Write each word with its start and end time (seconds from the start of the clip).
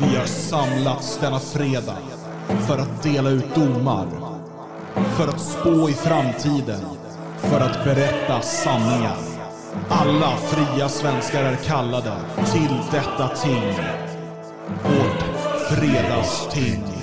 Vi 0.00 0.16
har 0.16 0.26
samlats 0.26 1.18
denna 1.20 1.38
fredag 1.38 1.96
för 2.66 2.78
att 2.78 3.02
dela 3.02 3.30
ut 3.30 3.54
domar. 3.54 4.06
För 4.94 5.28
att 5.28 5.40
spå 5.40 5.88
i 5.88 5.92
framtiden. 5.92 6.80
För 7.38 7.60
att 7.60 7.84
berätta 7.84 8.40
sanningar. 8.40 9.16
Alla 9.88 10.36
fria 10.36 10.88
svenskar 10.88 11.44
är 11.44 11.56
kallade 11.56 12.12
till 12.52 12.76
detta 12.90 13.28
ting. 13.28 13.74
Vårt 14.84 15.22
fredagsting. 15.68 16.97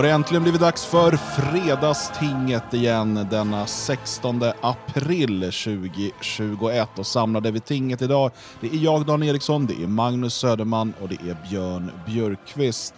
Har 0.00 0.04
det 0.06 0.10
äntligen 0.12 0.42
blivit 0.42 0.60
dags 0.60 0.84
för 0.84 1.16
Fredagstinget 1.16 2.74
igen 2.74 3.26
denna 3.30 3.66
16 3.66 4.42
april 4.60 5.40
2021. 5.40 6.98
Och 6.98 7.06
samlade 7.06 7.50
vid 7.50 7.64
tinget 7.64 8.02
idag, 8.02 8.30
det 8.60 8.66
är 8.66 8.76
jag 8.76 9.06
Dan 9.06 9.22
Eriksson, 9.22 9.66
det 9.66 9.82
är 9.82 9.86
Magnus 9.86 10.34
Söderman 10.34 10.94
och 11.00 11.08
det 11.08 11.14
är 11.14 11.48
Björn 11.48 11.90
Björkqvist. 12.06 12.94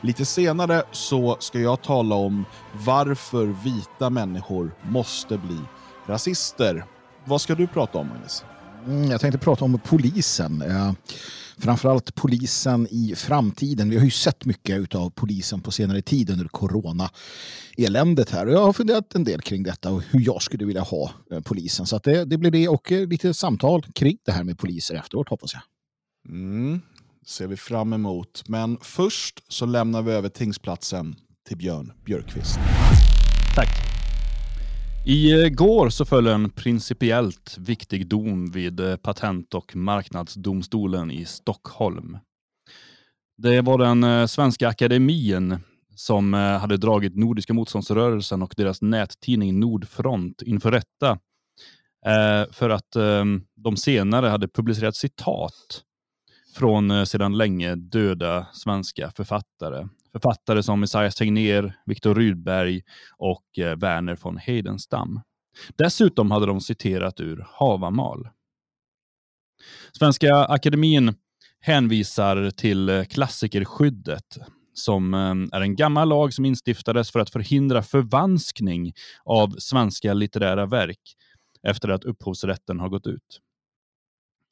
Lite 0.00 0.24
senare 0.24 0.82
så 0.92 1.36
ska 1.40 1.58
jag 1.58 1.82
tala 1.82 2.14
om 2.14 2.44
varför 2.72 3.46
vita 3.64 4.10
människor 4.10 4.70
måste 4.82 5.38
bli 5.38 5.58
rasister. 6.06 6.84
Vad 7.24 7.40
ska 7.40 7.54
du 7.54 7.66
prata 7.66 7.98
om 7.98 8.08
Magnus? 8.08 8.44
Mm, 8.86 9.10
jag 9.10 9.20
tänkte 9.20 9.38
prata 9.38 9.64
om 9.64 9.78
polisen. 9.78 10.62
Eh, 10.62 10.92
Framförallt 11.58 12.14
polisen 12.14 12.86
i 12.90 13.14
framtiden. 13.16 13.90
Vi 13.90 13.96
har 13.96 14.04
ju 14.04 14.10
sett 14.10 14.44
mycket 14.44 14.94
av 14.94 15.10
polisen 15.10 15.60
på 15.60 15.70
senare 15.70 16.02
tid 16.02 16.30
under 16.30 16.48
corona-eländet 16.48 18.30
här. 18.30 18.46
Jag 18.46 18.64
har 18.64 18.72
funderat 18.72 19.14
en 19.14 19.24
del 19.24 19.40
kring 19.40 19.62
detta 19.62 19.90
och 19.90 20.02
hur 20.02 20.20
jag 20.20 20.42
skulle 20.42 20.64
vilja 20.64 20.82
ha 20.82 21.10
eh, 21.30 21.40
polisen. 21.40 21.86
Så 21.86 21.98
det, 21.98 22.24
det 22.24 22.38
blir 22.38 22.50
det 22.50 22.68
och 22.68 22.92
eh, 22.92 23.08
lite 23.08 23.34
samtal 23.34 23.82
kring 23.94 24.18
det 24.24 24.32
här 24.32 24.44
med 24.44 24.58
poliser 24.58 24.94
efteråt 24.94 25.28
hoppas 25.28 25.54
jag. 25.54 25.62
Mm, 26.28 26.80
ser 27.26 27.46
vi 27.46 27.56
fram 27.56 27.92
emot. 27.92 28.44
Men 28.48 28.78
först 28.82 29.42
så 29.48 29.66
lämnar 29.66 30.02
vi 30.02 30.12
över 30.12 30.28
tingsplatsen 30.28 31.16
till 31.48 31.56
Björn 31.56 31.92
Björkqvist. 32.04 32.58
Tack. 33.54 33.85
Igår 35.08 35.88
så 35.88 36.04
föll 36.04 36.26
en 36.26 36.50
principiellt 36.50 37.56
viktig 37.58 38.06
dom 38.06 38.50
vid 38.50 38.80
eh, 38.80 38.96
Patent 38.96 39.54
och 39.54 39.76
marknadsdomstolen 39.76 41.10
i 41.10 41.24
Stockholm. 41.24 42.18
Det 43.36 43.60
var 43.60 43.78
den 43.78 44.04
eh, 44.04 44.26
svenska 44.26 44.68
akademin 44.68 45.58
som 45.96 46.34
eh, 46.34 46.40
hade 46.40 46.76
dragit 46.76 47.16
Nordiska 47.16 47.54
motståndsrörelsen 47.54 48.42
och 48.42 48.54
deras 48.56 48.82
nättidning 48.82 49.60
Nordfront 49.60 50.42
inför 50.42 50.72
rätta 50.72 51.18
för 52.50 52.70
att 52.70 52.96
ehm, 52.96 53.42
de 53.56 53.76
senare 53.76 54.26
hade 54.26 54.48
publicerat 54.48 54.96
citat 54.96 55.82
från 56.54 57.06
sedan 57.06 57.36
länge 57.36 57.74
döda 57.74 58.46
svenska 58.52 59.10
författare 59.16 59.86
Författare 60.16 60.62
som 60.62 60.82
Esaias 60.82 61.14
Tegnér, 61.14 61.74
Viktor 61.86 62.14
Rydberg 62.14 62.82
och 63.18 63.58
eh, 63.58 63.76
Werner 63.76 64.18
von 64.22 64.36
Heidenstam. 64.36 65.20
Dessutom 65.76 66.30
hade 66.30 66.46
de 66.46 66.60
citerat 66.60 67.20
ur 67.20 67.46
Havamal. 67.50 68.28
Svenska 69.92 70.34
Akademin 70.34 71.14
hänvisar 71.60 72.50
till 72.50 72.88
eh, 72.88 73.04
klassikerskyddet 73.04 74.38
som 74.74 75.14
eh, 75.14 75.58
är 75.58 75.60
en 75.60 75.76
gammal 75.76 76.08
lag 76.08 76.34
som 76.34 76.44
instiftades 76.44 77.10
för 77.12 77.20
att 77.20 77.30
förhindra 77.30 77.82
förvanskning 77.82 78.92
av 79.24 79.56
svenska 79.58 80.14
litterära 80.14 80.66
verk 80.66 81.16
efter 81.62 81.88
att 81.88 82.04
upphovsrätten 82.04 82.80
har 82.80 82.88
gått 82.88 83.06
ut. 83.06 83.40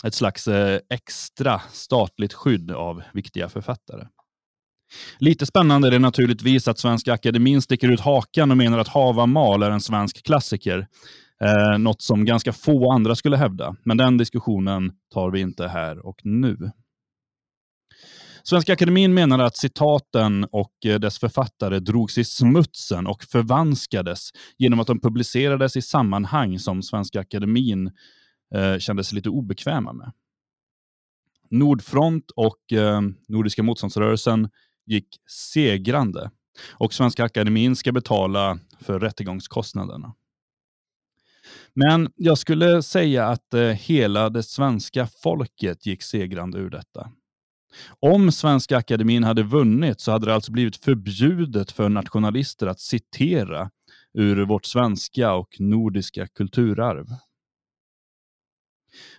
Ett 0.04 0.14
slags 0.14 0.48
extra 0.90 1.58
statligt 1.72 2.32
skydd 2.32 2.70
av 2.70 3.02
viktiga 3.12 3.48
författare. 3.48 4.06
Lite 5.18 5.46
spännande 5.46 5.88
är 5.88 5.92
det 5.92 5.98
naturligtvis 5.98 6.68
att 6.68 6.78
Svenska 6.78 7.12
Akademin 7.12 7.62
sticker 7.62 7.88
ut 7.88 8.00
hakan 8.00 8.50
och 8.50 8.56
menar 8.56 8.78
att 8.78 8.88
Havamal 8.88 9.62
är 9.62 9.70
en 9.70 9.80
svensk 9.80 10.22
klassiker. 10.26 10.86
Eh, 11.40 11.78
något 11.78 12.02
som 12.02 12.24
ganska 12.24 12.52
få 12.52 12.90
andra 12.90 13.16
skulle 13.16 13.36
hävda. 13.36 13.76
Men 13.84 13.96
den 13.96 14.18
diskussionen 14.18 14.92
tar 15.14 15.30
vi 15.30 15.40
inte 15.40 15.68
här 15.68 16.06
och 16.06 16.20
nu. 16.22 16.70
Svenska 18.46 18.72
Akademin 18.72 19.14
menar 19.14 19.38
att 19.38 19.56
citaten 19.56 20.44
och 20.44 20.72
eh, 20.86 20.98
dess 20.98 21.18
författare 21.18 21.78
drogs 21.78 22.18
i 22.18 22.24
smutsen 22.24 23.06
och 23.06 23.24
förvanskades 23.24 24.30
genom 24.58 24.80
att 24.80 24.86
de 24.86 25.00
publicerades 25.00 25.76
i 25.76 25.82
sammanhang 25.82 26.58
som 26.58 26.82
Svenska 26.82 27.20
Akademin 27.20 27.90
eh, 28.54 28.78
kände 28.78 29.04
sig 29.04 29.16
lite 29.16 29.28
obekväma 29.28 29.92
med. 29.92 30.12
Nordfront 31.50 32.30
och 32.36 32.72
eh, 32.72 33.00
Nordiska 33.28 33.62
motståndsrörelsen 33.62 34.48
gick 34.86 35.08
segrande 35.30 36.30
och 36.72 36.94
Svenska 36.94 37.24
Akademin 37.24 37.76
ska 37.76 37.92
betala 37.92 38.58
för 38.80 39.00
rättegångskostnaderna. 39.00 40.14
Men 41.74 42.12
jag 42.16 42.38
skulle 42.38 42.82
säga 42.82 43.26
att 43.28 43.54
eh, 43.54 43.62
hela 43.62 44.30
det 44.30 44.42
svenska 44.42 45.08
folket 45.22 45.86
gick 45.86 46.02
segrande 46.02 46.58
ur 46.58 46.70
detta. 46.70 47.10
Om 48.00 48.32
Svenska 48.32 48.76
Akademin 48.76 49.24
hade 49.24 49.42
vunnit 49.42 50.00
så 50.00 50.12
hade 50.12 50.26
det 50.26 50.34
alltså 50.34 50.52
blivit 50.52 50.76
förbjudet 50.76 51.72
för 51.72 51.88
nationalister 51.88 52.66
att 52.66 52.80
citera 52.80 53.70
ur 54.14 54.44
vårt 54.44 54.64
svenska 54.64 55.32
och 55.34 55.60
nordiska 55.60 56.26
kulturarv. 56.26 57.06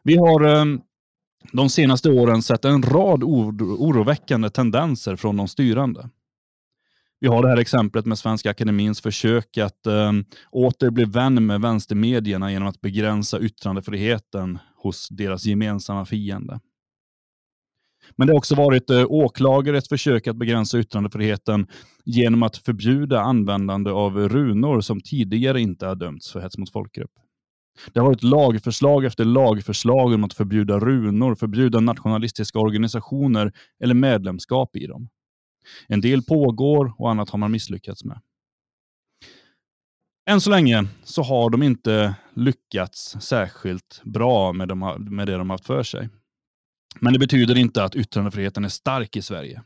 Vi 0.03 0.18
har 0.18 0.44
eh, 0.44 0.66
de 1.52 1.70
senaste 1.70 2.10
åren 2.10 2.42
sett 2.42 2.66
en 2.66 2.84
rad 2.84 3.24
oroväckande 3.24 4.50
tendenser 4.50 5.16
från 5.16 5.38
de 5.38 5.48
styrande. 5.48 6.10
Vi 7.20 7.28
har 7.28 7.42
det 7.42 7.50
här 7.50 7.58
exemplet 7.58 8.06
med 8.06 8.18
Svenska 8.18 8.50
Akademins 8.50 9.02
försök 9.02 9.58
att 9.58 9.88
eh, 9.88 10.12
åter 10.52 10.90
bli 10.90 11.06
vän 11.06 11.46
med 11.46 11.62
vänstermedierna 11.62 12.52
genom 12.52 12.68
att 12.68 12.82
begränsa 12.82 13.40
yttrandefriheten 13.40 14.60
hos 14.76 15.10
deras 15.10 15.46
gemensamma 15.46 16.06
fiende. 16.06 16.60
Men 18.16 18.28
det 18.28 18.34
har 18.34 18.38
också 18.38 18.56
varit 18.56 18.90
eh, 18.90 19.06
åklagares 19.06 19.90
försök 19.90 20.28
att 20.28 20.36
begränsa 20.36 20.80
yttrandefriheten 20.80 21.68
genom 22.06 22.44
att 22.44 22.58
förbjuda 22.58 23.22
användande 23.22 23.92
av 23.92 24.30
runor 24.30 24.82
som 24.82 25.02
tidigare 25.02 25.62
inte 25.62 25.86
har 25.86 25.96
dömts 25.96 26.32
för 26.32 26.40
hets 26.40 26.58
mot 26.58 26.72
folkgrupp. 26.72 27.12
Det 27.94 28.00
har 28.00 28.08
varit 28.08 28.24
lagförslag 28.24 29.06
efter 29.06 29.25
lagförslag 29.25 30.13
om 30.13 30.24
att 30.24 30.34
förbjuda 30.34 30.80
runor, 30.80 31.36
förbjuda 31.36 31.80
nationalistiska 31.80 32.59
organisationer 32.59 33.52
eller 33.84 33.94
medlemskap 33.94 34.75
i 34.75 34.88
dem. 34.88 35.09
En 35.88 36.02
del 36.02 36.24
pågår 36.24 36.94
och 36.97 37.12
annat 37.12 37.30
har 37.30 37.40
man 37.40 37.52
misslyckats 37.52 38.03
med. 38.03 38.22
Än 40.30 40.41
så 40.41 40.50
länge 40.50 40.88
så 41.03 41.24
har 41.24 41.50
de 41.50 41.64
inte 41.64 42.16
lyckats 42.34 43.18
särskilt 43.19 44.02
bra 44.03 44.53
med, 44.53 44.78
med 45.12 45.28
det 45.28 45.38
de 45.38 45.50
haft 45.50 45.66
för 45.66 45.84
sig. 45.84 46.09
Men 47.00 47.14
det 47.14 47.19
betyder 47.19 47.58
inte 47.58 47.84
att 47.84 47.96
yttrandefriheten 47.96 48.66
är 48.66 48.69
stark 48.69 49.16
i 49.16 49.22
Sverige. 49.22 49.64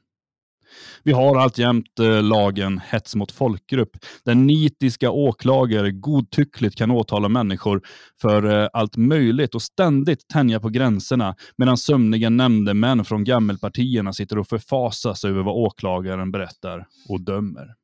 Vi 1.03 1.11
har 1.11 1.35
alltjämt 1.35 1.99
eh, 1.99 2.23
lagen 2.23 2.79
hets 2.79 3.15
mot 3.15 3.31
folkgrupp, 3.31 3.97
där 4.25 4.35
nitiska 4.35 5.11
åklagare 5.11 5.91
godtyckligt 5.91 6.75
kan 6.77 6.91
åtala 6.91 7.29
människor 7.29 7.81
för 8.21 8.61
eh, 8.61 8.69
allt 8.73 8.97
möjligt 8.97 9.55
och 9.55 9.61
ständigt 9.61 10.27
tänja 10.27 10.59
på 10.59 10.69
gränserna, 10.69 11.35
medan 11.57 11.77
sömniga 11.77 12.29
nämndemän 12.29 13.05
från 13.05 13.23
gammelpartierna 13.23 14.13
sitter 14.13 14.37
och 14.37 14.47
förfasas 14.47 15.23
över 15.25 15.43
vad 15.43 15.55
åklagaren 15.55 16.31
berättar 16.31 16.87
och 17.09 17.21
dömer. 17.21 17.75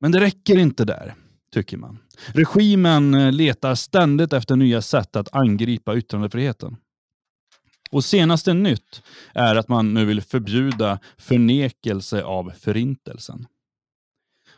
Men 0.00 0.12
det 0.12 0.20
räcker 0.20 0.58
inte 0.58 0.84
där, 0.84 1.14
tycker 1.52 1.76
man. 1.76 1.98
Regimen 2.26 3.14
eh, 3.14 3.32
letar 3.32 3.74
ständigt 3.74 4.32
efter 4.32 4.56
nya 4.56 4.82
sätt 4.82 5.16
att 5.16 5.34
angripa 5.34 5.96
yttrandefriheten. 5.96 6.76
Och 7.90 8.04
senaste 8.04 8.54
nytt 8.54 9.02
är 9.34 9.56
att 9.56 9.68
man 9.68 9.94
nu 9.94 10.04
vill 10.04 10.22
förbjuda 10.22 10.98
förnekelse 11.18 12.22
av 12.22 12.52
förintelsen. 12.60 13.46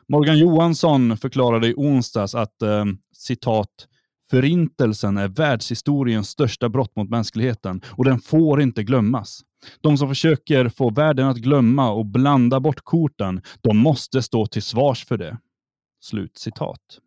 Morgan 0.09 0.39
Johansson 0.39 1.17
förklarade 1.17 1.69
i 1.69 1.75
onsdags 1.77 2.35
att 2.35 2.63
eh, 2.63 2.85
citat 3.13 3.89
Förintelsen 4.31 5.17
är 5.17 5.29
världshistoriens 5.29 6.29
största 6.29 6.69
brott 6.69 6.97
mot 6.97 7.11
mänskligheten 7.11 7.81
och 7.87 8.05
den 8.05 8.21
får 8.21 8.63
inte 8.63 8.83
glömmas. 8.83 9.41
De 9.81 9.99
som 9.99 10.09
försöker 10.09 10.69
få 10.69 10.91
världen 10.91 11.27
att 11.27 11.37
glömma 11.37 11.91
och 11.91 12.07
blanda 12.07 12.61
bort 12.61 12.81
korten, 12.85 13.43
de 13.61 13.79
måste 13.79 14.23
stå 14.23 14.47
till 14.47 14.63
svars 14.63 15.05
för 15.05 15.17
det. 15.17 15.39
Slut 16.01 16.39
citat. 16.39 16.99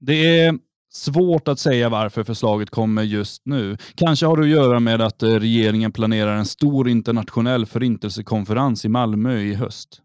Det 0.00 0.40
är 0.40 0.58
Svårt 0.96 1.48
att 1.48 1.58
säga 1.58 1.88
varför 1.88 2.24
förslaget 2.24 2.70
kommer 2.70 3.02
just 3.02 3.42
nu. 3.44 3.76
Kanske 3.94 4.26
har 4.26 4.36
det 4.36 4.42
att 4.42 4.48
göra 4.48 4.80
med 4.80 5.00
att 5.00 5.22
eh, 5.22 5.28
regeringen 5.28 5.92
planerar 5.92 6.36
en 6.36 6.46
stor 6.46 6.88
internationell 6.88 7.66
förintelsekonferens 7.66 8.84
i 8.84 8.88
Malmö 8.88 9.38
i 9.38 9.54
höst. 9.54 10.00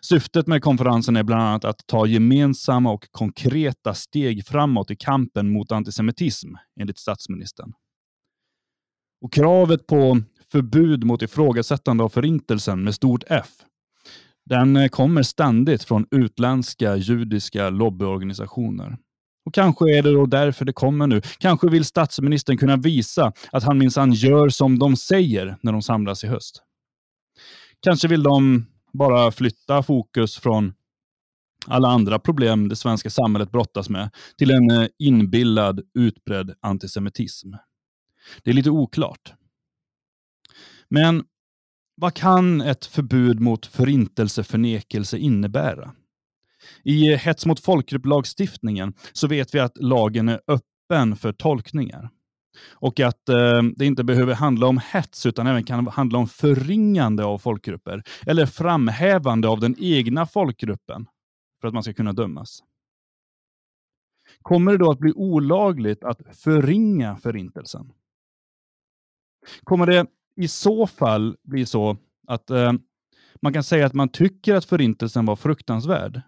Syftet 0.00 0.46
med 0.46 0.62
konferensen 0.62 1.16
är 1.16 1.22
bland 1.22 1.42
annat 1.42 1.64
att 1.64 1.86
ta 1.86 2.06
gemensamma 2.06 2.92
och 2.92 3.06
konkreta 3.10 3.94
steg 3.94 4.46
framåt 4.46 4.90
i 4.90 4.96
kampen 4.96 5.52
mot 5.52 5.72
antisemitism, 5.72 6.48
enligt 6.80 6.98
statsministern. 6.98 7.72
Och 9.24 9.32
kravet 9.32 9.86
på 9.86 10.20
förbud 10.52 11.04
mot 11.04 11.22
ifrågasättande 11.22 12.04
av 12.04 12.08
förintelsen 12.08 12.84
med 12.84 12.94
stort 12.94 13.24
F, 13.26 13.48
den 14.50 14.76
eh, 14.76 14.88
kommer 14.88 15.22
ständigt 15.22 15.84
från 15.84 16.06
utländska 16.10 16.96
judiska 16.96 17.70
lobbyorganisationer. 17.70 18.96
Och 19.48 19.54
Kanske 19.54 19.98
är 19.98 20.02
det 20.02 20.12
då 20.12 20.26
därför 20.26 20.64
det 20.64 20.72
kommer 20.72 21.06
nu. 21.06 21.20
Kanske 21.38 21.68
vill 21.68 21.84
statsministern 21.84 22.58
kunna 22.58 22.76
visa 22.76 23.32
att 23.52 23.62
han 23.64 23.78
minsann 23.78 24.12
gör 24.12 24.48
som 24.48 24.78
de 24.78 24.96
säger 24.96 25.56
när 25.60 25.72
de 25.72 25.82
samlas 25.82 26.24
i 26.24 26.26
höst. 26.26 26.62
Kanske 27.80 28.08
vill 28.08 28.22
de 28.22 28.66
bara 28.92 29.30
flytta 29.30 29.82
fokus 29.82 30.36
från 30.38 30.74
alla 31.66 31.88
andra 31.88 32.18
problem 32.18 32.68
det 32.68 32.76
svenska 32.76 33.10
samhället 33.10 33.50
brottas 33.50 33.88
med 33.88 34.10
till 34.38 34.50
en 34.50 34.70
eh, 34.70 34.88
inbillad, 34.98 35.80
utbredd 35.94 36.54
antisemitism. 36.60 37.52
Det 38.42 38.50
är 38.50 38.54
lite 38.54 38.70
oklart. 38.70 39.32
Men 40.88 41.24
vad 41.94 42.14
kan 42.14 42.60
ett 42.60 42.86
förbud 42.86 43.40
mot 43.40 43.66
förintelseförnekelse 43.66 45.18
innebära? 45.18 45.92
I 46.84 47.16
hets 47.16 47.46
mot 47.46 47.60
folkgrupp-lagstiftningen 47.60 48.94
så 49.12 49.26
vet 49.26 49.54
vi 49.54 49.58
att 49.58 49.76
lagen 49.76 50.28
är 50.28 50.40
öppen 50.46 51.16
för 51.16 51.32
tolkningar. 51.32 52.10
Och 52.70 53.00
att 53.00 53.28
eh, 53.28 53.62
det 53.76 53.86
inte 53.86 54.04
behöver 54.04 54.34
handla 54.34 54.66
om 54.66 54.80
hets 54.92 55.26
utan 55.26 55.46
även 55.46 55.64
kan 55.64 55.86
handla 55.86 56.18
om 56.18 56.28
förringande 56.28 57.24
av 57.24 57.38
folkgrupper 57.38 58.02
eller 58.26 58.46
framhävande 58.46 59.48
av 59.48 59.60
den 59.60 59.74
egna 59.78 60.26
folkgruppen 60.26 61.06
för 61.60 61.68
att 61.68 61.74
man 61.74 61.82
ska 61.82 61.92
kunna 61.92 62.12
dömas. 62.12 62.62
Kommer 64.42 64.72
det 64.72 64.78
då 64.78 64.90
att 64.90 64.98
bli 64.98 65.12
olagligt 65.12 66.04
att 66.04 66.20
förringa 66.36 67.16
förintelsen? 67.16 67.92
Kommer 69.64 69.86
det 69.86 70.06
i 70.36 70.48
så 70.48 70.86
fall 70.86 71.36
bli 71.42 71.66
så 71.66 71.96
att 72.26 72.50
eh, 72.50 72.72
man 73.42 73.52
kan 73.52 73.64
säga 73.64 73.86
att 73.86 73.94
man 73.94 74.08
tycker 74.08 74.54
att 74.54 74.64
förintelsen 74.64 75.26
var 75.26 75.36
fruktansvärd, 75.36 76.20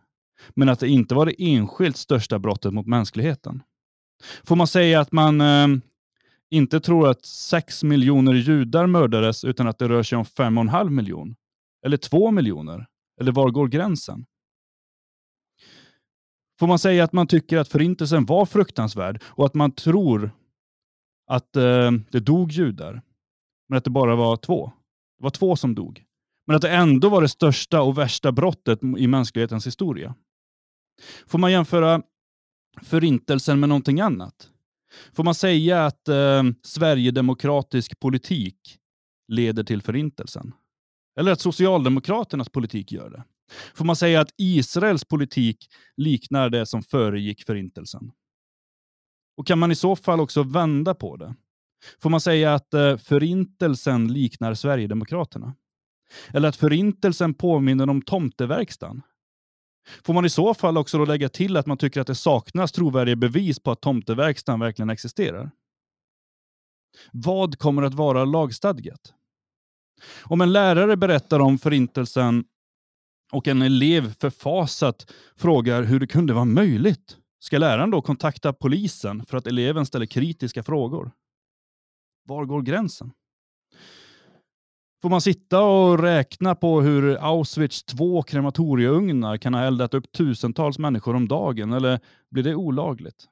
men 0.48 0.68
att 0.68 0.80
det 0.80 0.88
inte 0.88 1.14
var 1.14 1.26
det 1.26 1.34
enskilt 1.38 1.96
största 1.96 2.38
brottet 2.38 2.74
mot 2.74 2.86
mänskligheten? 2.86 3.62
Får 4.44 4.56
man 4.56 4.66
säga 4.66 5.00
att 5.00 5.12
man 5.12 5.40
eh, 5.40 5.68
inte 6.50 6.80
tror 6.80 7.08
att 7.08 7.24
6 7.24 7.82
miljoner 7.82 8.34
judar 8.34 8.86
mördades 8.86 9.44
utan 9.44 9.66
att 9.66 9.78
det 9.78 9.88
rör 9.88 10.02
sig 10.02 10.18
om 10.18 10.24
5,5 10.24 10.90
miljoner? 10.90 11.36
Eller 11.86 11.96
2 11.96 12.30
miljoner? 12.30 12.86
Eller 13.20 13.32
var 13.32 13.50
går 13.50 13.68
gränsen? 13.68 14.26
Får 16.58 16.66
man 16.66 16.78
säga 16.78 17.04
att 17.04 17.12
man 17.12 17.26
tycker 17.26 17.58
att 17.58 17.68
förintelsen 17.68 18.26
var 18.26 18.46
fruktansvärd 18.46 19.22
och 19.24 19.46
att 19.46 19.54
man 19.54 19.72
tror 19.72 20.30
att 21.26 21.56
eh, 21.56 21.90
det 22.10 22.20
dog 22.20 22.52
judar, 22.52 23.02
men 23.68 23.78
att 23.78 23.84
det 23.84 23.90
bara 23.90 24.16
var 24.16 24.36
två? 24.36 24.72
Det 25.18 25.24
var 25.24 25.30
två 25.30 25.56
som 25.56 25.74
dog. 25.74 26.04
Men 26.46 26.56
att 26.56 26.62
det 26.62 26.70
ändå 26.70 27.08
var 27.08 27.22
det 27.22 27.28
största 27.28 27.82
och 27.82 27.98
värsta 27.98 28.32
brottet 28.32 28.80
i 28.98 29.06
mänsklighetens 29.06 29.66
historia. 29.66 30.14
Får 31.26 31.38
man 31.38 31.52
jämföra 31.52 32.02
förintelsen 32.82 33.60
med 33.60 33.68
någonting 33.68 34.00
annat? 34.00 34.50
Får 35.12 35.24
man 35.24 35.34
säga 35.34 35.86
att 35.86 36.08
eh, 36.08 36.42
Sverigedemokratisk 36.62 38.00
politik 38.00 38.78
leder 39.28 39.64
till 39.64 39.82
förintelsen? 39.82 40.54
Eller 41.20 41.32
att 41.32 41.40
Socialdemokraternas 41.40 42.48
politik 42.48 42.92
gör 42.92 43.10
det? 43.10 43.24
Får 43.74 43.84
man 43.84 43.96
säga 43.96 44.20
att 44.20 44.34
Israels 44.36 45.04
politik 45.04 45.68
liknar 45.96 46.50
det 46.50 46.66
som 46.66 46.82
föregick 46.82 47.46
förintelsen? 47.46 48.12
Och 49.36 49.46
kan 49.46 49.58
man 49.58 49.70
i 49.70 49.74
så 49.74 49.96
fall 49.96 50.20
också 50.20 50.42
vända 50.42 50.94
på 50.94 51.16
det? 51.16 51.34
Får 52.02 52.10
man 52.10 52.20
säga 52.20 52.54
att 52.54 52.74
eh, 52.74 52.96
förintelsen 52.96 54.12
liknar 54.12 54.54
Sverigedemokraterna? 54.54 55.54
Eller 56.28 56.48
att 56.48 56.56
förintelsen 56.56 57.34
påminner 57.34 57.90
om 57.90 58.02
tomteverkstan? 58.02 59.02
Får 60.04 60.14
man 60.14 60.24
i 60.24 60.30
så 60.30 60.54
fall 60.54 60.76
också 60.78 60.98
då 60.98 61.04
lägga 61.04 61.28
till 61.28 61.56
att 61.56 61.66
man 61.66 61.78
tycker 61.78 62.00
att 62.00 62.06
det 62.06 62.14
saknas 62.14 62.72
trovärdiga 62.72 63.16
bevis 63.16 63.60
på 63.60 63.70
att 63.70 63.80
tomteverkstan 63.80 64.60
verkligen 64.60 64.90
existerar? 64.90 65.50
Vad 67.12 67.58
kommer 67.58 67.82
att 67.82 67.94
vara 67.94 68.24
lagstadgat? 68.24 69.14
Om 70.22 70.40
en 70.40 70.52
lärare 70.52 70.96
berättar 70.96 71.40
om 71.40 71.58
förintelsen 71.58 72.44
och 73.32 73.48
en 73.48 73.62
elev 73.62 74.14
förfasat 74.20 75.12
frågar 75.36 75.82
hur 75.82 76.00
det 76.00 76.06
kunde 76.06 76.32
vara 76.32 76.44
möjligt, 76.44 77.16
ska 77.38 77.58
läraren 77.58 77.90
då 77.90 78.02
kontakta 78.02 78.52
polisen 78.52 79.26
för 79.26 79.36
att 79.36 79.46
eleven 79.46 79.86
ställer 79.86 80.06
kritiska 80.06 80.62
frågor? 80.62 81.12
Var 82.24 82.44
går 82.44 82.62
gränsen? 82.62 83.12
Får 85.02 85.08
man 85.10 85.20
sitta 85.20 85.62
och 85.62 85.98
räkna 85.98 86.54
på 86.54 86.80
hur 86.80 87.24
Auschwitz 87.24 87.82
två 87.82 88.22
krematorieugnar 88.22 89.36
kan 89.36 89.54
ha 89.54 89.62
eldat 89.62 89.94
upp 89.94 90.12
tusentals 90.12 90.78
människor 90.78 91.16
om 91.16 91.28
dagen, 91.28 91.72
eller 91.72 92.00
blir 92.30 92.42
det 92.42 92.54
olagligt? 92.54 93.28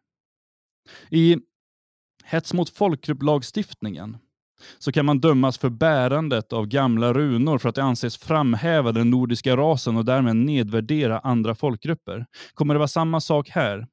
I 1.10 1.36
hets 2.24 2.54
mot 2.54 2.70
folkgrupplagstiftningen 2.70 4.16
så 4.78 4.92
kan 4.92 5.06
man 5.06 5.20
dömas 5.20 5.58
för 5.58 5.68
bärandet 5.68 6.52
av 6.52 6.66
gamla 6.66 7.12
runor 7.12 7.58
för 7.58 7.68
att 7.68 7.74
det 7.74 7.82
anses 7.82 8.16
framhäva 8.16 8.92
den 8.92 9.10
nordiska 9.10 9.56
rasen 9.56 9.96
och 9.96 10.04
därmed 10.04 10.36
nedvärdera 10.36 11.18
andra 11.18 11.54
folkgrupper. 11.54 12.26
Kommer 12.54 12.74
det 12.74 12.78
vara 12.78 12.88
samma 12.88 13.20
sak 13.20 13.48
här? 13.48 13.86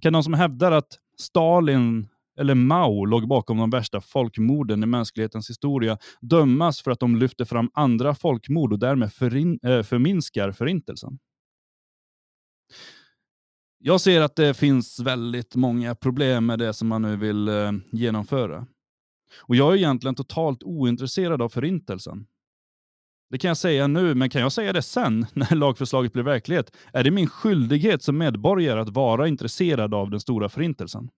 Kan 0.00 0.12
de 0.12 0.22
som 0.22 0.34
hävdar 0.34 0.72
att 0.72 0.98
Stalin 1.18 2.08
eller 2.38 2.54
Mao 2.54 3.04
låg 3.04 3.28
bakom 3.28 3.58
de 3.58 3.70
värsta 3.70 4.00
folkmorden 4.00 4.82
i 4.82 4.86
mänsklighetens 4.86 5.50
historia 5.50 5.98
dömas 6.20 6.82
för 6.82 6.90
att 6.90 7.00
de 7.00 7.16
lyfter 7.16 7.44
fram 7.44 7.70
andra 7.74 8.14
folkmord 8.14 8.72
och 8.72 8.78
därmed 8.78 9.12
förin, 9.12 9.58
äh, 9.62 9.82
förminskar 9.82 10.52
förintelsen. 10.52 11.18
Jag 13.78 14.00
ser 14.00 14.20
att 14.20 14.36
det 14.36 14.54
finns 14.54 15.00
väldigt 15.00 15.54
många 15.54 15.94
problem 15.94 16.46
med 16.46 16.58
det 16.58 16.74
som 16.74 16.88
man 16.88 17.02
nu 17.02 17.16
vill 17.16 17.48
äh, 17.48 17.72
genomföra. 17.92 18.66
Och 19.42 19.56
Jag 19.56 19.72
är 19.72 19.76
egentligen 19.76 20.14
totalt 20.14 20.62
ointresserad 20.62 21.42
av 21.42 21.48
förintelsen. 21.48 22.26
Det 23.30 23.38
kan 23.38 23.48
jag 23.48 23.56
säga 23.56 23.86
nu, 23.86 24.14
men 24.14 24.30
kan 24.30 24.40
jag 24.40 24.52
säga 24.52 24.72
det 24.72 24.82
sen, 24.82 25.26
när 25.32 25.54
lagförslaget 25.56 26.12
blir 26.12 26.22
verklighet? 26.22 26.76
Är 26.92 27.04
det 27.04 27.10
min 27.10 27.26
skyldighet 27.26 28.02
som 28.02 28.18
medborgare 28.18 28.80
att 28.80 28.88
vara 28.88 29.28
intresserad 29.28 29.94
av 29.94 30.10
den 30.10 30.20
stora 30.20 30.48
förintelsen? 30.48 31.08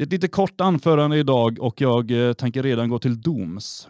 Ett 0.00 0.12
lite 0.12 0.28
kort 0.28 0.60
anförande 0.60 1.16
idag 1.18 1.58
och 1.60 1.80
jag 1.80 2.10
eh, 2.10 2.32
tänker 2.32 2.62
redan 2.62 2.88
gå 2.88 2.98
till 2.98 3.20
doms. 3.20 3.88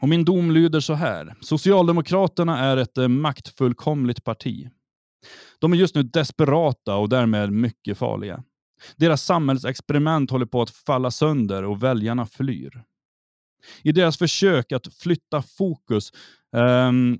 Och 0.00 0.08
min 0.08 0.24
dom 0.24 0.50
lyder 0.50 0.80
så 0.80 0.94
här. 0.94 1.34
Socialdemokraterna 1.40 2.58
är 2.58 2.76
ett 2.76 2.98
eh, 2.98 3.08
maktfullkomligt 3.08 4.24
parti. 4.24 4.70
De 5.58 5.72
är 5.72 5.76
just 5.76 5.94
nu 5.94 6.02
desperata 6.02 6.96
och 6.96 7.08
därmed 7.08 7.52
mycket 7.52 7.98
farliga. 7.98 8.42
Deras 8.96 9.22
samhällsexperiment 9.22 10.30
håller 10.30 10.46
på 10.46 10.62
att 10.62 10.70
falla 10.70 11.10
sönder 11.10 11.64
och 11.64 11.82
väljarna 11.82 12.26
flyr. 12.26 12.82
I 13.82 13.92
deras 13.92 14.18
försök 14.18 14.72
att 14.72 14.94
flytta 14.94 15.42
fokus 15.42 16.12
um, 16.52 17.18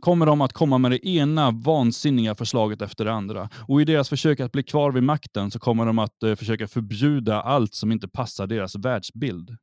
kommer 0.00 0.26
de 0.26 0.40
att 0.40 0.52
komma 0.52 0.78
med 0.78 0.90
det 0.90 1.08
ena 1.08 1.50
vansinniga 1.50 2.34
förslaget 2.34 2.82
efter 2.82 3.04
det 3.04 3.12
andra. 3.12 3.48
Och 3.68 3.80
i 3.80 3.84
deras 3.84 4.08
försök 4.08 4.40
att 4.40 4.52
bli 4.52 4.62
kvar 4.62 4.92
vid 4.92 5.02
makten 5.02 5.50
så 5.50 5.58
kommer 5.58 5.86
de 5.86 5.98
att 5.98 6.22
eh, 6.22 6.34
försöka 6.34 6.68
förbjuda 6.68 7.42
allt 7.42 7.74
som 7.74 7.92
inte 7.92 8.08
passar 8.08 8.46
deras 8.46 8.74
världsbild. 8.76 9.56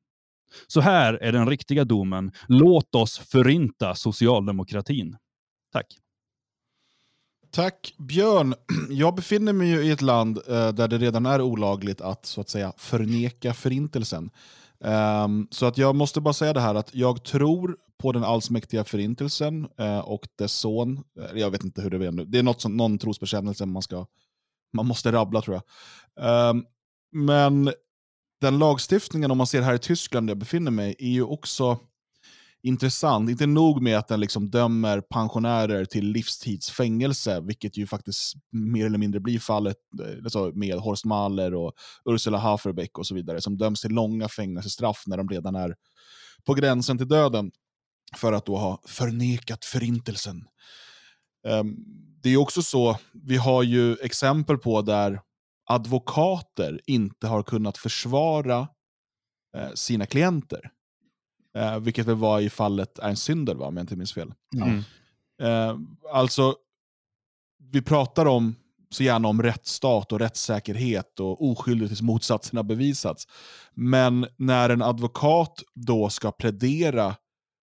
Så 0.68 0.82
här 0.82 1.13
är 1.13 1.32
den 1.32 1.50
riktiga 1.50 1.86
domen. 1.86 2.32
Låt 2.48 2.96
oss 2.96 3.18
förinta 3.20 3.96
socialdemokratin. 3.96 5.18
Tack. 5.74 5.86
Tack 7.51 7.94
Björn. 7.98 8.56
Jag 8.89 9.15
befinner 9.15 9.53
mig 9.53 9.88
i 9.88 9.92
ett 9.92 10.01
land 10.01 10.38
eh, 10.48 10.70
där 10.70 10.88
det 10.88 10.98
redan 10.98 11.25
är 11.25 11.42
olagligt 11.42 12.01
att 12.01 12.25
så 12.25 12.42
att 12.42 12.50
säga 12.50 12.74
förneka 12.77 13.53
förintelsen. 13.53 14.30
Um, 14.80 15.48
så 15.51 15.65
att 15.65 15.77
jag 15.77 15.96
måste 15.96 16.22
bara 16.22 16.34
säga 16.34 16.53
det 16.53 16.62
här 16.62 16.75
att 16.75 16.96
jag 16.96 17.24
tror 17.24 17.77
på 18.03 18.12
den 18.12 18.24
allsmäktiga 18.24 18.83
förintelsen 18.83 19.67
eh, 19.77 20.00
och 20.00 20.27
dess 20.38 20.53
son. 20.53 21.03
Jag 21.33 21.51
vet 21.51 21.63
inte 21.63 21.81
hur 21.81 21.89
det 21.89 22.07
är 22.07 22.12
nu. 22.12 22.25
Det 22.25 22.39
är 22.39 22.43
något 22.43 22.62
som, 22.62 22.77
någon 22.77 22.98
trosbekännelse 22.98 23.65
man, 23.65 23.81
ska, 23.81 24.05
man 24.74 24.86
måste 24.86 25.12
rabbla 25.12 25.41
tror 25.41 25.55
jag. 25.55 25.63
Ehm, 26.50 26.65
men 27.12 27.74
den 28.41 28.60
lagstiftningen, 28.60 29.31
om 29.31 29.38
man 29.38 29.48
ser 29.48 29.62
här 29.62 29.74
i 29.74 29.79
Tyskland 29.79 30.27
där 30.27 30.31
jag 30.31 30.38
befinner 30.38 30.72
mig, 30.72 30.95
är 31.00 31.10
ju 31.10 31.24
också 31.24 31.79
intressant. 32.63 33.29
Inte 33.29 33.45
nog 33.45 33.81
med 33.81 33.98
att 33.98 34.07
den 34.07 34.19
liksom 34.19 34.50
dömer 34.50 35.01
pensionärer 35.01 35.86
till 35.86 36.05
livstidsfängelse, 36.05 37.41
vilket 37.41 37.77
ju 37.77 37.88
faktiskt 37.88 38.33
mer 38.51 38.86
eller 38.86 38.98
mindre 38.98 39.19
blir 39.19 39.39
fallet 39.39 39.77
alltså 40.24 40.51
med 40.55 40.75
Horst 40.75 41.05
Mahler 41.05 41.53
och 41.53 41.74
Ursula 42.05 42.38
Haferbeck 42.38 42.98
och 42.98 43.07
så 43.07 43.15
vidare, 43.15 43.41
som 43.41 43.57
döms 43.57 43.81
till 43.81 43.91
långa 43.91 44.29
fängelsestraff 44.29 45.03
när 45.05 45.17
de 45.17 45.29
redan 45.29 45.55
är 45.55 45.75
på 46.45 46.53
gränsen 46.53 46.98
till 46.98 47.07
döden 47.07 47.51
för 48.17 48.34
att 48.34 48.46
då 48.46 48.58
ha 48.58 48.82
förnekat 48.86 49.65
förintelsen. 49.65 50.48
Um, 51.48 51.75
det 52.24 52.29
är 52.29 52.38
också 52.38 52.62
så, 52.62 52.98
vi 53.12 53.38
har 53.38 53.63
ju 53.63 53.96
exempel 53.96 54.58
på 54.58 54.82
där 54.82 55.22
advokater 55.70 56.82
inte 56.86 57.27
har 57.27 57.43
kunnat 57.43 57.77
försvara 57.77 58.67
eh, 59.58 59.74
sina 59.74 60.05
klienter. 60.05 60.72
Eh, 61.58 61.79
vilket 61.79 62.05
väl 62.05 62.15
var 62.15 62.39
i 62.39 62.50
fallet 62.50 63.00
Ernst 63.00 63.24
Synder, 63.24 63.55
va, 63.55 63.65
om 63.65 63.77
jag 63.77 63.84
inte 63.84 63.96
minns 63.96 64.13
fel. 64.13 64.34
Mm. 64.55 64.84
Eh, 65.41 65.77
alltså, 66.13 66.55
vi 67.72 67.82
pratar 67.82 68.25
om 68.25 68.55
så 68.89 69.03
gärna 69.03 69.27
om 69.27 69.43
rättsstat 69.43 70.12
och 70.12 70.20
rättssäkerhet 70.20 71.20
och 71.20 71.46
oskyldigt 71.46 71.89
tills 71.89 72.01
motsatsen 72.01 72.58
har 72.58 72.63
bevisats. 72.63 73.27
Men 73.74 74.27
när 74.38 74.70
en 74.70 74.82
advokat 74.82 75.63
då 75.74 76.10
ska 76.10 76.32
plädera 76.32 77.15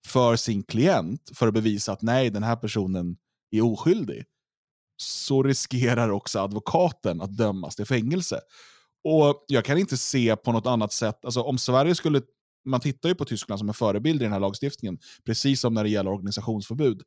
för 0.07 0.37
sin 0.37 0.63
klient 0.63 1.31
för 1.35 1.49
att 1.49 1.55
bevisa 1.55 1.93
att 1.93 2.03
nej, 2.03 2.31
den 2.31 2.43
här 2.43 2.57
personen 2.57 3.17
är 3.51 3.65
oskyldig, 3.65 4.25
så 4.97 5.43
riskerar 5.43 6.11
också 6.11 6.39
advokaten 6.39 7.21
att 7.21 7.37
dömas 7.37 7.77
till 7.77 7.87
fängelse. 7.87 8.41
Och 9.05 9.45
Jag 9.49 9.65
kan 9.65 9.79
inte 9.79 9.97
se 9.97 10.37
på 10.37 10.53
något 10.53 10.67
annat 10.67 10.93
sätt, 10.93 11.25
alltså 11.25 11.43
om 11.43 11.59
Sverige 11.59 11.95
skulle 11.95 12.23
man 12.65 12.81
tittar 12.81 13.09
ju 13.09 13.15
på 13.15 13.25
Tyskland 13.25 13.59
som 13.59 13.69
en 13.69 13.75
förebild 13.75 14.23
i 14.23 14.25
den 14.25 14.33
här 14.33 14.41
lagstiftningen, 14.41 14.99
precis 15.27 15.61
som 15.61 15.75
när 15.75 15.85
det 15.85 15.91
gäller 15.91 16.11
organisationsförbud. 16.11 17.03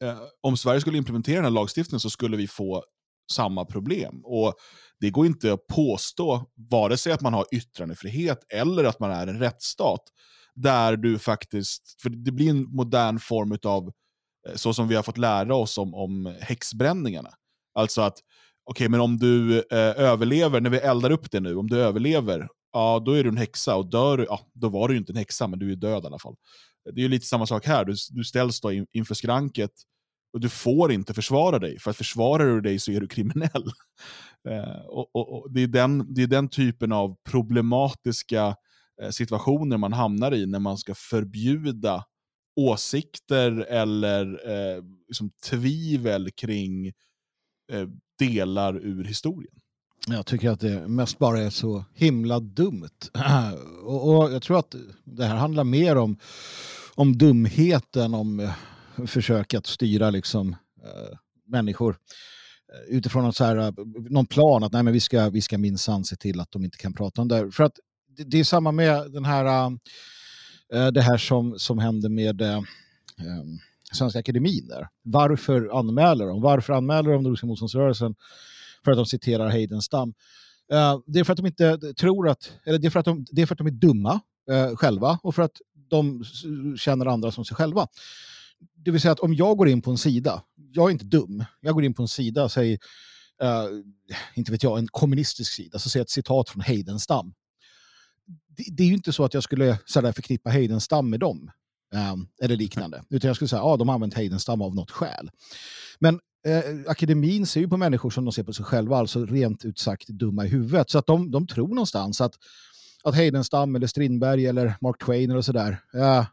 Eh, 0.00 0.18
om 0.40 0.56
Sverige 0.56 0.80
skulle 0.80 0.98
implementera 0.98 1.36
den 1.36 1.44
här 1.44 1.50
lagstiftningen 1.50 2.00
så 2.00 2.10
skulle 2.10 2.36
vi 2.36 2.48
få 2.48 2.84
samma 3.32 3.64
problem. 3.64 4.20
Och 4.24 4.54
Det 5.00 5.10
går 5.10 5.26
inte 5.26 5.52
att 5.52 5.66
påstå, 5.66 6.50
vare 6.70 6.96
sig 6.96 7.12
att 7.12 7.20
man 7.20 7.34
har 7.34 7.46
yttrandefrihet 7.52 8.44
eller 8.52 8.84
att 8.84 9.00
man 9.00 9.10
är 9.10 9.26
en 9.26 9.38
rättsstat, 9.38 10.00
där 10.54 10.96
du 10.96 11.18
faktiskt, 11.18 12.02
för 12.02 12.10
det 12.10 12.32
blir 12.32 12.50
en 12.50 12.62
modern 12.62 13.18
form 13.18 13.58
av 13.64 13.92
eh, 14.48 14.54
så 14.54 14.74
som 14.74 14.88
vi 14.88 14.94
har 14.94 15.02
fått 15.02 15.18
lära 15.18 15.54
oss 15.54 15.78
om, 15.78 15.94
om 15.94 16.36
häxbränningarna. 16.40 17.30
Alltså 17.74 18.02
att, 18.02 18.18
okej, 18.64 18.84
okay, 18.84 18.88
men 18.88 19.00
om 19.00 19.18
du 19.18 19.58
eh, 19.58 19.78
överlever, 19.78 20.60
när 20.60 20.70
vi 20.70 20.78
eldar 20.78 21.10
upp 21.10 21.30
det 21.30 21.40
nu, 21.40 21.56
om 21.56 21.66
du 21.66 21.80
överlever 21.80 22.48
ja 22.74 23.02
då 23.06 23.12
är 23.12 23.24
du 23.24 23.28
en 23.28 23.36
häxa 23.36 23.76
och 23.76 23.90
dör 23.90 24.26
ja, 24.28 24.40
då 24.52 24.68
var 24.68 24.88
du 24.88 24.94
ju 24.94 24.98
inte 24.98 25.12
en 25.12 25.16
häxa, 25.16 25.46
men 25.46 25.58
du 25.58 25.72
är 25.72 25.76
död 25.76 26.04
i 26.04 26.06
alla 26.06 26.18
fall. 26.18 26.36
Det 26.84 27.00
är 27.00 27.02
ju 27.02 27.08
lite 27.08 27.26
samma 27.26 27.46
sak 27.46 27.66
här, 27.66 27.84
du, 27.84 27.94
du 28.10 28.24
ställs 28.24 28.60
då 28.60 28.72
in, 28.72 28.86
inför 28.92 29.14
skranket 29.14 29.70
och 30.32 30.40
du 30.40 30.48
får 30.48 30.92
inte 30.92 31.14
försvara 31.14 31.58
dig, 31.58 31.78
för 31.78 31.90
att 31.90 31.96
försvarar 31.96 32.46
du 32.46 32.60
dig 32.60 32.78
så 32.78 32.92
är 32.92 33.00
du 33.00 33.08
kriminell. 33.08 33.64
Eh, 34.48 34.86
och, 34.86 35.16
och, 35.16 35.32
och, 35.32 35.52
det, 35.52 35.62
är 35.62 35.66
den, 35.66 36.14
det 36.14 36.22
är 36.22 36.26
den 36.26 36.48
typen 36.48 36.92
av 36.92 37.16
problematiska 37.30 38.46
eh, 38.46 38.54
Eh, 39.02 39.10
situationer 39.10 39.76
man 39.76 39.92
hamnar 39.92 40.34
i 40.34 40.46
när 40.46 40.58
man 40.58 40.78
ska 40.78 40.94
förbjuda 40.94 42.04
åsikter 42.56 43.50
eller 43.60 44.24
eh, 44.50 44.82
liksom 45.08 45.30
tvivel 45.50 46.30
kring 46.30 46.86
eh, 47.72 47.88
delar 48.18 48.76
ur 48.76 49.04
historien. 49.04 49.54
Jag 50.06 50.26
tycker 50.26 50.50
att 50.50 50.60
det 50.60 50.88
mest 50.88 51.18
bara 51.18 51.40
är 51.40 51.50
så 51.50 51.84
himla 51.94 52.40
dumt. 52.40 52.88
Och, 53.82 54.08
och 54.08 54.32
jag 54.32 54.42
tror 54.42 54.58
att 54.58 54.74
det 55.04 55.24
här 55.24 55.36
handlar 55.36 55.64
mer 55.64 55.96
om, 55.96 56.16
om 56.94 57.18
dumheten, 57.18 58.14
om 58.14 58.40
eh, 58.40 58.52
försök 59.06 59.54
att 59.54 59.66
styra 59.66 60.10
liksom, 60.10 60.56
eh, 60.82 61.18
människor 61.46 61.96
eh, 62.72 62.96
utifrån 62.96 63.22
någon, 63.22 63.32
så 63.32 63.44
här, 63.44 63.56
eh, 63.56 63.72
någon 64.10 64.26
plan 64.26 64.64
att 64.64 64.72
nej, 64.72 64.82
men 64.82 64.92
vi 64.92 65.00
ska, 65.00 65.30
vi 65.30 65.40
ska 65.40 65.58
minsann 65.58 66.04
se 66.04 66.16
till 66.16 66.40
att 66.40 66.50
de 66.50 66.64
inte 66.64 66.78
kan 66.78 66.92
prata 66.92 67.22
om 67.22 67.28
det. 67.28 67.50
För 67.50 67.64
att 67.64 67.78
det, 68.16 68.24
det 68.24 68.40
är 68.40 68.44
samma 68.44 68.72
med 68.72 69.12
den 69.12 69.24
här, 69.24 69.70
äh, 70.74 70.86
det 70.86 71.02
här 71.02 71.16
som, 71.16 71.58
som 71.58 71.78
hände 71.78 72.08
med 72.08 72.40
äh, 72.42 72.60
Svenska 73.92 74.18
Akademin. 74.18 74.68
Där. 74.68 74.88
Varför 75.02 75.78
anmäler 75.78 76.26
de? 76.26 76.40
Varför 76.40 76.72
anmäler 76.72 77.10
de 77.10 77.22
Nordiska 77.22 77.46
motståndsrörelsen? 77.46 78.14
för 78.84 78.90
att 78.90 78.98
de 78.98 79.06
citerar 79.06 79.48
Heidenstam. 79.48 80.08
Uh, 80.72 81.00
det 81.06 81.20
är 81.20 81.24
för 81.24 81.32
att 81.32 81.36
de 81.36 81.46
inte 81.46 81.94
tror 81.94 82.28
att, 82.28 82.52
eller 82.64 82.78
det 82.78 82.86
är 82.88 82.90
för 82.90 83.00
att 83.00 83.06
de, 83.06 83.26
det 83.30 83.42
är, 83.42 83.46
för 83.46 83.54
att 83.54 83.58
de 83.58 83.66
är 83.66 83.70
dumma 83.70 84.20
uh, 84.50 84.76
själva 84.76 85.18
och 85.22 85.34
för 85.34 85.42
att 85.42 85.60
de 85.88 86.24
känner 86.78 87.06
andra 87.06 87.32
som 87.32 87.44
sig 87.44 87.56
själva. 87.56 87.88
Det 88.76 88.90
vill 88.90 89.00
säga 89.00 89.12
att 89.12 89.20
om 89.20 89.34
jag 89.34 89.56
går 89.56 89.68
in 89.68 89.82
på 89.82 89.90
en 89.90 89.98
sida, 89.98 90.42
jag 90.72 90.88
är 90.88 90.92
inte 90.92 91.04
dum, 91.04 91.44
jag 91.60 91.74
går 91.74 91.84
in 91.84 91.94
på 91.94 92.02
en 92.02 92.08
sida, 92.08 92.48
säg, 92.48 92.72
uh, 92.72 93.82
inte 94.34 94.52
vet 94.52 94.62
jag, 94.62 94.78
en 94.78 94.88
kommunistisk 94.88 95.52
sida, 95.52 95.78
så 95.78 95.90
ser 95.90 95.98
jag 95.98 96.04
ett 96.04 96.10
citat 96.10 96.48
från 96.48 96.62
Heidenstam. 96.62 97.34
Det, 98.56 98.64
det 98.72 98.82
är 98.82 98.86
ju 98.86 98.94
inte 98.94 99.12
så 99.12 99.24
att 99.24 99.34
jag 99.34 99.42
skulle 99.42 99.78
sådär 99.84 100.12
förknippa 100.12 100.50
Heidenstam 100.50 101.10
med 101.10 101.20
dem. 101.20 101.50
Um, 102.12 102.28
eller 102.42 102.56
liknande. 102.56 103.02
Utan 103.10 103.28
jag 103.28 103.36
skulle 103.36 103.48
säga 103.48 103.60
att 103.60 103.66
ah, 103.66 103.76
de 103.76 103.88
har 103.88 103.94
använt 103.94 104.14
Heidenstam 104.14 104.62
av 104.62 104.74
något 104.74 104.90
skäl. 104.90 105.30
Men 105.98 106.20
eh, 106.46 106.62
akademin 106.86 107.46
ser 107.46 107.60
ju 107.60 107.68
på 107.68 107.76
människor 107.76 108.10
som 108.10 108.24
de 108.24 108.32
ser 108.32 108.42
på 108.42 108.52
sig 108.52 108.64
själva, 108.64 108.96
alltså 108.96 109.26
rent 109.26 109.64
ut 109.64 109.78
sagt 109.78 110.08
dumma 110.08 110.44
i 110.44 110.48
huvudet. 110.48 110.90
Så 110.90 110.98
att 110.98 111.06
de, 111.06 111.30
de 111.30 111.46
tror 111.46 111.68
någonstans 111.68 112.20
att, 112.20 112.34
att 113.04 113.14
Heidenstam 113.14 113.76
eller 113.76 113.86
Strindberg 113.86 114.46
eller 114.46 114.74
Mark 114.80 115.04
Twain 115.04 115.30
eller 115.30 115.42
sådär 115.42 115.78
eh, 115.94 116.24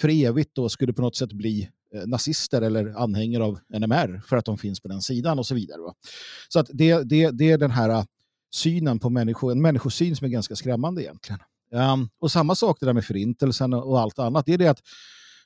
för 0.00 0.08
evigt 0.08 0.54
då 0.54 0.68
skulle 0.68 0.92
på 0.92 1.02
något 1.02 1.16
sätt 1.16 1.32
bli 1.32 1.68
eh, 1.94 2.06
nazister 2.06 2.62
eller 2.62 2.94
anhängare 3.02 3.44
av 3.44 3.58
NMR 3.68 4.22
för 4.26 4.36
att 4.36 4.44
de 4.44 4.58
finns 4.58 4.80
på 4.80 4.88
den 4.88 5.02
sidan 5.02 5.38
och 5.38 5.46
så 5.46 5.54
vidare. 5.54 5.80
Va? 5.80 5.94
Så 6.48 6.58
att 6.58 6.70
det, 6.72 7.02
det, 7.02 7.30
det 7.30 7.50
är 7.50 7.58
den 7.58 7.70
här 7.70 7.90
uh, 7.90 8.04
synen 8.54 8.98
på 8.98 9.10
människor, 9.10 9.52
en 9.52 9.62
människosyn 9.62 10.16
som 10.16 10.24
är 10.24 10.28
ganska 10.28 10.56
skrämmande 10.56 11.02
egentligen. 11.02 11.40
Um, 11.70 12.08
och 12.18 12.32
samma 12.32 12.54
sak 12.54 12.76
det 12.80 12.86
där 12.86 12.92
med 12.92 13.04
förintelsen 13.04 13.74
och, 13.74 14.00
allt 14.00 14.18
annat, 14.18 14.46
det 14.46 14.54
är 14.54 14.58
det 14.58 14.68
att 14.68 14.82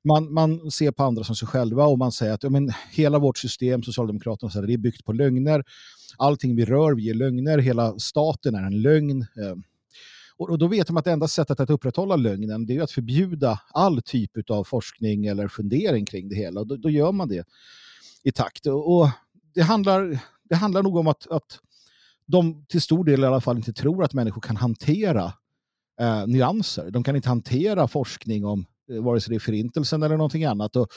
man, 0.04 0.32
man 0.32 0.70
ser 0.70 0.90
på 0.90 1.04
andra 1.04 1.24
som 1.24 1.36
sig 1.36 1.48
själva 1.48 1.86
och 1.86 1.98
man 1.98 2.12
säger 2.12 2.32
att 2.32 2.42
ja, 2.42 2.50
men, 2.50 2.72
hela 2.90 3.18
vårt 3.18 3.38
system, 3.38 3.82
Socialdemokraterna, 3.82 4.50
så 4.50 4.60
här, 4.60 4.66
det 4.66 4.72
är 4.72 4.78
byggt 4.78 5.04
på 5.04 5.12
lögner. 5.12 5.64
Allting 6.16 6.56
vi 6.56 6.64
rör 6.64 6.94
vi 6.94 7.10
är 7.10 7.14
lögner, 7.14 7.58
hela 7.58 7.98
staten 7.98 8.54
är 8.54 8.62
en 8.62 8.82
lögn. 8.82 9.20
Eh, 9.20 9.56
och, 10.36 10.50
och, 10.50 10.58
då 10.58 10.66
vet 10.66 10.86
de 10.86 10.96
att 10.96 11.04
det 11.04 11.12
enda 11.12 11.28
sättet 11.28 11.60
att 11.60 11.70
upprätthålla 11.70 12.16
lögnen 12.16 12.66
det 12.66 12.76
är 12.76 12.82
att 12.82 12.90
förbjuda 12.90 13.60
all 13.72 14.02
typ 14.02 14.50
av 14.50 14.64
forskning 14.64 15.26
eller 15.26 15.48
fundering 15.48 16.06
kring 16.06 16.28
det 16.28 16.36
hela. 16.36 16.60
Och 16.60 16.66
då, 16.66 16.76
då 16.76 16.90
gör 16.90 17.12
man 17.12 17.28
det 17.28 17.46
i 18.22 18.32
takt. 18.32 18.66
Och, 18.66 18.96
och, 18.96 19.10
det, 19.54 19.62
handlar, 19.62 20.18
det 20.48 20.54
handlar 20.54 20.82
nog 20.82 20.96
om 20.96 21.06
att, 21.06 21.26
att 21.30 21.58
de 22.26 22.64
till 22.68 22.80
stor 22.80 23.04
del 23.04 23.20
i 23.20 23.26
alla 23.26 23.40
fall 23.40 23.56
inte 23.56 23.72
tror 23.72 24.04
att 24.04 24.14
människor 24.14 24.40
kan 24.40 24.56
hantera 24.56 25.32
eh, 26.00 26.26
nyanser. 26.26 26.90
De 26.90 27.04
kan 27.04 27.16
inte 27.16 27.28
hantera 27.28 27.88
forskning 27.88 28.44
om 28.44 28.66
Eh, 28.90 29.02
vare 29.02 29.20
sig 29.20 29.30
det 29.30 29.36
är 29.36 29.40
förintelsen 29.40 30.02
eller 30.02 30.16
någonting 30.16 30.44
annat. 30.44 30.76
Och, 30.76 30.88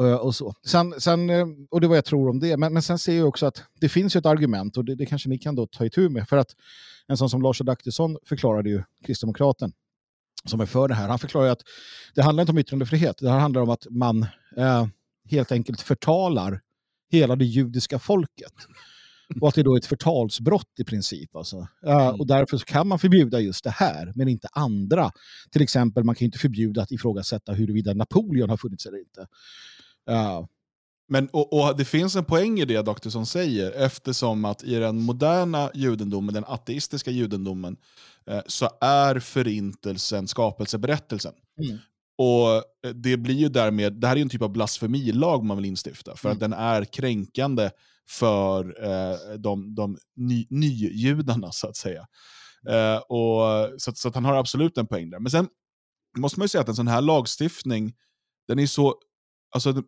eh, 0.00 0.14
och, 0.14 0.34
så. 0.34 0.54
Sen, 0.66 1.00
sen, 1.00 1.30
eh, 1.30 1.46
och 1.70 1.80
det 1.80 1.86
var 1.86 1.88
vad 1.88 1.96
jag 1.96 2.04
tror 2.04 2.28
om 2.28 2.40
det. 2.40 2.56
Men, 2.56 2.72
men 2.72 2.82
sen 2.82 2.98
ser 2.98 3.16
jag 3.16 3.28
också 3.28 3.46
att 3.46 3.62
det 3.80 3.88
finns 3.88 4.16
ett 4.16 4.26
argument 4.26 4.76
och 4.76 4.84
det, 4.84 4.94
det 4.94 5.06
kanske 5.06 5.28
ni 5.28 5.38
kan 5.38 5.54
då 5.54 5.66
ta 5.66 5.84
itu 5.84 6.08
med. 6.08 6.28
För 6.28 6.36
att 6.36 6.56
en 7.06 7.16
sån 7.16 7.30
som 7.30 7.42
Lars 7.42 7.60
Adaktusson 7.60 8.18
förklarade 8.24 8.70
ju, 8.70 8.82
kristdemokraten, 9.06 9.72
som 10.44 10.60
är 10.60 10.66
för 10.66 10.88
det 10.88 10.94
här, 10.94 11.08
han 11.08 11.18
förklarar 11.18 11.48
att 11.48 11.62
det 12.14 12.22
handlar 12.22 12.42
inte 12.42 12.52
om 12.52 12.58
yttrandefrihet. 12.58 13.18
Det 13.18 13.30
här 13.30 13.38
handlar 13.38 13.62
om 13.62 13.70
att 13.70 13.86
man 13.90 14.26
eh, 14.56 14.86
helt 15.30 15.52
enkelt 15.52 15.80
förtalar 15.80 16.60
hela 17.10 17.36
det 17.36 17.44
judiska 17.44 17.98
folket. 17.98 18.52
Och 19.40 19.48
att 19.48 19.54
det 19.54 19.62
då 19.62 19.74
är 19.74 19.78
ett 19.78 19.86
förtalsbrott 19.86 20.72
i 20.78 20.84
princip. 20.84 21.36
Alltså. 21.36 21.68
Mm. 21.86 22.20
och 22.20 22.26
därför 22.26 22.58
kan 22.58 22.88
man 22.88 22.98
förbjuda 22.98 23.40
just 23.40 23.64
det 23.64 23.70
här, 23.70 24.12
men 24.14 24.28
inte 24.28 24.48
andra. 24.52 25.10
Till 25.50 25.62
exempel, 25.62 26.04
man 26.04 26.14
kan 26.14 26.24
inte 26.24 26.38
förbjuda 26.38 26.82
att 26.82 26.90
ifrågasätta 26.90 27.52
huruvida 27.52 27.94
Napoleon 27.94 28.50
har 28.50 28.56
funnits 28.56 28.86
eller 28.86 28.98
inte. 28.98 29.20
Uh. 30.10 30.46
Men, 31.10 31.28
och, 31.28 31.52
och, 31.52 31.76
Det 31.76 31.84
finns 31.84 32.16
en 32.16 32.24
poäng 32.24 32.60
i 32.60 32.64
det 32.64 32.82
Doktorsson 32.82 33.26
säger, 33.26 33.72
eftersom 33.72 34.44
att 34.44 34.64
i 34.64 34.74
den 34.74 35.02
moderna 35.02 35.70
judendomen, 35.74 36.34
den 36.34 36.44
ateistiska 36.46 37.10
judendomen, 37.10 37.76
eh, 38.26 38.40
så 38.46 38.68
är 38.80 39.18
förintelsen 39.18 40.28
skapelseberättelsen. 40.28 41.32
Mm. 41.64 41.78
Och 42.18 42.54
eh, 42.86 42.94
Det 42.94 43.16
blir 43.16 43.34
ju 43.34 43.48
därmed, 43.48 43.92
det 43.92 44.06
här 44.06 44.16
är 44.16 44.20
en 44.20 44.28
typ 44.28 44.42
av 44.42 44.52
blasfemilag 44.52 45.44
man 45.44 45.56
vill 45.56 45.66
instifta, 45.66 46.16
för 46.16 46.28
mm. 46.28 46.36
att 46.36 46.40
den 46.40 46.52
är 46.52 46.84
kränkande 46.84 47.70
för 48.10 48.84
eh, 48.84 49.34
de, 49.38 49.74
de 49.74 49.98
ny, 50.16 50.46
nyjudarna, 50.50 51.52
så 51.52 51.68
att 51.68 51.76
säga. 51.76 52.06
Eh, 52.68 52.96
och, 52.96 53.70
så, 53.80 53.92
så 53.94 54.10
han 54.14 54.24
har 54.24 54.34
absolut 54.34 54.78
en 54.78 54.86
poäng 54.86 55.10
där. 55.10 55.18
Men 55.18 55.30
sen 55.30 55.48
måste 56.18 56.40
man 56.40 56.44
ju 56.44 56.48
säga 56.48 56.62
att 56.62 56.68
en 56.68 56.76
sån 56.76 56.88
här 56.88 57.00
lagstiftning, 57.00 57.92
den 58.48 58.58
är 58.58 58.66
så... 58.66 58.94
Alltså, 59.54 59.82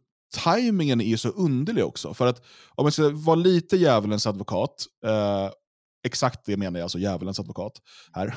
timingen 0.44 1.00
är 1.00 1.16
så 1.16 1.28
underlig 1.28 1.84
också. 1.84 2.14
För 2.14 2.26
att 2.26 2.42
om 2.74 2.84
man 2.84 2.92
ska 2.92 3.10
vara 3.10 3.36
lite 3.36 3.76
djävulens 3.76 4.26
advokat, 4.26 4.86
eh, 5.06 5.50
exakt 6.04 6.46
det 6.46 6.56
menar 6.56 6.78
jag, 6.78 6.84
alltså 6.84 6.98
djävulens 6.98 7.40
advokat 7.40 7.72
här, 8.12 8.26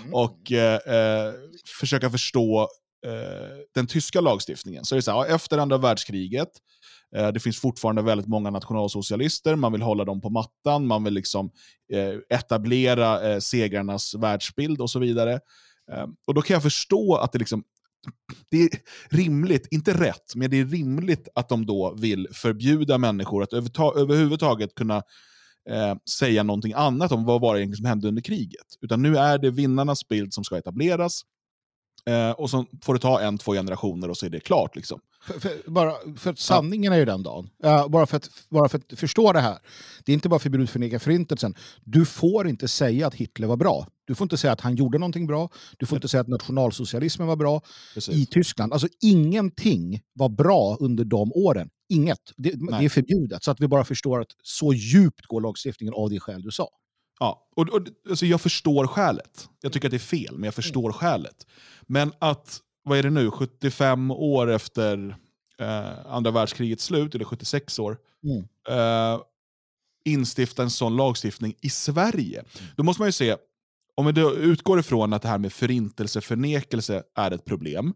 mm. 0.00 0.14
och 0.14 0.52
eh, 0.52 0.74
eh, 0.74 1.34
försöka 1.80 2.10
förstå 2.10 2.68
Eh, 3.06 3.58
den 3.74 3.86
tyska 3.86 4.20
lagstiftningen 4.20 4.84
så 4.84 4.96
är 4.96 5.00
så 5.00 5.10
här, 5.10 5.34
efter 5.34 5.58
andra 5.58 5.78
världskriget, 5.78 6.48
eh, 7.16 7.28
det 7.28 7.40
finns 7.40 7.60
fortfarande 7.60 8.02
väldigt 8.02 8.28
många 8.28 8.50
nationalsocialister, 8.50 9.56
man 9.56 9.72
vill 9.72 9.82
hålla 9.82 10.04
dem 10.04 10.20
på 10.20 10.30
mattan, 10.30 10.86
man 10.86 11.04
vill 11.04 11.14
liksom 11.14 11.50
eh, 11.92 12.38
etablera 12.38 13.32
eh, 13.32 13.38
segrarnas 13.38 14.14
världsbild 14.14 14.80
och 14.80 14.90
så 14.90 14.98
vidare. 14.98 15.32
Eh, 15.92 16.06
och 16.26 16.34
då 16.34 16.42
kan 16.42 16.54
jag 16.54 16.62
förstå 16.62 17.16
att 17.16 17.32
det 17.32 17.38
liksom 17.38 17.64
det 18.50 18.62
är 18.62 18.68
rimligt, 19.08 19.68
inte 19.70 20.00
rätt, 20.00 20.34
men 20.34 20.50
det 20.50 20.60
är 20.60 20.64
rimligt 20.64 21.28
att 21.34 21.48
de 21.48 21.66
då 21.66 21.94
vill 21.94 22.28
förbjuda 22.32 22.98
människor 22.98 23.42
att 23.42 23.52
överhuvudtaget 23.52 24.74
kunna 24.74 24.96
eh, 25.70 25.94
säga 26.18 26.42
någonting 26.42 26.72
annat 26.72 27.12
om 27.12 27.24
vad 27.24 27.40
var 27.40 27.56
det 27.58 27.76
som 27.76 27.84
hände 27.84 28.08
under 28.08 28.22
kriget. 28.22 28.66
Utan 28.80 29.02
nu 29.02 29.16
är 29.16 29.38
det 29.38 29.50
vinnarnas 29.50 30.08
bild 30.08 30.34
som 30.34 30.44
ska 30.44 30.58
etableras. 30.58 31.22
Eh, 32.06 32.30
och 32.30 32.50
så 32.50 32.66
får 32.82 32.94
det 32.94 33.00
ta 33.00 33.20
en, 33.20 33.38
två 33.38 33.52
generationer 33.52 34.10
och 34.10 34.16
så 34.16 34.26
är 34.26 34.30
det 34.30 34.40
klart. 34.40 34.76
Liksom. 34.76 35.00
För, 35.26 35.40
för, 35.40 35.70
bara 35.70 35.92
för 36.16 36.34
sanningen 36.34 36.92
är 36.92 36.96
ju 36.96 37.04
den 37.04 37.22
dagen. 37.22 37.50
Uh, 37.64 37.88
bara, 37.88 38.06
för 38.06 38.16
att, 38.16 38.30
bara 38.48 38.68
för 38.68 38.78
att 38.78 38.98
förstå 38.98 39.32
det 39.32 39.40
här. 39.40 39.58
Det 40.04 40.12
är 40.12 40.14
inte 40.14 40.28
bara 40.28 40.40
förbjudet 40.40 40.68
att 40.68 40.72
förneka 40.72 40.98
förintelsen. 40.98 41.54
Du 41.84 42.04
får 42.04 42.48
inte 42.48 42.68
säga 42.68 43.06
att 43.06 43.14
Hitler 43.14 43.46
var 43.46 43.56
bra. 43.56 43.86
Du 44.04 44.14
får 44.14 44.24
inte 44.24 44.36
säga 44.36 44.52
att 44.52 44.60
han 44.60 44.76
gjorde 44.76 44.98
någonting 44.98 45.26
bra. 45.26 45.48
Du 45.78 45.86
får 45.86 45.96
inte 45.96 46.08
säga 46.08 46.20
att 46.20 46.28
nationalsocialismen 46.28 47.28
var 47.28 47.36
bra 47.36 47.62
Precis. 47.94 48.14
i 48.14 48.26
Tyskland. 48.26 48.72
Alltså 48.72 48.88
ingenting 49.00 50.00
var 50.12 50.28
bra 50.28 50.76
under 50.80 51.04
de 51.04 51.32
åren. 51.32 51.70
Inget. 51.88 52.32
Det, 52.36 52.50
det, 52.50 52.84
är 52.84 52.88
förbjudet. 52.88 53.44
Så 53.44 53.50
att 53.50 53.60
vi 53.60 53.68
bara 53.68 53.84
förstår 53.84 54.20
att 54.20 54.30
så 54.42 54.72
djupt 54.72 55.26
går 55.26 55.40
lagstiftningen 55.40 55.94
av 55.94 56.10
det 56.10 56.20
skäl 56.20 56.42
du 56.42 56.50
sa. 56.50 56.68
Ja, 57.20 57.48
och, 57.56 57.68
och, 57.68 57.82
alltså 58.08 58.26
jag 58.26 58.40
förstår 58.40 58.86
skälet. 58.86 59.48
Jag 59.60 59.72
tycker 59.72 59.88
att 59.88 59.90
det 59.90 59.96
är 59.96 59.98
fel, 59.98 60.34
men 60.34 60.44
jag 60.44 60.54
förstår 60.54 60.84
mm. 60.84 60.92
skälet. 60.92 61.46
Men 61.82 62.12
att, 62.18 62.60
vad 62.84 62.98
är 62.98 63.02
det 63.02 63.10
nu, 63.10 63.30
75 63.30 64.10
år 64.10 64.50
efter 64.50 65.16
eh, 65.58 66.06
andra 66.06 66.30
världskrigets 66.30 66.84
slut, 66.84 67.14
eller 67.14 67.24
76 67.24 67.78
år, 67.78 67.98
mm. 68.24 68.44
eh, 68.68 69.20
instifta 70.04 70.62
en 70.62 70.70
sån 70.70 70.96
lagstiftning 70.96 71.54
i 71.60 71.70
Sverige. 71.70 72.38
Mm. 72.38 72.70
Då 72.76 72.82
måste 72.82 73.02
man 73.02 73.08
ju 73.08 73.12
se, 73.12 73.36
om 73.94 74.06
vi 74.06 74.20
utgår 74.20 74.80
ifrån 74.80 75.12
att 75.12 75.22
det 75.22 75.28
här 75.28 75.38
med 75.38 75.52
förintelseförnekelse 75.52 77.02
är 77.16 77.30
ett 77.30 77.44
problem. 77.44 77.94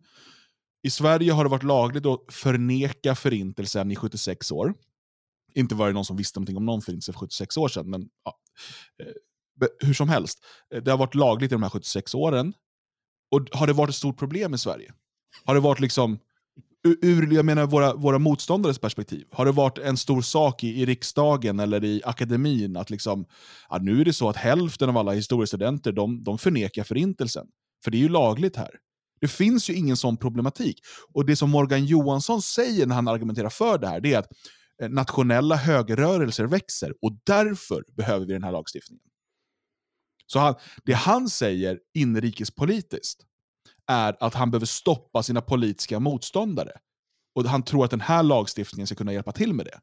I 0.83 0.91
Sverige 0.91 1.33
har 1.33 1.45
det 1.45 1.51
varit 1.51 1.63
lagligt 1.63 2.07
att 2.07 2.21
förneka 2.29 3.15
förintelsen 3.15 3.91
i 3.91 3.97
76 3.97 4.53
år. 4.53 4.75
Inte 5.55 5.75
var 5.75 5.87
det 5.87 5.93
någon 5.93 6.05
som 6.05 6.17
visste 6.17 6.39
någonting 6.39 6.57
om 6.57 6.67
någon 6.67 6.83
förintelse 6.83 7.13
för 7.13 7.21
76 7.21 7.57
år 7.57 7.69
sedan, 7.69 7.91
men 7.91 8.09
ja. 8.25 8.39
Eh, 9.03 9.07
eh, 9.07 9.87
hur 9.87 9.95
som 9.95 10.09
helst. 10.09 10.39
Eh, 10.75 10.83
det 10.83 10.91
har 10.91 10.99
varit 10.99 11.15
lagligt 11.15 11.53
i 11.53 11.55
de 11.55 11.63
här 11.63 11.71
76 11.71 12.15
åren. 12.15 12.53
Och 13.31 13.49
har 13.53 13.67
det 13.67 13.73
varit 13.73 13.91
ett 13.91 13.97
stort 13.97 14.19
problem 14.19 14.55
i 14.55 14.59
Sverige? 14.59 14.93
Har 15.45 15.55
det 15.55 15.61
varit 15.61 15.81
liksom, 15.81 16.19
ur 17.03 17.33
jag 17.33 17.45
menar 17.45 17.67
våra, 17.67 17.95
våra 17.95 18.19
motståndares 18.19 18.79
perspektiv, 18.79 19.27
har 19.31 19.45
det 19.45 19.53
varit 19.53 19.79
en 19.79 19.97
stor 19.97 20.23
sak 20.23 20.65
i, 20.65 20.83
i 20.83 20.87
riksdagen 20.87 21.61
eller 21.61 21.85
i 21.85 22.03
akademin 22.05 22.77
att 22.77 22.91
liksom, 22.91 23.27
ja, 23.71 23.79
nu 23.79 24.01
är 24.01 24.05
det 24.05 24.13
så 24.13 24.29
att 24.29 24.37
hälften 24.37 24.89
av 24.89 24.97
alla 24.97 25.13
historiestudenter 25.13 25.93
de, 25.93 26.25
de 26.25 26.39
förnekar 26.39 26.85
förintelsen? 26.85 27.47
För 27.85 27.91
det 27.91 27.97
är 27.97 28.01
ju 28.01 28.09
lagligt 28.09 28.57
här. 28.57 28.71
Det 29.21 29.29
finns 29.29 29.71
ju 29.71 29.75
ingen 29.75 29.97
sån 29.97 30.17
problematik. 30.17 30.81
Och 31.13 31.27
det 31.27 31.37
som 31.37 31.51
Morgan 31.51 31.85
Johansson 31.85 32.43
säger 32.43 32.87
när 32.87 32.95
han 32.95 33.09
argumenterar 33.09 33.49
för 33.49 33.79
det 33.79 33.87
här, 33.87 34.01
det 34.01 34.15
är 34.15 34.19
att 34.19 34.29
nationella 34.81 35.57
högerrörelser 35.57 36.45
växer 36.45 36.95
och 37.03 37.19
därför 37.25 37.85
behöver 37.97 38.27
vi 38.27 38.33
den 38.33 38.45
här 38.45 38.53
lagstiftningen. 38.53 39.05
Så 40.27 40.39
han, 40.39 40.55
det 40.85 40.93
han 40.93 41.29
säger 41.29 41.81
inrikespolitiskt 41.95 43.25
är 43.87 44.17
att 44.21 44.35
han 44.35 44.51
behöver 44.51 44.67
stoppa 44.67 45.23
sina 45.23 45.41
politiska 45.41 46.01
motståndare. 46.01 46.73
Och 47.35 47.45
han 47.45 47.63
tror 47.63 47.85
att 47.85 47.91
den 47.91 48.01
här 48.01 48.23
lagstiftningen 48.23 48.87
ska 48.87 48.97
kunna 48.97 49.13
hjälpa 49.13 49.33
till 49.33 49.55
med 49.55 49.67
det. 49.67 49.81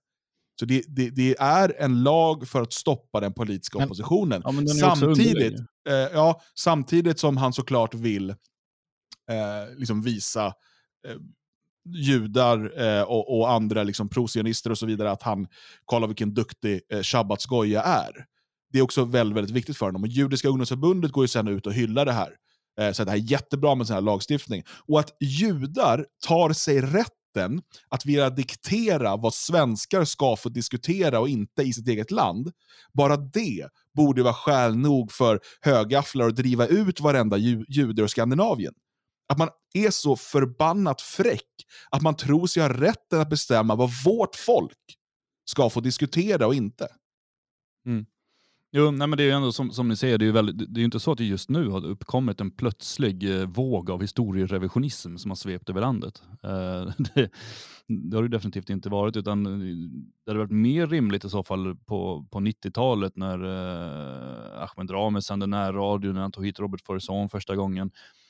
Så 0.60 0.66
det, 0.66 0.84
det, 0.88 1.10
det 1.10 1.36
är 1.40 1.76
en 1.80 2.04
lag 2.04 2.48
för 2.48 2.62
att 2.62 2.74
stoppa 2.74 3.20
den 3.20 3.34
politiska 3.34 3.78
men, 3.78 3.86
oppositionen. 3.86 4.42
Ja, 4.46 4.52
samtidigt, 4.68 5.60
eh, 5.90 5.94
ja, 5.94 6.42
samtidigt 6.56 7.20
som 7.20 7.38
han 7.38 7.54
såklart 7.54 7.94
vill 7.94 8.30
eh, 8.30 9.76
liksom 9.78 10.02
visa 10.02 10.46
eh, 11.08 11.16
judar 11.90 12.82
eh, 12.82 13.02
och, 13.02 13.40
och, 13.40 13.52
andra 13.52 13.84
liksom, 13.84 14.10
prosionister 14.10 14.70
och 14.70 14.78
så 14.78 14.86
vidare 14.86 15.12
att 15.12 15.24
han, 15.24 15.48
kolla 15.86 16.08
vilken 16.08 16.34
duktig 16.34 16.82
eh, 16.94 17.02
shabbatsgoja 17.02 17.82
är 17.82 18.26
det 18.72 18.80
är 18.80 18.84
också 18.84 19.06
väldigt, 19.06 19.38
väldigt 19.38 19.56
viktigt 19.56 19.78
för 19.78 19.86
honom. 19.86 20.02
Och 20.02 20.08
Judiska 20.08 20.48
ungdomsförbundet 20.48 21.12
går 21.12 21.24
ju 21.24 21.28
sen 21.28 21.48
ut 21.48 21.68
och 21.68 21.74
hyllar 21.74 22.06
det 22.06 22.12
här. 22.12 22.32
Eh, 22.80 22.92
så 22.92 23.04
det 23.04 23.12
här 23.12 23.18
är 23.18 23.32
jättebra 23.32 23.76
med 23.76 23.88
sån 23.88 23.94
här 23.94 24.02
lagstiftning. 24.02 24.64
Och 24.88 25.00
att 25.00 25.18
judar 25.20 26.06
tar 26.28 26.54
sig 26.54 26.82
rätten 26.82 27.62
att 27.90 28.06
vilja 28.06 28.30
diktera 28.30 29.18
vad 29.18 29.34
svenskar 29.34 30.06
ska 30.06 30.36
få 30.36 30.50
diskutera 30.50 31.20
och 31.20 31.30
inte 31.30 31.62
i 31.62 31.74
sitt 31.74 31.88
eget 31.88 32.12
land. 32.12 32.52
Bara 32.94 33.18
det 33.18 33.68
borde 33.96 34.24
vara 34.24 34.34
skäl 34.34 34.78
nog 34.78 35.12
för 35.12 35.40
högafflar 35.62 36.28
att 36.28 36.36
driva 36.36 36.68
ut 36.68 37.00
varenda 37.00 37.38
ju 37.38 37.66
jude 37.68 38.02
ur 38.02 38.08
Skandinavien. 38.08 38.74
Att 39.32 39.38
man 39.38 39.50
är 39.74 39.90
så 39.90 40.16
förbannat 40.16 41.02
fräck 41.02 41.66
att 41.90 42.02
man 42.02 42.16
tror 42.16 42.48
sig 42.48 42.64
ha 42.64 42.70
rätten 42.70 43.22
att 43.22 43.30
bestämma 43.30 43.76
vad 43.76 43.90
vårt 44.06 44.36
folk 44.36 44.98
ska 45.46 45.70
få 45.70 45.80
diskutera 45.80 46.48
och 46.48 46.56
inte. 46.56 46.88
Mm. 47.86 48.06
Jo, 48.72 48.92
nej, 48.92 49.08
men 49.08 49.18
det 49.18 49.24
är 49.24 49.26
ju 49.26 49.32
ändå 49.32 49.52
som, 49.52 49.72
som 49.72 49.88
ni 49.88 49.96
säger, 49.96 50.18
det 50.18 50.26
är 50.26 50.28
ju 50.28 50.32
väldigt, 50.32 50.58
det 50.58 50.78
är 50.78 50.82
ju 50.82 50.86
inte 50.86 51.00
så 51.00 51.12
att 51.12 51.18
det 51.18 51.24
just 51.24 51.50
nu 51.50 51.70
har 51.70 51.86
uppkommit 51.86 52.42
en 52.42 52.52
plötslig 52.52 53.40
eh, 53.40 53.48
våg 53.48 53.92
av 53.92 54.02
historierevisionism 54.02 55.16
som 55.16 55.32
har 55.32 55.36
svept 55.36 55.70
över 55.70 55.82
landet. 55.82 56.24
Eh, 56.44 56.92
det, 57.16 57.30
det, 57.88 58.18
har 58.18 58.24
det 58.24 58.30
definitivt 58.30 58.70
inte 58.70 58.90
varit, 58.90 59.18
utan 59.18 59.44
det 60.26 60.32
hade 60.32 60.40
varit 60.40 60.52
mer 60.52 60.88
rimligt 60.88 61.26
i 61.26 61.30
så 61.30 61.44
fall 61.44 61.76
på, 61.76 62.28
på 62.32 62.40
90-talet 62.40 63.16
när 63.16 63.44
eh, 63.44 64.64
Ahmed 64.64 64.92
Rami 64.92 65.22
sände 65.22 65.48
närradio, 65.48 66.12
när 66.12 66.22
han 66.22 66.32
tog 66.32 66.46
hit 66.46 66.60
Robert 66.60 66.82
Faurisson 66.82 67.30
första 67.30 67.56
gången 67.56 67.88
eh, 67.88 68.21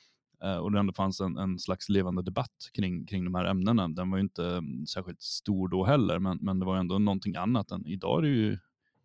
Eh, 0.44 0.56
och 0.56 0.72
det 0.72 0.78
ändå 0.78 0.92
fanns 0.92 1.20
en, 1.20 1.36
en 1.36 1.58
slags 1.58 1.88
levande 1.88 2.22
debatt 2.22 2.70
kring, 2.74 3.06
kring 3.06 3.24
de 3.24 3.34
här 3.34 3.44
ämnena. 3.44 3.88
Den 3.88 4.10
var 4.10 4.18
ju 4.18 4.22
inte 4.22 4.46
mm, 4.46 4.86
särskilt 4.86 5.22
stor 5.22 5.68
då 5.68 5.84
heller, 5.84 6.18
men, 6.18 6.38
men 6.40 6.58
det 6.58 6.66
var 6.66 6.76
ändå 6.76 6.98
någonting 6.98 7.36
annat. 7.36 7.70
Än, 7.70 7.86
idag 7.86 8.18
är 8.18 8.22
det 8.22 8.28
ju 8.28 8.58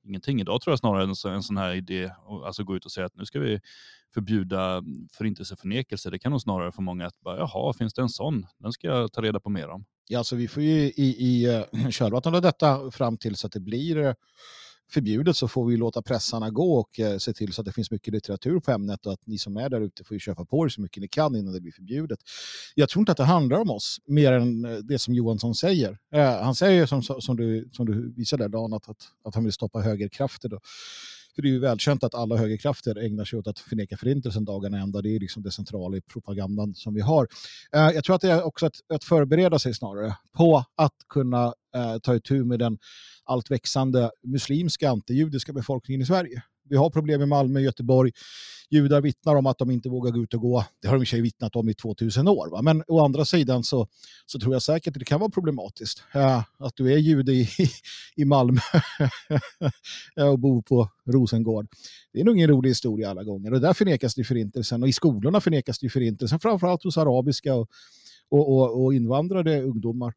ingenting. 0.03 0.41
Idag 0.41 0.61
tror 0.61 0.71
jag 0.71 0.79
snarare 0.79 1.03
en, 1.03 1.33
en 1.35 1.43
sån 1.43 1.57
här 1.57 1.75
idé, 1.75 2.11
alltså 2.45 2.63
gå 2.63 2.75
ut 2.75 2.85
och 2.85 2.91
säga 2.91 3.05
att 3.05 3.15
nu 3.15 3.25
ska 3.25 3.39
vi 3.39 3.59
förbjuda 4.13 4.77
mm, 4.77 5.07
förintelseförnekelse. 5.11 6.09
Det 6.09 6.19
kan 6.19 6.31
nog 6.31 6.41
snarare 6.41 6.71
få 6.71 6.81
många 6.81 7.07
att 7.07 7.21
bara, 7.21 7.37
jaha, 7.37 7.73
finns 7.73 7.93
det 7.93 8.01
en 8.01 8.09
sån? 8.09 8.45
Den 8.57 8.71
ska 8.71 8.87
jag 8.87 9.13
ta 9.13 9.21
reda 9.21 9.39
på 9.39 9.49
mer 9.49 9.69
om. 9.69 9.85
Ja, 10.07 10.23
så 10.23 10.35
vi 10.35 10.47
får 10.47 10.63
ju 10.63 10.79
i, 10.79 11.15
i 11.19 11.55
eh, 11.73 11.89
kölvattnet 11.89 12.35
av 12.35 12.41
detta 12.41 12.91
fram 12.91 13.17
till 13.17 13.35
så 13.35 13.47
att 13.47 13.53
det 13.53 13.59
blir 13.59 13.97
eh, 13.97 14.13
förbjudet 14.89 15.37
så 15.37 15.47
får 15.47 15.65
vi 15.65 15.77
låta 15.77 16.01
pressarna 16.01 16.49
gå 16.49 16.79
och 16.79 16.99
eh, 16.99 17.17
se 17.17 17.33
till 17.33 17.53
så 17.53 17.61
att 17.61 17.65
det 17.65 17.71
finns 17.71 17.91
mycket 17.91 18.13
litteratur 18.13 18.59
på 18.59 18.71
ämnet 18.71 19.05
och 19.05 19.13
att 19.13 19.27
ni 19.27 19.37
som 19.37 19.57
är 19.57 19.69
där 19.69 19.81
ute 19.81 20.03
får 20.03 20.19
köpa 20.19 20.45
på 20.45 20.65
er 20.65 20.69
så 20.69 20.81
mycket 20.81 21.01
ni 21.01 21.07
kan 21.07 21.35
innan 21.35 21.53
det 21.53 21.61
blir 21.61 21.71
förbjudet. 21.71 22.19
Jag 22.75 22.89
tror 22.89 23.01
inte 23.01 23.11
att 23.11 23.17
det 23.17 23.23
handlar 23.23 23.59
om 23.59 23.69
oss 23.69 23.97
mer 24.07 24.31
än 24.31 24.65
eh, 24.65 24.77
det 24.77 24.99
som 24.99 25.13
Johansson 25.13 25.55
säger. 25.55 25.97
Eh, 26.13 26.41
han 26.43 26.55
säger 26.55 26.85
som, 26.85 27.03
som, 27.03 27.37
du, 27.37 27.69
som 27.73 27.85
du 27.85 28.13
visade 28.13 28.47
Dan 28.47 28.73
att, 28.73 28.89
att, 28.89 29.07
att 29.23 29.35
han 29.35 29.43
vill 29.43 29.53
stoppa 29.53 29.79
högerkrafter. 29.79 30.49
Då. 30.49 30.59
Det 31.41 31.47
är 31.47 31.51
ju 31.51 31.59
välkänt 31.59 32.03
att 32.03 32.15
alla 32.15 32.37
högerkrafter 32.37 33.05
ägnar 33.05 33.25
sig 33.25 33.39
åt 33.39 33.47
att 33.47 33.59
förneka 33.59 33.97
förintelsen 33.97 34.45
dagarna 34.45 34.79
ända. 34.79 35.01
Det 35.01 35.15
är 35.15 35.19
liksom 35.19 35.43
det 35.43 35.51
centrala 35.51 35.97
i 35.97 36.01
propagandan 36.01 36.75
som 36.75 36.93
vi 36.93 37.01
har. 37.01 37.27
Eh, 37.75 37.81
jag 37.81 38.03
tror 38.03 38.15
att 38.15 38.21
det 38.21 38.31
är 38.31 38.43
också 38.43 38.65
att, 38.65 38.75
att 38.93 39.03
förbereda 39.03 39.59
sig 39.59 39.73
snarare 39.73 40.17
på 40.37 40.65
att 40.75 40.95
kunna 41.09 41.53
eh, 41.75 41.97
ta 42.03 42.15
itu 42.15 42.43
med 42.43 42.59
den 42.59 42.77
allt 43.23 43.51
växande 43.51 44.11
muslimska 44.23 44.89
antijudiska 44.89 45.53
befolkningen 45.53 46.01
i 46.01 46.05
Sverige. 46.05 46.43
Vi 46.69 46.75
har 46.75 46.89
problem 46.89 47.21
i 47.21 47.25
Malmö 47.25 47.59
och 47.59 47.63
Göteborg. 47.63 48.11
Judar 48.69 49.01
vittnar 49.01 49.35
om 49.35 49.45
att 49.45 49.57
de 49.57 49.71
inte 49.71 49.89
vågar 49.89 50.11
gå 50.11 50.19
ut 50.19 50.33
och 50.33 50.41
gå. 50.41 50.65
Det 50.81 50.87
har 50.87 50.95
de 50.95 51.03
i 51.03 51.05
sig 51.05 51.21
vittnat 51.21 51.55
om 51.55 51.69
i 51.69 51.73
2000 51.73 52.27
år. 52.27 52.49
Va? 52.51 52.61
Men 52.61 52.83
å 52.87 53.05
andra 53.05 53.25
sidan 53.25 53.63
så, 53.63 53.87
så 54.25 54.39
tror 54.39 54.53
jag 54.53 54.61
säkert 54.61 54.95
att 54.95 54.99
det 54.99 55.05
kan 55.05 55.19
vara 55.19 55.29
problematiskt. 55.29 56.03
Eh, 56.13 56.43
att 56.59 56.75
du 56.75 56.93
är 56.93 56.97
jude 56.97 57.33
i, 57.33 57.49
i 58.15 58.25
Malmö 58.25 58.61
och 60.31 60.39
bor 60.39 60.61
på 60.61 60.89
Rosengård. 61.05 61.67
Det 62.13 62.19
är 62.19 62.23
nog 62.23 62.35
ingen 62.35 62.49
rolig 62.49 62.69
historia 62.69 63.09
alla 63.09 63.23
gånger. 63.23 63.53
Och 63.53 63.61
där 63.61 63.73
förnekas 63.73 64.15
det 64.15 64.23
förintelsen. 64.23 64.83
Och 64.83 64.89
i 64.89 64.93
skolorna 64.93 65.41
förnekas 65.41 65.79
det 65.79 65.89
förintelsen. 65.89 66.39
Framförallt 66.39 66.83
hos 66.83 66.97
arabiska 66.97 67.55
och, 67.55 67.69
och, 68.29 68.57
och, 68.57 68.83
och 68.83 68.93
invandrade 68.93 69.61
ungdomar. 69.61 70.13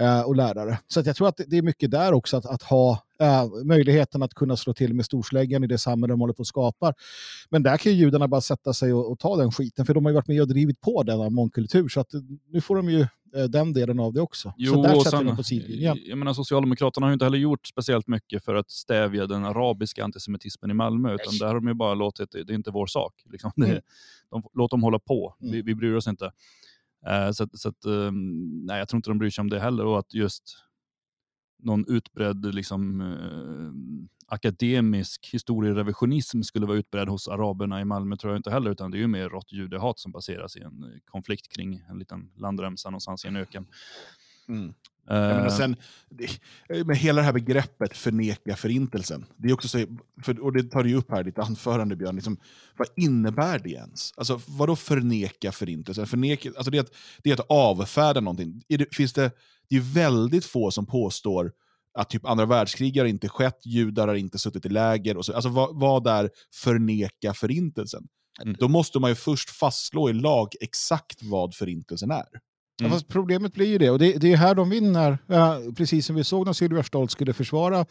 Eh, 0.00 0.20
och 0.20 0.36
lärare. 0.36 0.78
Så 0.88 1.02
jag 1.04 1.16
tror 1.16 1.28
att 1.28 1.40
det 1.46 1.58
är 1.58 1.62
mycket 1.62 1.90
där 1.90 2.12
också 2.12 2.36
att, 2.36 2.46
att 2.46 2.62
ha 2.62 3.02
äh, 3.20 3.44
möjligheten 3.64 4.22
att 4.22 4.34
kunna 4.34 4.56
slå 4.56 4.74
till 4.74 4.94
med 4.94 5.04
storsläggan 5.04 5.64
i 5.64 5.66
det 5.66 5.78
samhälle 5.78 6.12
de 6.12 6.20
håller 6.20 6.34
på 6.34 6.42
att 6.42 6.46
skapa. 6.46 6.94
Men 7.50 7.62
där 7.62 7.76
kan 7.76 7.92
ju 7.92 7.98
judarna 7.98 8.28
bara 8.28 8.40
sätta 8.40 8.72
sig 8.72 8.92
och, 8.92 9.12
och, 9.12 9.18
ta 9.18 9.36
den 9.36 9.52
skiten, 9.52 9.86
för 9.86 9.94
de 9.94 10.04
har 10.04 10.12
ju 10.12 10.14
varit 10.14 10.28
med 10.28 10.40
och 10.40 10.48
drivit 10.48 10.80
på 10.80 11.02
denna 11.02 11.30
mångkultur, 11.30 11.88
så 11.88 12.00
att 12.00 12.08
nu 12.48 12.60
får 12.60 12.76
de 12.76 12.90
ju 12.90 13.00
äh, 13.00 13.44
den 13.48 13.72
delen 13.72 14.00
av 14.00 14.12
det 14.12 14.20
också. 14.20 14.52
Jo, 14.56 14.74
så 14.74 14.82
där 14.82 14.94
sätter 14.94 15.10
sen, 15.10 15.26
de 15.26 15.36
på 15.36 15.42
sidlinjen. 15.42 15.98
Jag 16.04 16.18
menar, 16.18 16.32
Socialdemokraterna 16.32 17.06
har 17.06 17.10
ju 17.10 17.14
inte 17.14 17.24
heller 17.24 17.38
gjort 17.38 17.66
speciellt 17.66 18.08
mycket 18.08 18.44
för 18.44 18.54
att 18.54 18.70
stävja 18.70 19.26
den 19.26 19.44
arabiska 19.44 20.04
antisemitismen 20.04 20.70
i 20.70 20.74
Malmö, 20.74 21.14
utan 21.14 21.38
där 21.38 21.46
har 21.46 21.54
de 21.54 21.68
ju 21.68 21.74
bara 21.74 21.94
låtit, 21.94 22.30
det 22.32 22.38
är 22.38 22.52
inte 22.52 22.70
vår 22.70 22.86
sak. 22.86 23.14
Liksom. 23.30 23.52
Mm. 23.56 23.80
de, 24.30 24.42
låt 24.54 24.70
dem 24.70 24.82
hålla 24.82 24.98
på, 24.98 25.34
mm. 25.40 25.52
vi, 25.52 25.62
vi 25.62 25.74
bryr 25.74 25.94
oss 25.94 26.06
inte. 26.06 26.30
Eh, 27.06 27.30
så 27.30 27.44
att, 27.44 27.58
så 27.58 27.68
att, 27.68 27.84
ehm, 27.84 28.66
nej, 28.66 28.78
jag 28.78 28.88
tror 28.88 28.98
inte 28.98 29.10
de 29.10 29.18
bryr 29.18 29.30
sig 29.30 29.42
om 29.42 29.50
det 29.50 29.60
heller 29.60 29.84
och 29.86 29.98
att 29.98 30.14
just 30.14 30.56
någon 31.62 31.84
utbredd 31.88 32.54
liksom, 32.54 33.00
eh, 33.00 33.72
akademisk 34.26 35.30
historierevisionism 35.32 36.42
skulle 36.42 36.66
vara 36.66 36.78
utbredd 36.78 37.08
hos 37.08 37.28
araberna 37.28 37.80
i 37.80 37.84
Malmö 37.84 38.16
tror 38.16 38.32
jag 38.32 38.38
inte 38.38 38.50
heller, 38.50 38.70
utan 38.70 38.90
det 38.90 38.96
är 38.96 39.00
ju 39.00 39.06
mer 39.06 39.28
rått 39.28 39.52
judehat 39.52 39.98
som 39.98 40.12
baseras 40.12 40.56
i 40.56 40.60
en 40.60 41.00
konflikt 41.04 41.48
kring 41.48 41.82
en 41.90 41.98
liten 41.98 42.32
landremsa 42.36 42.90
någonstans 42.90 43.24
i 43.24 43.28
en 43.28 43.36
öken. 43.36 43.66
Mm. 44.50 44.74
Menar, 45.08 45.46
Eh, 45.46 45.56
sen, 45.56 45.76
det- 46.08 46.84
med 46.86 46.96
hela 46.96 47.20
det 47.20 47.24
här 47.24 47.32
begreppet 47.32 47.96
förneka 47.96 48.56
förintelsen, 48.56 49.24
det 49.36 49.48
är 49.48 49.52
också 49.52 49.68
så, 49.68 49.86
för, 50.22 50.40
och 50.40 50.52
det 50.52 50.62
tar 50.62 50.82
du 50.84 50.94
upp 50.94 51.10
här 51.10 51.20
i 51.20 51.24
ditt 51.24 51.38
anförande 51.38 51.96
Björn, 51.96 52.14
liksom, 52.14 52.36
vad 52.76 52.88
innebär 52.96 53.58
det 53.58 53.70
ens? 53.70 54.12
Alltså, 54.16 54.40
vadå 54.46 54.76
förneka 54.76 55.52
förintelsen? 55.52 56.06
Förneka, 56.06 56.48
alltså 56.56 56.70
det, 56.70 56.78
är 56.78 56.80
att, 56.80 56.94
det 57.22 57.30
är 57.30 57.34
att 57.34 57.46
avfärda 57.48 58.20
någonting. 58.20 58.62
Det, 58.68 58.94
finns 58.94 59.12
det, 59.12 59.30
det 59.68 59.76
är 59.76 59.94
väldigt 59.94 60.44
få 60.44 60.70
som 60.70 60.86
påstår 60.86 61.52
att 61.98 62.10
typ 62.10 62.26
andra 62.26 62.46
världskrig 62.46 62.98
har 62.98 63.04
inte 63.04 63.28
skett, 63.28 63.66
judar 63.66 64.08
har 64.08 64.14
inte 64.14 64.38
suttit 64.38 64.66
i 64.66 64.68
läger. 64.68 65.16
Och 65.16 65.24
så, 65.24 65.34
alltså 65.34 65.48
vad, 65.48 65.80
vad 65.80 66.06
är 66.06 66.30
förneka 66.54 67.34
förintelsen? 67.34 68.08
Mm. 68.42 68.56
Då 68.58 68.68
måste 68.68 68.98
man 68.98 69.10
ju 69.10 69.14
först 69.14 69.50
fastslå 69.50 70.10
i 70.10 70.12
lag 70.12 70.48
exakt 70.60 71.22
vad 71.22 71.54
förintelsen 71.54 72.10
är. 72.10 72.26
Mm. 72.80 72.92
fast 72.92 73.08
problemet 73.08 73.54
blir 73.54 73.66
ju 73.66 73.78
det, 73.78 73.90
och 73.90 73.98
det, 73.98 74.12
det 74.12 74.32
är 74.32 74.36
här 74.36 74.54
de 74.54 74.70
vinner. 74.70 75.18
Ja, 75.26 75.60
precis 75.76 76.06
som 76.06 76.16
vi 76.16 76.24
såg 76.24 76.46
när 76.46 76.52
Sylvia 76.52 76.82
Stolt 76.82 77.10
skulle 77.10 77.32
försvara 77.32 77.86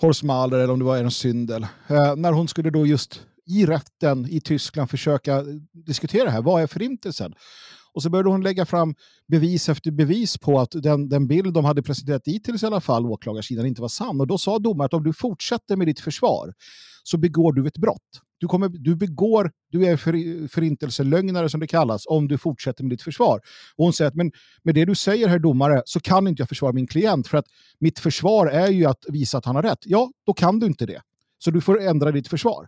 Horst 0.00 0.22
Mahler, 0.22 0.58
eller 0.58 0.72
om 0.72 0.78
det 0.78 0.84
var 0.84 0.98
Ernst 0.98 1.18
Syndel. 1.18 1.62
Eh, 1.86 2.16
när 2.16 2.32
hon 2.32 2.48
skulle 2.48 2.70
då 2.70 2.86
just 2.86 3.20
i 3.46 3.66
rätten 3.66 4.26
i 4.30 4.40
Tyskland 4.40 4.90
försöka 4.90 5.44
diskutera 5.72 6.24
det 6.24 6.30
här. 6.30 6.42
Vad 6.42 6.62
är 6.62 6.66
förintelsen? 6.66 7.34
Och 7.98 8.02
så 8.02 8.10
började 8.10 8.28
hon 8.28 8.42
lägga 8.42 8.66
fram 8.66 8.94
bevis 9.28 9.68
efter 9.68 9.90
bevis 9.90 10.38
på 10.38 10.60
att 10.60 10.70
den, 10.70 11.08
den 11.08 11.26
bild 11.26 11.52
de 11.54 11.64
hade 11.64 11.82
presenterat 11.82 12.24
dittills 12.24 12.62
i 12.62 12.66
alla 12.66 12.80
fall, 12.80 13.06
åklagarsidan, 13.06 13.66
inte 13.66 13.82
var 13.82 13.88
sann. 13.88 14.20
Och 14.20 14.26
då 14.26 14.38
sa 14.38 14.58
domaren 14.58 14.86
att 14.86 14.94
om 14.94 15.02
du 15.02 15.12
fortsätter 15.12 15.76
med 15.76 15.86
ditt 15.86 16.00
försvar 16.00 16.54
så 17.02 17.18
begår 17.18 17.52
du 17.52 17.66
ett 17.66 17.78
brott. 17.78 18.20
Du, 18.38 18.46
kommer, 18.46 18.68
du 18.68 18.96
begår, 18.96 19.50
du 19.72 19.86
är 19.86 19.96
för, 19.96 20.48
förintelselögnare 20.48 21.48
som 21.48 21.60
det 21.60 21.66
kallas, 21.66 22.06
om 22.06 22.28
du 22.28 22.38
fortsätter 22.38 22.84
med 22.84 22.90
ditt 22.90 23.02
försvar. 23.02 23.40
Och 23.76 23.84
hon 23.84 23.92
säger 23.92 24.08
att 24.08 24.14
men 24.14 24.32
med 24.62 24.74
det 24.74 24.84
du 24.84 24.94
säger, 24.94 25.28
herr 25.28 25.38
domare, 25.38 25.82
så 25.84 26.00
kan 26.00 26.28
inte 26.28 26.40
jag 26.40 26.48
försvara 26.48 26.72
min 26.72 26.86
klient 26.86 27.28
för 27.28 27.38
att 27.38 27.46
mitt 27.80 27.98
försvar 27.98 28.46
är 28.46 28.68
ju 28.68 28.84
att 28.84 29.04
visa 29.08 29.38
att 29.38 29.44
han 29.44 29.56
har 29.56 29.62
rätt. 29.62 29.82
Ja, 29.84 30.10
då 30.26 30.34
kan 30.34 30.58
du 30.58 30.66
inte 30.66 30.86
det. 30.86 31.00
Så 31.38 31.50
du 31.50 31.60
får 31.60 31.80
ändra 31.80 32.12
ditt 32.12 32.28
försvar. 32.28 32.66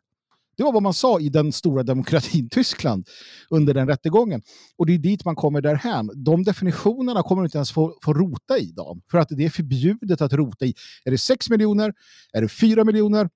Det 0.56 0.62
var 0.62 0.72
vad 0.72 0.82
man 0.82 0.94
sa 0.94 1.20
i 1.20 1.28
den 1.28 1.52
stora 1.52 1.82
demokratin 1.82 2.48
Tyskland 2.50 3.08
under 3.50 3.74
den 3.74 3.88
rättegången. 3.88 4.42
Och 4.78 4.86
det 4.86 4.94
är 4.94 4.98
dit 4.98 5.24
man 5.24 5.36
kommer 5.36 5.60
därhän. 5.60 6.10
De 6.14 6.44
definitionerna 6.44 7.22
kommer 7.22 7.42
du 7.42 7.46
inte 7.46 7.58
ens 7.58 7.72
få, 7.72 7.98
få 8.04 8.12
rota 8.14 8.58
i 8.58 8.72
dem. 8.72 9.02
För 9.10 9.18
att 9.18 9.28
det 9.30 9.44
är 9.44 9.50
förbjudet 9.50 10.20
att 10.20 10.32
rota 10.32 10.66
i. 10.66 10.74
Är 11.04 11.10
det 11.10 11.18
6 11.18 11.50
miljoner? 11.50 11.92
Är 12.32 12.42
det 12.42 12.48
4 12.48 12.84
miljoner? 12.84 13.28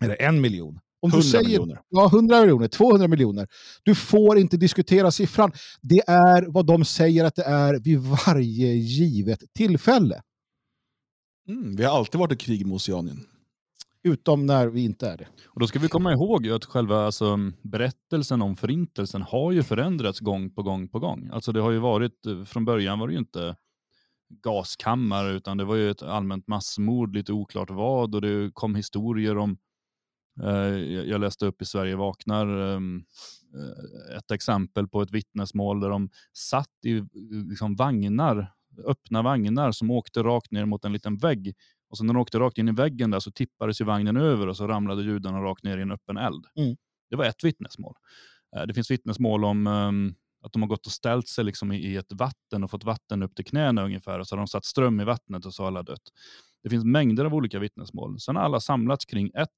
Är 0.00 0.08
det 0.08 0.14
en 0.14 0.40
miljon? 0.40 0.80
Om 1.00 1.10
du 1.10 1.16
100 1.16 1.30
säger, 1.30 1.44
miljoner. 1.44 1.80
Ja, 1.88 2.06
100 2.06 2.40
miljoner, 2.40 2.68
200 2.68 3.08
miljoner. 3.08 3.48
Du 3.82 3.94
får 3.94 4.38
inte 4.38 4.56
diskutera 4.56 5.10
siffran. 5.10 5.52
Det 5.82 6.02
är 6.06 6.52
vad 6.52 6.66
de 6.66 6.84
säger 6.84 7.24
att 7.24 7.34
det 7.34 7.44
är 7.44 7.78
vid 7.78 7.98
varje 7.98 8.72
givet 8.72 9.44
tillfälle. 9.54 10.22
Mm, 11.48 11.76
vi 11.76 11.84
har 11.84 11.98
alltid 11.98 12.18
varit 12.18 12.32
i 12.32 12.36
krig 12.36 12.66
med 12.66 12.74
Oceanien. 12.74 13.26
Utom 14.06 14.46
när 14.46 14.66
vi 14.66 14.84
inte 14.84 15.08
är 15.08 15.16
det. 15.16 15.26
Och 15.46 15.60
då 15.60 15.66
ska 15.66 15.78
vi 15.78 15.88
komma 15.88 16.12
ihåg 16.12 16.46
ju 16.46 16.54
att 16.54 16.64
själva 16.64 17.06
alltså, 17.06 17.38
berättelsen 17.62 18.42
om 18.42 18.56
förintelsen 18.56 19.22
har 19.22 19.52
ju 19.52 19.62
förändrats 19.62 20.20
gång 20.20 20.50
på 20.50 20.62
gång 20.62 20.88
på 20.88 20.98
gång. 20.98 21.30
Alltså 21.32 21.52
det 21.52 21.60
har 21.60 21.70
ju 21.70 21.78
varit, 21.78 22.26
eh, 22.26 22.44
från 22.44 22.64
början 22.64 22.98
var 22.98 23.06
det 23.06 23.12
ju 23.12 23.18
inte 23.18 23.56
gaskammare 24.42 25.32
utan 25.32 25.56
det 25.56 25.64
var 25.64 25.74
ju 25.76 25.90
ett 25.90 26.02
allmänt 26.02 26.48
massmord, 26.48 27.16
lite 27.16 27.32
oklart 27.32 27.70
vad 27.70 28.14
och 28.14 28.20
det 28.20 28.50
kom 28.54 28.74
historier 28.74 29.38
om, 29.38 29.58
eh, 30.42 30.76
jag 31.10 31.20
läste 31.20 31.46
upp 31.46 31.62
i 31.62 31.64
Sverige 31.64 31.96
vaknar, 31.96 32.46
ehm, 32.46 33.04
eh, 33.54 34.16
ett 34.16 34.30
exempel 34.30 34.88
på 34.88 35.02
ett 35.02 35.10
vittnesmål 35.10 35.80
där 35.80 35.90
de 35.90 36.10
satt 36.32 36.84
i 36.84 37.02
liksom, 37.48 37.76
vagnar, 37.76 38.52
öppna 38.86 39.22
vagnar 39.22 39.72
som 39.72 39.90
åkte 39.90 40.22
rakt 40.22 40.50
ner 40.50 40.64
mot 40.64 40.84
en 40.84 40.92
liten 40.92 41.16
vägg 41.16 41.54
och 41.90 41.98
så 41.98 42.04
när 42.04 42.14
de 42.14 42.20
åkte 42.20 42.38
rakt 42.38 42.58
in 42.58 42.68
i 42.68 42.72
väggen 42.72 43.10
där 43.10 43.20
så 43.20 43.30
tippades 43.30 43.80
ju 43.80 43.84
vagnen 43.84 44.16
över 44.16 44.46
och 44.46 44.56
så 44.56 44.66
ramlade 44.66 45.02
judarna 45.02 45.40
rakt 45.40 45.64
ner 45.64 45.78
i 45.78 45.82
en 45.82 45.90
öppen 45.90 46.16
eld. 46.16 46.44
Mm. 46.56 46.76
Det 47.10 47.16
var 47.16 47.24
ett 47.24 47.44
vittnesmål. 47.44 47.94
Eh, 48.56 48.62
Det 48.66 48.74
finns 48.74 48.90
vittnesmål 48.90 49.44
om 49.44 49.66
ehm, 49.66 50.14
att 50.44 50.52
de 50.52 50.62
har 50.62 50.68
gått 50.68 50.86
och 50.86 50.92
ställt 50.92 51.28
sig 51.28 51.44
liksom 51.44 51.72
i, 51.72 51.96
ett 51.96 52.12
vatten 52.12 52.64
och 52.64 52.70
fått 52.70 52.84
vatten 52.84 53.22
upp 53.22 53.34
till 53.34 53.44
knäna 53.44 53.84
ungefär 53.84 54.18
och 54.18 54.26
så 54.28 54.34
har 54.34 54.38
de 54.38 54.46
satt 54.48 54.64
ström 54.64 55.00
i 55.00 55.04
vattnet 55.04 55.46
och 55.46 55.54
så 55.54 55.62
har 55.62 55.68
alla 55.68 55.82
dött. 55.82 56.12
Det 56.62 56.70
finns 56.70 56.84
mängder 56.84 57.24
av 57.24 57.34
olika 57.34 57.58
vittnesmål. 57.58 58.20
Sen 58.20 58.36
har 58.36 58.42
alla 58.42 58.60
samlats 58.60 59.04
kring 59.04 59.30
ett 59.34 59.48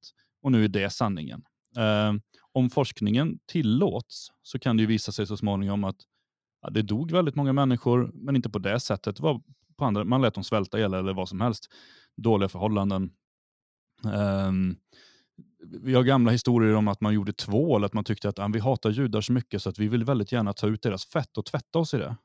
och 0.42 0.52
nu 0.52 0.64
är 0.64 0.68
det 0.68 0.90
sanningen. 0.90 1.42
Eh, 1.76 2.12
om 2.52 2.70
forskningen 2.70 3.38
tillåts 3.46 4.28
så 4.42 4.58
kan 4.58 4.76
det 4.76 4.80
ju 4.80 4.86
visa 4.86 5.12
sig 5.12 5.26
så 5.26 5.36
småningom 5.36 5.84
att 5.84 5.96
ja, 6.62 6.70
det 6.70 6.82
dog 6.82 7.10
väldigt 7.12 7.34
många 7.34 7.52
människor, 7.52 8.10
men 8.14 8.36
inte 8.36 8.50
på 8.50 8.58
det 8.58 8.80
sättet. 8.80 9.16
Det 9.16 9.22
var 9.22 9.42
på 9.76 9.84
andra, 9.84 10.04
man 10.04 10.22
lät 10.22 10.34
dem 10.34 10.44
svälta 10.44 10.78
ihjäl 10.78 10.94
eller 10.94 11.14
vad 11.14 11.28
som 11.28 11.40
helst. 11.40 11.66
Dåliga 12.22 12.48
förhållanden. 12.48 13.10
Ehm, 14.14 14.76
vi 15.82 15.94
har 15.94 16.02
gamla 16.02 16.30
historier 16.30 16.74
om 16.74 16.88
att 16.88 17.00
man 17.00 17.14
gjorde 17.14 17.32
tvål, 17.32 17.84
att 17.84 17.92
man 17.92 18.04
tyckte 18.04 18.28
att 18.28 18.38
ah, 18.38 18.48
vi 18.52 18.58
hatar 18.60 18.90
judar 18.90 19.20
så 19.20 19.32
mycket 19.32 19.62
så 19.62 19.68
att 19.68 19.78
vi 19.78 19.88
vill 19.88 20.04
väldigt 20.04 20.32
gärna 20.32 20.52
ta 20.52 20.66
ut 20.66 20.82
deras 20.82 21.06
fett 21.06 21.38
och 21.38 21.44
tvätta 21.46 21.78
oss 21.78 21.94
i 21.94 21.98
det. 21.98 22.16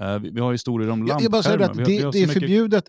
Eh, 0.00 0.18
vi, 0.18 0.30
vi 0.30 0.40
har 0.40 0.52
historier 0.52 0.90
om 0.90 0.98
lampskärmar. 1.06 1.74
det, 1.74 1.84
det 1.84 2.12
så 2.12 2.18
är 2.18 2.26
mycket- 2.26 2.32
förbjudet. 2.32 2.84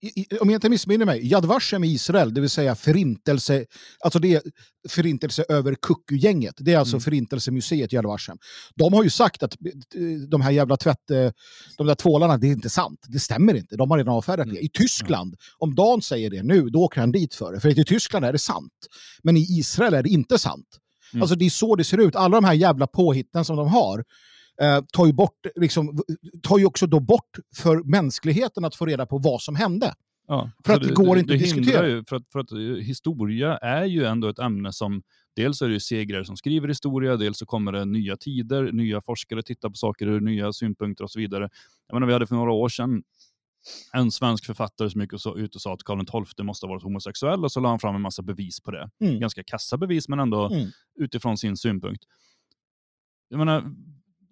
I, 0.00 0.38
om 0.40 0.50
jag 0.50 0.56
inte 0.56 0.68
missminner 0.68 1.06
mig, 1.06 1.26
Yad 1.32 1.44
Vashem 1.44 1.84
i 1.84 1.88
Israel, 1.92 2.34
det 2.34 2.40
vill 2.40 2.50
säga 2.50 2.74
förintelse, 2.74 3.64
alltså 4.04 4.18
det 4.18 4.34
är 4.34 4.42
förintelse 4.88 5.44
över 5.48 5.74
Kuku-gänget. 5.74 6.54
Det 6.58 6.72
är 6.72 6.78
alltså 6.78 6.96
Mm. 6.96 7.00
förintelsemuseet 7.00 7.92
Yad 7.92 8.04
Vashem. 8.06 8.38
De 8.74 8.92
har 8.92 9.04
ju 9.04 9.10
sagt 9.10 9.42
att 9.42 9.52
eh, 9.94 10.28
de 10.28 10.40
här 10.40 10.50
jävla 10.50 10.76
tvätt, 10.76 11.10
eh, 11.10 11.30
de 11.78 11.86
där 11.86 11.94
tvålarna, 11.94 12.36
det 12.38 12.46
är 12.46 12.52
inte 12.52 12.70
sant. 12.70 13.06
Det 13.08 13.18
stämmer 13.20 13.54
inte. 13.54 13.76
De 13.76 13.90
har 13.90 13.98
redan 13.98 14.14
avfärdat 14.14 14.44
Mm. 14.44 14.54
det. 14.56 14.60
I 14.60 14.68
Tyskland, 14.68 15.34
om 15.58 15.74
Dan 15.74 16.02
säger 16.02 16.30
det 16.30 16.42
nu, 16.42 16.68
då 16.70 16.78
åker 16.82 17.00
han 17.00 17.12
dit 17.12 17.34
för 17.34 17.52
det. 17.52 17.60
För 17.60 17.68
att 17.68 17.78
i 17.78 17.84
Tyskland 17.84 18.24
är 18.24 18.32
det 18.32 18.38
sant. 18.38 18.72
Men 19.22 19.36
i 19.36 19.40
Israel 19.58 19.94
är 19.94 20.02
det 20.02 20.08
inte 20.08 20.38
sant. 20.38 20.66
Mm. 21.12 21.22
Alltså 21.22 21.36
det 21.36 21.44
är 21.46 21.50
så 21.50 21.76
det 21.76 21.84
ser 21.84 21.98
ut. 21.98 22.16
Alla 22.16 22.36
de 22.40 22.44
här 22.44 22.54
jävla 22.54 22.86
påhitten 22.86 23.44
som 23.44 23.56
de 23.56 23.68
har, 23.68 24.04
eh, 24.62 24.80
tar, 24.92 25.06
ju 25.06 25.12
bort, 25.12 25.46
liksom, 25.56 26.02
tar 26.42 26.58
ju 26.58 26.64
också 26.66 26.86
då 26.86 27.00
bort 27.00 27.36
för 27.56 27.82
mänskligheten 27.82 28.64
att 28.64 28.74
få 28.74 28.86
reda 28.86 29.06
på 29.06 29.18
vad 29.18 29.42
som 29.42 29.56
hände. 29.56 29.94
Ja, 30.30 30.50
För 30.64 30.72
att 30.72 30.82
det 30.82 30.94
går 30.94 31.18
inte 31.18 31.34
att 31.34 31.40
hindrar 31.40 31.56
diskutera. 31.60 31.88
Ju, 31.88 32.04
för, 32.04 32.16
att, 32.16 32.22
för 32.32 32.40
att 32.40 32.52
eh, 32.52 32.58
historia 32.58 33.56
är 33.56 33.84
ju 33.84 34.04
ändå 34.04 34.28
ett 34.28 34.38
ämne 34.38 34.72
som, 34.72 35.02
dels 35.36 35.62
är 35.62 35.68
det 35.68 35.80
segrare 35.80 36.24
som 36.24 36.36
skriver 36.36 36.68
historia, 36.68 37.16
dels 37.16 37.38
så 37.38 37.46
kommer 37.46 37.72
det 37.72 37.84
nya 37.84 38.16
tider, 38.16 38.72
nya 38.72 39.00
forskare 39.00 39.42
tittar 39.42 39.68
på 39.68 39.74
saker 39.74 40.06
ur 40.06 40.20
nya 40.20 40.52
synpunkter 40.52 41.04
och 41.04 41.10
så 41.10 41.18
vidare. 41.18 41.48
Jag 41.86 41.94
menar, 41.94 42.06
vi 42.06 42.12
hade 42.12 42.26
för 42.26 42.34
några 42.34 42.52
år 42.52 42.68
sedan 42.68 43.02
en 43.92 44.10
svensk 44.10 44.44
författare 44.46 44.90
som 44.90 45.00
gick 45.00 45.12
ut 45.36 45.54
och 45.54 45.60
sa 45.60 45.74
att 45.74 45.82
Karl 45.84 46.24
XII 46.24 46.44
måste 46.44 46.66
ha 46.66 46.72
varit 46.74 46.82
homosexuell 46.82 47.44
och 47.44 47.52
så 47.52 47.60
la 47.60 47.68
han 47.68 47.78
fram 47.78 47.94
en 47.94 48.00
massa 48.00 48.22
bevis 48.22 48.60
på 48.60 48.70
det. 48.70 48.90
Mm. 49.00 49.20
Ganska 49.20 49.42
kassa 49.44 49.76
bevis, 49.76 50.08
men 50.08 50.20
ändå 50.20 50.48
Mm. 50.52 50.68
utifrån 50.98 51.38
sin 51.38 51.56
synpunkt. 51.56 52.04
Jag 53.28 53.38
menar, 53.38 53.74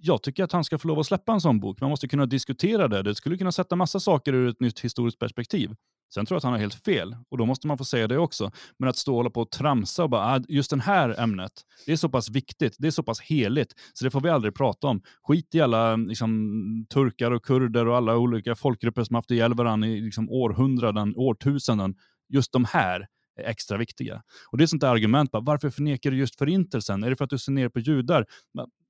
jag 0.07 0.23
tycker 0.23 0.45
att 0.45 0.53
han 0.53 0.65
ska 0.65 0.79
få 0.79 0.89
lov 0.89 0.99
att 0.99 1.07
släppa 1.07 1.33
en 1.33 1.41
sån 1.41 1.61
bok. 1.61 1.81
Man 1.81 1.91
måste 1.91 2.09
kunna 2.09 2.27
diskutera 2.27 2.89
det. 2.89 3.03
Det 3.03 3.15
skulle 3.15 3.39
kunna 3.39 3.53
sätta 3.53 3.77
massa 3.77 4.01
saker 4.01 4.33
ur 4.33 4.49
ett 4.49 4.61
nytt 4.61 4.81
historiskt 4.81 5.19
perspektiv. 5.19 5.75
Sen 6.15 6.27
tror 6.27 6.35
jag 6.35 6.39
att 6.39 6.45
han 6.45 6.53
har 6.53 6.61
helt 6.61 6.85
fel 6.85 7.17
och 7.29 7.39
då 7.39 7.47
måste 7.47 7.67
man 7.67 7.79
få 7.79 7.85
säga 7.85 8.09
det 8.09 8.19
också. 8.19 8.51
Men 8.79 8.89
att 8.89 8.97
stå 8.97 9.13
och 9.13 9.17
hålla 9.17 9.31
på 9.31 9.41
och 9.41 9.51
tramsa 9.51 10.05
och 10.05 10.11
bara, 10.11 10.23
ah, 10.23 10.41
just 10.49 10.71
det 10.71 10.81
här 10.81 11.21
ämnet, 11.21 11.53
det 11.87 11.93
är 11.93 11.97
så 11.97 12.09
pass 12.09 12.31
viktigt, 12.31 12.77
det 12.79 12.87
är 12.87 12.91
så 12.91 13.03
pass 13.03 13.21
heligt, 13.21 13.75
så 13.95 14.05
det 14.05 14.11
får 14.11 14.21
vi 14.21 14.31
aldrig 14.31 14.55
prata 14.55 14.87
om. 14.87 15.03
Skit 15.23 15.55
i 15.55 15.61
alla 15.61 15.97
liksom, 15.97 16.87
turkar 16.95 17.31
och 17.31 17.45
kurder 17.45 17.89
och 17.89 17.97
alla 17.97 18.17
olika 18.17 18.55
folkgrupper 18.55 19.05
som 19.05 19.15
haft 19.17 19.31
ihjäl 19.31 19.55
varandra 19.55 19.89
i 19.89 20.01
liksom, 20.01 20.31
århundraden, 20.31 21.17
årtusenden. 21.17 21.95
Just 22.29 22.53
de 22.53 22.65
här 22.65 23.07
är 23.41 23.51
extra 23.51 23.79
viktiga. 23.79 24.23
Och 24.51 24.59
det 24.59 24.65
är 24.65 24.67
sånt 24.67 24.83
där 24.83 24.89
argument, 24.89 25.31
bara, 25.31 25.43
varför 25.43 25.71
förnekar 25.71 26.11
du 26.11 26.19
just 26.19 26.39
förintelsen? 26.39 27.05
Är 27.05 27.11
det 27.11 27.17
för 27.17 27.25
att 27.25 27.31
du 27.31 27.39
ser 27.39 27.53
ner 27.53 27.69
på 27.69 27.81
judar? 27.81 28.27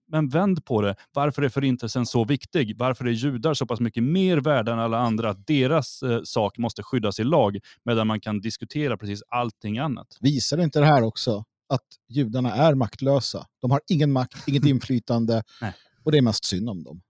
Men- 0.09 0.29
vänd 0.29 0.65
på 0.65 0.83
det. 0.83 0.97
Varför 1.13 1.43
är 1.43 1.49
förintelsen 1.49 2.07
så 2.07 2.25
viktig? 2.25 2.79
Varför 2.79 3.05
är 3.05 3.11
judar 3.11 3.55
så 3.55 3.67
pass 3.67 3.81
mycket 3.81 4.03
mer 4.03 4.37
värda 4.37 4.73
än 4.73 4.79
alla 4.79 4.99
andra 4.99 5.31
att 5.31 5.47
deras 5.47 6.03
eh, 6.03 6.21
sak 6.25 6.59
måste 6.59 6.83
skyddas 6.83 7.21
i 7.21 7.25
lag 7.25 7.59
medan 7.85 8.07
man 8.07 8.21
kan 8.21 8.41
diskutera 8.41 8.97
precis 8.97 9.23
allting 9.29 9.79
annat? 9.79 10.17
Visar 10.21 10.59
inte 10.59 10.81
det 10.81 10.87
här 10.87 11.03
också 11.03 11.45
att 11.69 11.87
judarna 12.09 12.55
är 12.55 12.75
maktlösa? 12.75 13.47
De 13.61 13.71
har 13.71 13.81
ingen 13.89 14.13
makt, 14.13 14.49
inget 14.49 14.65
inflytande 14.67 15.43
Nej. 15.61 15.73
och 16.05 16.13
det 16.13 16.19
är 16.19 16.23
mest 16.23 16.45
synd 16.45 16.71
om 16.71 16.83
dem. 16.83 17.03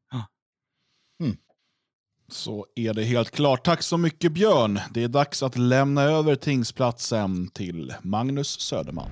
Så 2.29 2.67
är 2.75 2.95
det 2.95 3.05
helt 3.05 3.31
klart. 3.31 3.65
Tack 3.65 3.83
så 3.83 3.97
mycket 3.97 4.33
Björn. 4.33 4.81
Det 4.95 5.03
är 5.03 5.09
dags 5.09 5.43
att 5.43 5.59
lämna 5.59 6.03
över 6.03 6.37
tingsplatsen 6.37 7.49
till 7.49 7.95
Magnus 8.03 8.61
Söderman. 8.61 9.11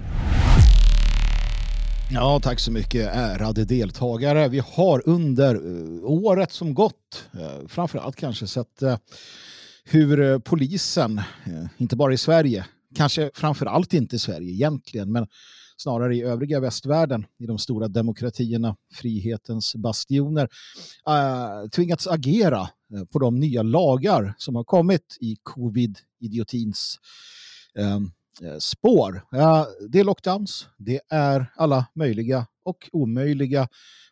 Ja, 2.11 2.41
tack 2.43 2.61
så 2.61 2.73
mycket 2.73 3.15
ärade 3.15 3.65
deltagare. 3.65 4.49
Vi 4.49 4.59
har 4.59 5.09
under 5.09 5.55
eh, 5.55 6.05
året 6.05 6.53
som 6.53 6.75
gått, 6.75 7.29
eh, 7.33 7.67
framförallt 7.69 8.17
kanske 8.17 8.47
sett 8.47 8.83
eh, 8.83 8.99
hur 9.85 10.39
polisen, 10.39 11.21
inte 11.77 11.97
bara 11.97 12.13
i 12.13 12.17
Sverige, 12.17 12.67
kanske 12.95 13.31
framförallt 13.35 13.95
inte 13.95 14.17
i 14.17 14.19
Sverige 14.19 14.53
egentligen, 14.53 15.13
men 15.13 15.27
snarare 15.77 16.17
i 16.17 16.23
övriga 16.23 16.61
västvärlden, 16.61 17.27
i 17.39 17.47
de 17.47 17.59
stora 17.59 17.89
demokratierna, 17.89 18.77
frihetens 18.95 19.75
bastioner, 19.75 20.49
tvingats 21.75 22.07
agera 22.07 22.69
på 23.13 23.19
de 23.19 23.41
nya 23.41 23.63
lagar 23.63 24.35
som 24.39 24.55
har 24.55 24.65
kommit 24.65 25.17
i 25.21 25.37
covid-idiotins 25.43 26.99
Eh, 28.43 28.59
spår. 28.59 29.25
Det 29.89 30.01
är 30.01 30.05
lockdowns, 30.05 30.69
det 30.79 31.01
är 31.09 31.53
alla 31.57 31.87
möjliga 31.95 32.47
och 32.65 32.89
omöjliga 32.93 33.69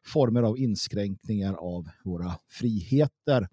former 0.06 0.42
av 0.42 0.58
inskränkningar 0.58 1.54
av 1.54 1.88
våra 2.04 2.38
friheter. 2.50 3.48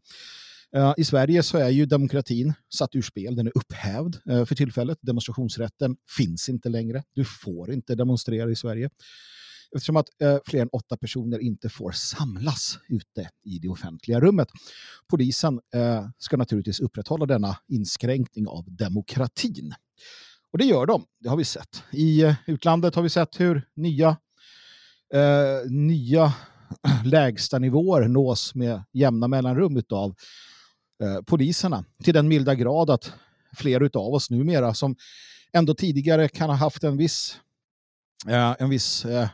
Eh, 0.76 0.94
I 0.98 1.04
Sverige 1.04 1.44
så 1.44 1.58
är 1.58 1.70
ju 1.70 1.86
demokratin 1.86 2.54
satt 2.74 2.96
ur 2.96 3.02
spel, 3.02 3.36
den 3.36 3.48
är 3.48 3.58
upphävd 3.58 4.18
eh, 4.30 4.46
för 4.46 4.56
tillfället. 4.56 4.98
Demonstrationsrätten 5.02 5.96
finns 6.18 6.50
inte 6.50 6.70
längre. 6.70 7.04
Du 7.14 7.26
får 7.26 7.72
inte 7.72 7.96
demonstrera 7.96 8.52
i 8.52 8.56
Sverige. 8.56 8.90
Eftersom 9.76 9.98
att 9.98 10.08
fler 10.46 10.62
än 10.62 10.70
åtta 10.72 10.98
personer 10.98 11.40
inte 11.40 11.70
får 11.70 11.92
samlas 11.92 12.80
ute 12.88 13.30
i 13.46 13.60
det 13.60 13.70
offentliga 13.70 14.20
rummet. 14.20 14.48
Polisen 15.10 15.60
ska 16.18 16.38
naturligtvis 16.38 16.80
upprätthålla 16.80 17.26
denna 17.26 17.58
inskränkning 17.68 18.48
av 18.48 18.66
demokratin. 18.68 19.74
Och 20.52 20.58
det 20.58 20.66
gör 20.66 20.86
de, 20.86 21.06
det 21.20 21.30
har 21.30 21.38
vi 21.38 21.46
sett. 21.46 21.84
I 21.92 22.22
eh, 22.22 22.36
utlandet 22.48 22.96
har 22.96 23.04
vi 23.04 23.10
sett 23.10 23.40
hur 23.40 23.68
nya, 23.76 24.18
eh, 25.14 25.70
nya 25.70 26.34
lägsta 27.06 27.60
nivåer 27.60 28.08
nås 28.08 28.56
med 28.56 28.84
jämna 28.94 29.28
mellanrum 29.28 29.82
av 29.90 30.16
eh, 31.04 31.22
poliserna. 31.22 31.86
Till 32.04 32.14
den 32.14 32.28
milda 32.28 32.56
grad 32.56 32.90
att 32.90 33.14
fler 33.56 33.98
av 33.98 34.14
oss 34.14 34.30
numera 34.30 34.74
som 34.74 34.96
ändå 35.54 35.74
tidigare 35.74 36.28
kan 36.28 36.50
ha 36.50 36.58
haft 36.58 36.84
en 36.84 36.98
viss, 36.98 37.40
eh, 38.28 38.56
en 38.60 38.70
viss 38.70 39.06
eh 39.06 39.28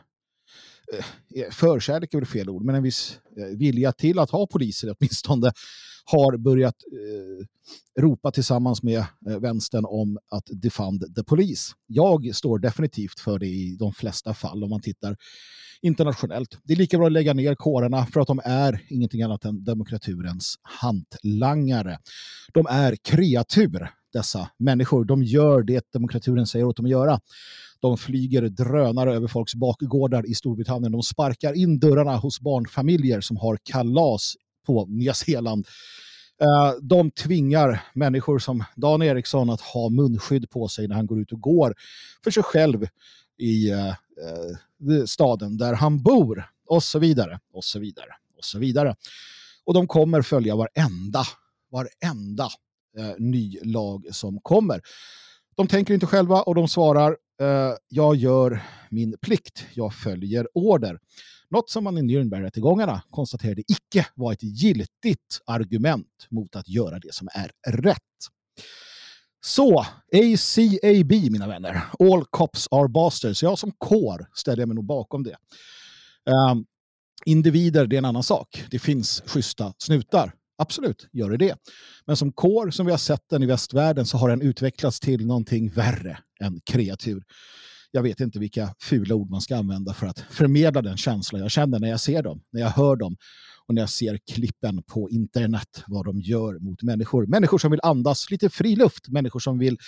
Eh, 0.92 1.42
eh, 1.42 1.50
förkärlek 1.50 2.14
är 2.14 2.18
väl 2.18 2.26
fel 2.26 2.50
ord, 2.50 2.64
men 2.64 2.74
en 2.74 2.82
viss 2.82 3.18
eh, 3.36 3.58
vilja 3.58 3.92
till 3.92 4.18
att 4.18 4.30
ha 4.30 4.46
poliser 4.46 4.94
åtminstone 4.98 5.52
har 6.04 6.36
börjat 6.36 6.74
eh, 6.92 8.02
ropa 8.02 8.30
tillsammans 8.30 8.82
med 8.82 8.98
eh, 9.28 9.38
vänstern 9.38 9.84
om 9.84 10.18
att 10.30 10.44
defund 10.52 11.14
the 11.16 11.24
police. 11.24 11.72
Jag 11.86 12.34
står 12.34 12.58
definitivt 12.58 13.20
för 13.20 13.38
det 13.38 13.46
i 13.46 13.76
de 13.78 13.92
flesta 13.92 14.34
fall 14.34 14.64
om 14.64 14.70
man 14.70 14.80
tittar 14.80 15.16
internationellt. 15.82 16.58
Det 16.64 16.72
är 16.72 16.76
lika 16.76 16.98
bra 16.98 17.06
att 17.06 17.12
lägga 17.12 17.34
ner 17.34 17.54
kårerna 17.54 18.06
för 18.06 18.20
att 18.20 18.26
de 18.26 18.40
är 18.44 18.82
ingenting 18.88 19.22
annat 19.22 19.44
än 19.44 19.64
demokraturens 19.64 20.54
hantlangare. 20.62 21.98
De 22.54 22.66
är 22.70 22.96
kreatur, 22.96 23.90
dessa 24.16 24.50
människor. 24.58 25.04
De 25.04 25.22
gör 25.22 25.62
det 25.62 25.92
demokraturen 25.92 26.46
säger 26.46 26.64
åt 26.64 26.76
dem 26.76 26.86
att 26.86 26.90
göra. 26.90 27.20
De 27.80 27.98
flyger 27.98 28.42
drönare 28.42 29.14
över 29.14 29.28
folks 29.28 29.54
bakgårdar 29.54 30.26
i 30.26 30.34
Storbritannien. 30.34 30.92
De 30.92 31.02
sparkar 31.02 31.52
in 31.52 31.78
dörrarna 31.78 32.16
hos 32.16 32.40
barnfamiljer 32.40 33.20
som 33.20 33.36
har 33.36 33.58
kalas 33.62 34.34
på 34.66 34.86
Nya 34.86 35.14
Zeeland. 35.14 35.66
Eh, 36.40 36.72
de 36.82 37.10
tvingar 37.10 37.82
människor 37.94 38.38
som 38.38 38.64
Dan 38.76 39.02
Eriksson 39.02 39.50
att 39.50 39.60
ha 39.60 39.88
munskydd 39.88 40.50
på 40.50 40.68
sig 40.68 40.88
när 40.88 40.94
han 40.94 41.06
går 41.06 41.20
ut 41.20 41.32
och 41.32 41.40
går 41.40 41.74
för 42.24 42.30
sig 42.30 42.42
själv 42.42 42.86
i 43.38 43.70
eh, 43.70 43.88
eh, 43.88 45.04
staden 45.06 45.56
där 45.56 45.74
han 45.74 46.02
bor 46.02 46.50
och 46.66 46.82
så 46.82 46.98
vidare 46.98 47.40
och 47.52 47.64
så 47.64 47.78
vidare 47.78 48.10
och 48.36 48.44
så 48.44 48.58
vidare. 48.58 48.94
Och 49.64 49.74
de 49.74 49.86
kommer 49.86 50.22
följa 50.22 50.56
varenda, 50.56 51.24
varenda 51.70 52.48
eh, 52.98 53.14
ny 53.18 53.58
lag 53.62 54.06
som 54.10 54.40
kommer. 54.42 54.80
De 55.56 55.66
tänker 55.68 55.94
inte 55.94 56.06
själva 56.06 56.42
och 56.42 56.54
de 56.54 56.68
svarar 56.68 57.16
eh, 57.40 57.74
jag 57.88 58.16
gör 58.16 58.62
min 58.90 59.16
plikt, 59.22 59.66
jag 59.74 59.94
följer 59.94 60.48
order. 60.54 60.98
Något 61.50 61.70
som 61.70 61.84
man 61.84 61.98
i 61.98 62.02
Nürnbergrättegångarna 62.02 63.02
konstaterade 63.10 63.62
icke 63.68 64.06
var 64.14 64.32
ett 64.32 64.42
giltigt 64.42 65.40
argument 65.46 66.26
mot 66.30 66.56
att 66.56 66.68
göra 66.68 66.98
det 66.98 67.14
som 67.14 67.28
är 67.32 67.50
rätt. 67.72 68.00
Så, 69.46 69.80
ACAB 70.12 71.12
mina 71.12 71.46
vänner. 71.46 71.82
All 71.98 72.24
cops 72.30 72.68
are 72.70 72.88
bastards. 72.88 73.42
Jag 73.42 73.58
som 73.58 73.72
kår 73.78 74.26
ställer 74.34 74.66
mig 74.66 74.74
nog 74.74 74.84
bakom 74.84 75.22
det. 75.22 75.36
Um, 76.50 76.66
individer, 77.24 77.86
det 77.86 77.96
är 77.96 77.98
en 77.98 78.04
annan 78.04 78.22
sak. 78.22 78.64
Det 78.70 78.78
finns 78.78 79.22
schyssta 79.26 79.74
snutar. 79.78 80.32
Absolut, 80.58 81.08
gör 81.12 81.30
det 81.30 81.36
det. 81.36 81.56
Men 82.06 82.16
som 82.16 82.32
kår, 82.32 82.70
som 82.70 82.86
vi 82.86 82.92
har 82.92 82.98
sett 82.98 83.28
den 83.30 83.42
i 83.42 83.46
västvärlden, 83.46 84.06
så 84.06 84.18
har 84.18 84.28
den 84.28 84.42
utvecklats 84.42 85.00
till 85.00 85.26
någonting 85.26 85.70
värre 85.70 86.18
än 86.40 86.60
kreatur 86.64 87.24
jag 87.96 88.02
vet 88.02 88.20
inte 88.20 88.38
vilka 88.38 88.74
fula 88.78 89.14
ord 89.14 89.30
man 89.30 89.40
ska 89.40 89.56
använda 89.56 89.94
för 89.94 90.06
att 90.06 90.18
förmedla 90.18 90.82
den 90.82 90.96
känsla 90.96 91.38
jag 91.38 91.50
känner 91.50 91.78
när 91.78 91.88
jag 91.88 92.00
ser 92.00 92.22
dem, 92.22 92.40
när 92.52 92.60
jag 92.60 92.68
hör 92.68 92.96
dem 92.96 93.16
och 93.66 93.74
när 93.74 93.82
jag 93.82 93.90
ser 93.90 94.18
klippen 94.32 94.82
på 94.82 95.10
internet, 95.10 95.84
vad 95.86 96.04
de 96.04 96.20
gör 96.20 96.58
mot 96.58 96.82
människor. 96.82 97.26
Människor 97.26 97.58
som 97.58 97.70
vill 97.70 97.80
andas 97.82 98.30
lite 98.30 98.50
fri 98.50 98.76
luft, 98.76 99.08
människor 99.08 99.40
som 99.40 99.58
vill 99.58 99.78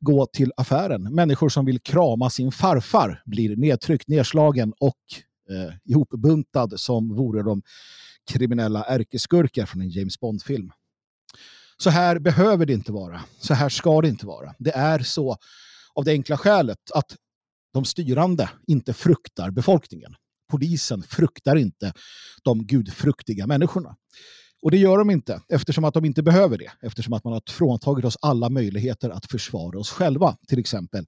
gå 0.00 0.26
till 0.26 0.52
affären, 0.56 1.14
människor 1.14 1.48
som 1.48 1.64
vill 1.64 1.80
krama 1.80 2.30
sin 2.30 2.52
farfar, 2.52 3.22
blir 3.26 3.56
nedtryckt, 3.56 4.08
nedslagen 4.08 4.72
och 4.80 5.00
eh, 5.50 5.74
ihopbuntad 5.84 6.80
som 6.80 7.16
vore 7.16 7.42
de 7.42 7.62
kriminella 8.32 8.84
ärkeskurkar 8.84 9.66
från 9.66 9.80
en 9.80 9.90
James 9.90 10.20
Bond-film. 10.20 10.72
Så 11.76 11.90
här 11.90 12.18
behöver 12.18 12.66
det 12.66 12.72
inte 12.72 12.92
vara. 12.92 13.20
Så 13.38 13.54
här 13.54 13.68
ska 13.68 14.00
det 14.00 14.08
inte 14.08 14.26
vara. 14.26 14.54
Det 14.58 14.70
är 14.70 14.98
så 14.98 15.36
av 15.94 16.04
det 16.04 16.10
enkla 16.10 16.36
skälet 16.36 16.90
att 16.94 17.16
de 17.72 17.84
styrande 17.84 18.50
inte 18.66 18.92
fruktar 18.92 19.50
befolkningen. 19.50 20.14
Polisen 20.50 21.02
fruktar 21.02 21.56
inte 21.56 21.92
de 22.44 22.66
gudfruktiga 22.66 23.46
människorna. 23.46 23.96
Och 24.62 24.70
det 24.70 24.76
gör 24.76 24.98
de 24.98 25.10
inte 25.10 25.42
eftersom 25.48 25.84
att 25.84 25.94
de 25.94 26.04
inte 26.04 26.22
behöver 26.22 26.58
det. 26.58 26.72
Eftersom 26.82 27.12
att 27.12 27.24
man 27.24 27.32
har 27.32 27.42
fråntagit 27.50 28.04
oss 28.04 28.16
alla 28.22 28.48
möjligheter 28.48 29.10
att 29.10 29.26
försvara 29.26 29.78
oss 29.78 29.90
själva. 29.90 30.36
Till 30.48 30.58
exempel 30.58 31.06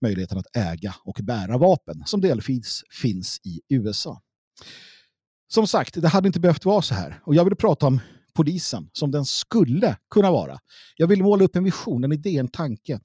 möjligheten 0.00 0.38
att 0.38 0.56
äga 0.56 0.94
och 1.04 1.18
bära 1.22 1.58
vapen 1.58 2.02
som 2.06 2.20
delvis 2.20 2.82
finns 3.02 3.40
i 3.44 3.60
USA. 3.68 4.20
Som 5.54 5.66
sagt, 5.66 6.02
det 6.02 6.08
hade 6.08 6.26
inte 6.26 6.40
behövt 6.40 6.64
vara 6.64 6.82
så 6.82 6.94
här. 6.94 7.20
Och 7.24 7.34
jag 7.34 7.44
vill 7.44 7.56
prata 7.56 7.86
om 7.86 8.00
polisen 8.32 8.90
som 8.92 9.10
den 9.10 9.24
skulle 9.24 9.96
kunna 10.10 10.30
vara. 10.30 10.58
Jag 10.96 11.06
vill 11.06 11.22
måla 11.22 11.44
upp 11.44 11.56
en 11.56 11.64
vision, 11.64 12.04
en 12.04 12.12
idé, 12.12 12.38
en 12.38 12.48
tanke 12.48 13.00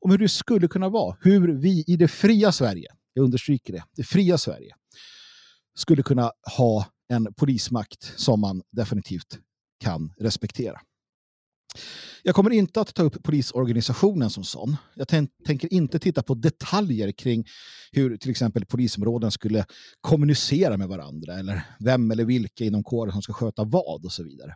om 0.00 0.10
hur 0.10 0.18
det 0.18 0.28
skulle 0.28 0.68
kunna 0.68 0.88
vara. 0.88 1.16
Hur 1.20 1.48
vi 1.48 1.84
i 1.86 1.96
det 1.96 2.08
fria 2.08 2.52
Sverige, 2.52 2.88
jag 3.12 3.24
understryker 3.24 3.72
det, 3.72 3.84
det 3.96 4.04
fria 4.04 4.38
Sverige, 4.38 4.74
skulle 5.74 6.02
kunna 6.02 6.32
ha 6.56 6.86
en 7.08 7.34
polismakt 7.34 8.12
som 8.16 8.40
man 8.40 8.62
definitivt 8.72 9.38
kan 9.80 10.12
respektera. 10.18 10.80
Jag 12.22 12.34
kommer 12.34 12.50
inte 12.50 12.80
att 12.80 12.94
ta 12.94 13.02
upp 13.02 13.22
polisorganisationen 13.22 14.30
som 14.30 14.44
sån. 14.44 14.76
Jag 14.94 15.08
tänker 15.44 15.72
inte 15.72 15.98
titta 15.98 16.22
på 16.22 16.34
detaljer 16.34 17.12
kring 17.12 17.46
hur 17.92 18.16
till 18.16 18.30
exempel 18.30 18.66
polisområden 18.66 19.30
skulle 19.30 19.64
kommunicera 20.00 20.76
med 20.76 20.88
varandra 20.88 21.38
eller 21.38 21.62
vem 21.78 22.10
eller 22.10 22.24
vilka 22.24 22.64
inom 22.64 22.84
kåren 22.84 23.12
som 23.12 23.22
ska 23.22 23.32
sköta 23.32 23.64
vad 23.64 24.04
och 24.04 24.12
så 24.12 24.22
vidare. 24.22 24.54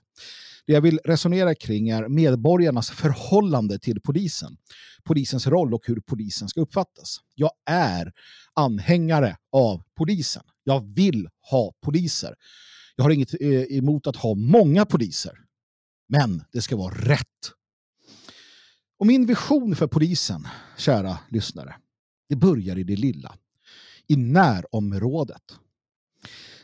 Det 0.67 0.73
jag 0.73 0.81
vill 0.81 0.99
resonera 1.05 1.55
kring 1.55 1.89
är 1.89 2.09
medborgarnas 2.09 2.91
förhållande 2.91 3.79
till 3.79 4.01
polisen, 4.01 4.57
polisens 5.05 5.47
roll 5.47 5.75
och 5.75 5.87
hur 5.87 6.01
polisen 6.01 6.49
ska 6.49 6.61
uppfattas. 6.61 7.19
Jag 7.35 7.51
är 7.67 8.13
anhängare 8.55 9.37
av 9.53 9.83
polisen. 9.97 10.43
Jag 10.65 10.95
vill 10.95 11.29
ha 11.51 11.73
poliser. 11.83 12.35
Jag 12.97 13.05
har 13.05 13.11
inget 13.11 13.35
eh, 13.41 13.79
emot 13.79 14.07
att 14.07 14.17
ha 14.17 14.35
många 14.35 14.87
poliser, 14.87 15.33
men 16.11 16.45
det 16.53 16.63
ska 16.63 16.77
vara 16.77 16.95
rätt. 16.95 17.53
Och 18.99 19.07
min 19.07 19.27
vision 19.27 19.77
för 19.77 19.87
polisen, 19.87 20.49
kära 20.77 21.19
lyssnare, 21.29 21.77
det 22.29 22.37
börjar 22.37 22.79
i 22.79 22.85
det 22.85 22.97
lilla, 22.97 23.35
i 24.07 24.17
närområdet. 24.17 25.43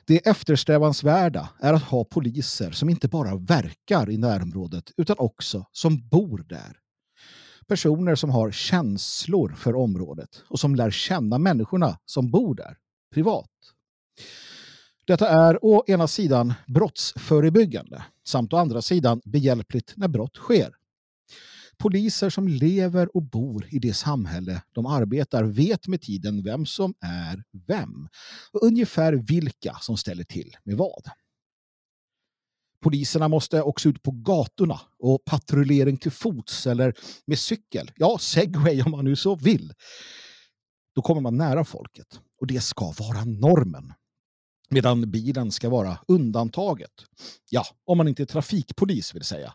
Det 0.06 0.26
eftersträvansvärda 0.26 1.48
är 1.60 1.72
att 1.72 1.82
ha 1.82 2.04
poliser 2.04 2.70
som 2.70 2.88
inte 2.88 3.08
bara 3.08 3.36
verkar 3.36 4.10
i 4.10 4.16
närområdet 4.16 4.92
utan 4.96 5.16
också 5.18 5.66
som 5.72 6.08
bor 6.08 6.38
där. 6.48 6.78
Personer 7.66 8.14
som 8.14 8.30
har 8.30 8.50
känslor 8.50 9.54
för 9.54 9.76
området 9.76 10.42
och 10.48 10.60
som 10.60 10.74
lär 10.74 10.90
känna 10.90 11.38
människorna 11.38 11.98
som 12.04 12.30
bor 12.30 12.54
där 12.54 12.78
privat. 13.14 13.50
Detta 15.06 15.28
är 15.28 15.64
å 15.64 15.84
ena 15.86 16.06
sidan 16.08 16.54
brottsförebyggande 16.66 18.04
samt 18.24 18.52
å 18.52 18.56
andra 18.56 18.82
sidan 18.82 19.20
behjälpligt 19.24 19.92
när 19.96 20.08
brott 20.08 20.36
sker. 20.36 20.74
Poliser 21.78 22.30
som 22.30 22.48
lever 22.48 23.16
och 23.16 23.22
bor 23.22 23.68
i 23.70 23.78
det 23.78 23.94
samhälle 23.94 24.62
de 24.72 24.86
arbetar 24.86 25.44
vet 25.44 25.88
med 25.88 26.00
tiden 26.02 26.42
vem 26.42 26.66
som 26.66 26.94
är 27.00 27.44
vem 27.66 28.08
och 28.52 28.62
ungefär 28.62 29.12
vilka 29.12 29.76
som 29.80 29.96
ställer 29.96 30.24
till 30.24 30.56
med 30.64 30.76
vad. 30.76 31.02
Poliserna 32.80 33.28
måste 33.28 33.62
också 33.62 33.88
ut 33.88 34.02
på 34.02 34.10
gatorna 34.10 34.80
och 34.98 35.24
patrullering 35.24 35.96
till 35.96 36.10
fots 36.10 36.66
eller 36.66 36.94
med 37.26 37.38
cykel. 37.38 37.90
Ja, 37.96 38.18
segway 38.20 38.82
om 38.82 38.90
man 38.90 39.04
nu 39.04 39.16
så 39.16 39.36
vill. 39.36 39.72
Då 40.94 41.02
kommer 41.02 41.20
man 41.20 41.36
nära 41.36 41.64
folket 41.64 42.20
och 42.40 42.46
det 42.46 42.60
ska 42.60 42.92
vara 42.98 43.24
normen. 43.24 43.92
Medan 44.68 45.10
bilen 45.10 45.52
ska 45.52 45.68
vara 45.68 45.98
undantaget. 46.08 47.04
Ja, 47.50 47.66
om 47.84 47.98
man 47.98 48.08
inte 48.08 48.22
är 48.22 48.26
trafikpolis 48.26 49.14
vill 49.14 49.24
säga. 49.24 49.54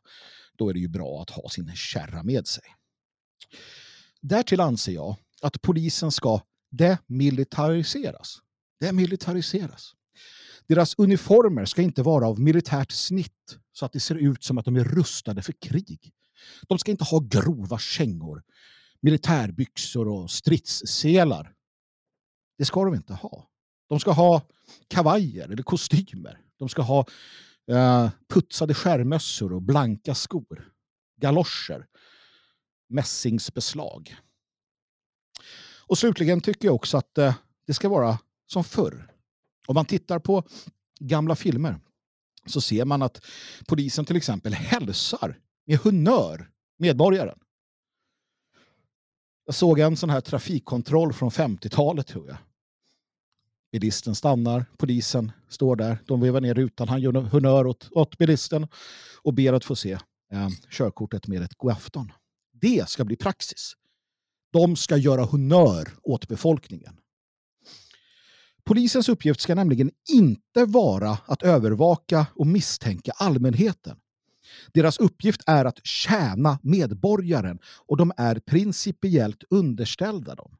Då 0.58 0.70
är 0.70 0.74
det 0.74 0.80
ju 0.80 0.88
bra 0.88 1.22
att 1.22 1.30
ha 1.30 1.50
sin 1.50 1.76
kärra 1.76 2.24
med 2.24 2.48
sig. 2.48 2.64
Därtill 4.22 4.60
anser 4.60 4.92
jag 4.92 5.16
att 5.42 5.62
polisen 5.62 6.12
ska 6.12 6.42
demilitariseras. 6.72 8.38
Demilitariseras. 8.80 9.94
Deras 10.68 10.96
uniformer 10.98 11.66
ska 11.66 11.82
inte 11.82 12.04
vara 12.04 12.28
av 12.28 12.40
militärt 12.40 12.92
snitt 12.92 13.58
så 13.74 13.86
att 13.86 13.94
det 13.94 14.00
ser 14.00 14.16
ut 14.16 14.44
som 14.44 14.58
att 14.58 14.66
de 14.66 14.76
är 14.76 14.84
rustade 14.84 15.42
för 15.42 15.54
krig. 15.54 16.14
De 16.68 16.80
ska 16.80 16.92
inte 16.92 17.04
ha 17.04 17.20
grova 17.20 17.80
kängor, 17.80 18.44
militärbyxor 19.02 20.08
och 20.08 20.32
stridsselar. 20.32 21.54
Det 22.58 22.66
ska 22.66 22.86
de 22.86 22.96
inte 22.96 23.14
ha. 23.14 23.51
De 23.92 24.00
ska 24.00 24.12
ha 24.12 24.42
kavajer 24.88 25.50
eller 25.50 25.64
kostymer. 25.64 26.42
De 26.58 26.70
ska 26.70 26.82
ha 26.82 27.06
eh, 27.68 28.10
putsade 28.30 28.74
skärmössor 28.74 29.54
och 29.54 29.62
blanka 29.62 30.16
skor. 30.16 30.72
Galoscher. 31.22 31.88
Mässingsbeslag. 32.90 34.16
Och 35.88 35.98
slutligen 35.98 36.42
tycker 36.42 36.68
jag 36.68 36.76
också 36.76 36.98
att 36.98 37.18
eh, 37.18 37.36
det 37.68 37.74
ska 37.74 37.90
vara 37.90 38.20
som 38.48 38.64
förr. 38.64 39.12
Om 39.68 39.76
man 39.76 39.86
tittar 39.86 40.20
på 40.20 40.44
gamla 41.00 41.36
filmer 41.36 41.80
så 42.46 42.62
ser 42.62 42.86
man 42.86 43.02
att 43.02 43.26
polisen 43.68 44.06
till 44.06 44.16
exempel 44.16 44.54
hälsar 44.54 45.40
med 45.66 45.78
honör 45.78 46.50
medborgaren. 46.78 47.40
Jag 49.46 49.56
såg 49.56 49.80
en 49.80 49.98
sån 49.98 50.10
här 50.10 50.22
trafikkontroll 50.22 51.14
från 51.14 51.30
50-talet 51.30 52.08
tror 52.08 52.28
jag. 52.28 52.38
Bilisten 53.72 54.16
stannar, 54.16 54.66
polisen 54.78 55.32
står 55.50 55.76
där, 55.76 55.98
de 56.08 56.22
vevar 56.22 56.42
ner 56.42 56.54
rutan, 56.54 56.90
han 56.90 57.02
gör 57.02 57.14
honnör 57.14 57.68
åt, 57.68 57.90
åt 57.92 58.18
bilisten 58.18 58.68
och 59.22 59.34
ber 59.34 59.54
att 59.54 59.66
få 59.66 59.76
se 59.76 59.92
eh, 60.32 60.50
körkortet 60.70 61.28
med 61.28 61.42
ett 61.42 61.56
god 61.56 61.72
afton. 61.72 62.12
Det 62.62 62.90
ska 62.90 63.06
bli 63.06 63.16
praxis. 63.16 63.74
De 64.54 64.76
ska 64.76 64.98
göra 64.98 65.24
honnör 65.24 65.90
åt 66.04 66.28
befolkningen. 66.28 66.98
Polisens 68.64 69.10
uppgift 69.10 69.42
ska 69.42 69.56
nämligen 69.56 69.92
inte 70.10 70.66
vara 70.66 71.18
att 71.26 71.44
övervaka 71.44 72.28
och 72.36 72.48
misstänka 72.48 73.12
allmänheten. 73.12 73.98
Deras 74.74 74.98
uppgift 74.98 75.42
är 75.46 75.66
att 75.66 75.86
tjäna 75.86 76.60
medborgaren 76.64 77.60
och 77.66 77.98
de 77.98 78.12
är 78.18 78.40
principiellt 78.40 79.44
underställda 79.50 80.36
dem. 80.36 80.58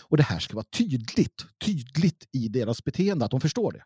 Och 0.00 0.16
det 0.16 0.22
här 0.22 0.38
ska 0.38 0.54
vara 0.54 0.66
tydligt, 0.76 1.46
tydligt 1.64 2.28
i 2.32 2.48
deras 2.48 2.84
beteende, 2.84 3.24
att 3.24 3.30
de 3.30 3.40
förstår 3.40 3.72
det. 3.72 3.84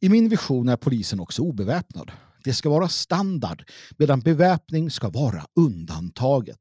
I 0.00 0.08
min 0.08 0.28
vision 0.28 0.68
är 0.68 0.76
polisen 0.76 1.20
också 1.20 1.42
obeväpnad. 1.42 2.12
Det 2.44 2.54
ska 2.54 2.70
vara 2.70 2.88
standard, 2.88 3.70
medan 3.96 4.20
beväpning 4.20 4.90
ska 4.90 5.08
vara 5.08 5.46
undantaget. 5.54 6.60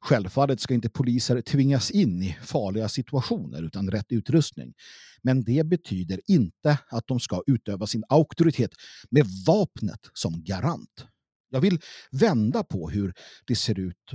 Självfallet 0.00 0.60
ska 0.60 0.74
inte 0.74 0.88
poliser 0.88 1.40
tvingas 1.40 1.90
in 1.90 2.22
i 2.22 2.38
farliga 2.42 2.88
situationer 2.88 3.62
utan 3.62 3.90
rätt 3.90 4.12
utrustning. 4.12 4.74
Men 5.22 5.44
det 5.44 5.66
betyder 5.66 6.20
inte 6.26 6.78
att 6.88 7.06
de 7.06 7.20
ska 7.20 7.42
utöva 7.46 7.86
sin 7.86 8.04
auktoritet 8.08 8.70
med 9.10 9.26
vapnet 9.46 10.00
som 10.12 10.44
garant. 10.44 11.06
Jag 11.50 11.60
vill 11.60 11.80
vända 12.10 12.64
på 12.64 12.90
hur 12.90 13.14
det 13.46 13.56
ser 13.56 13.78
ut 13.78 14.10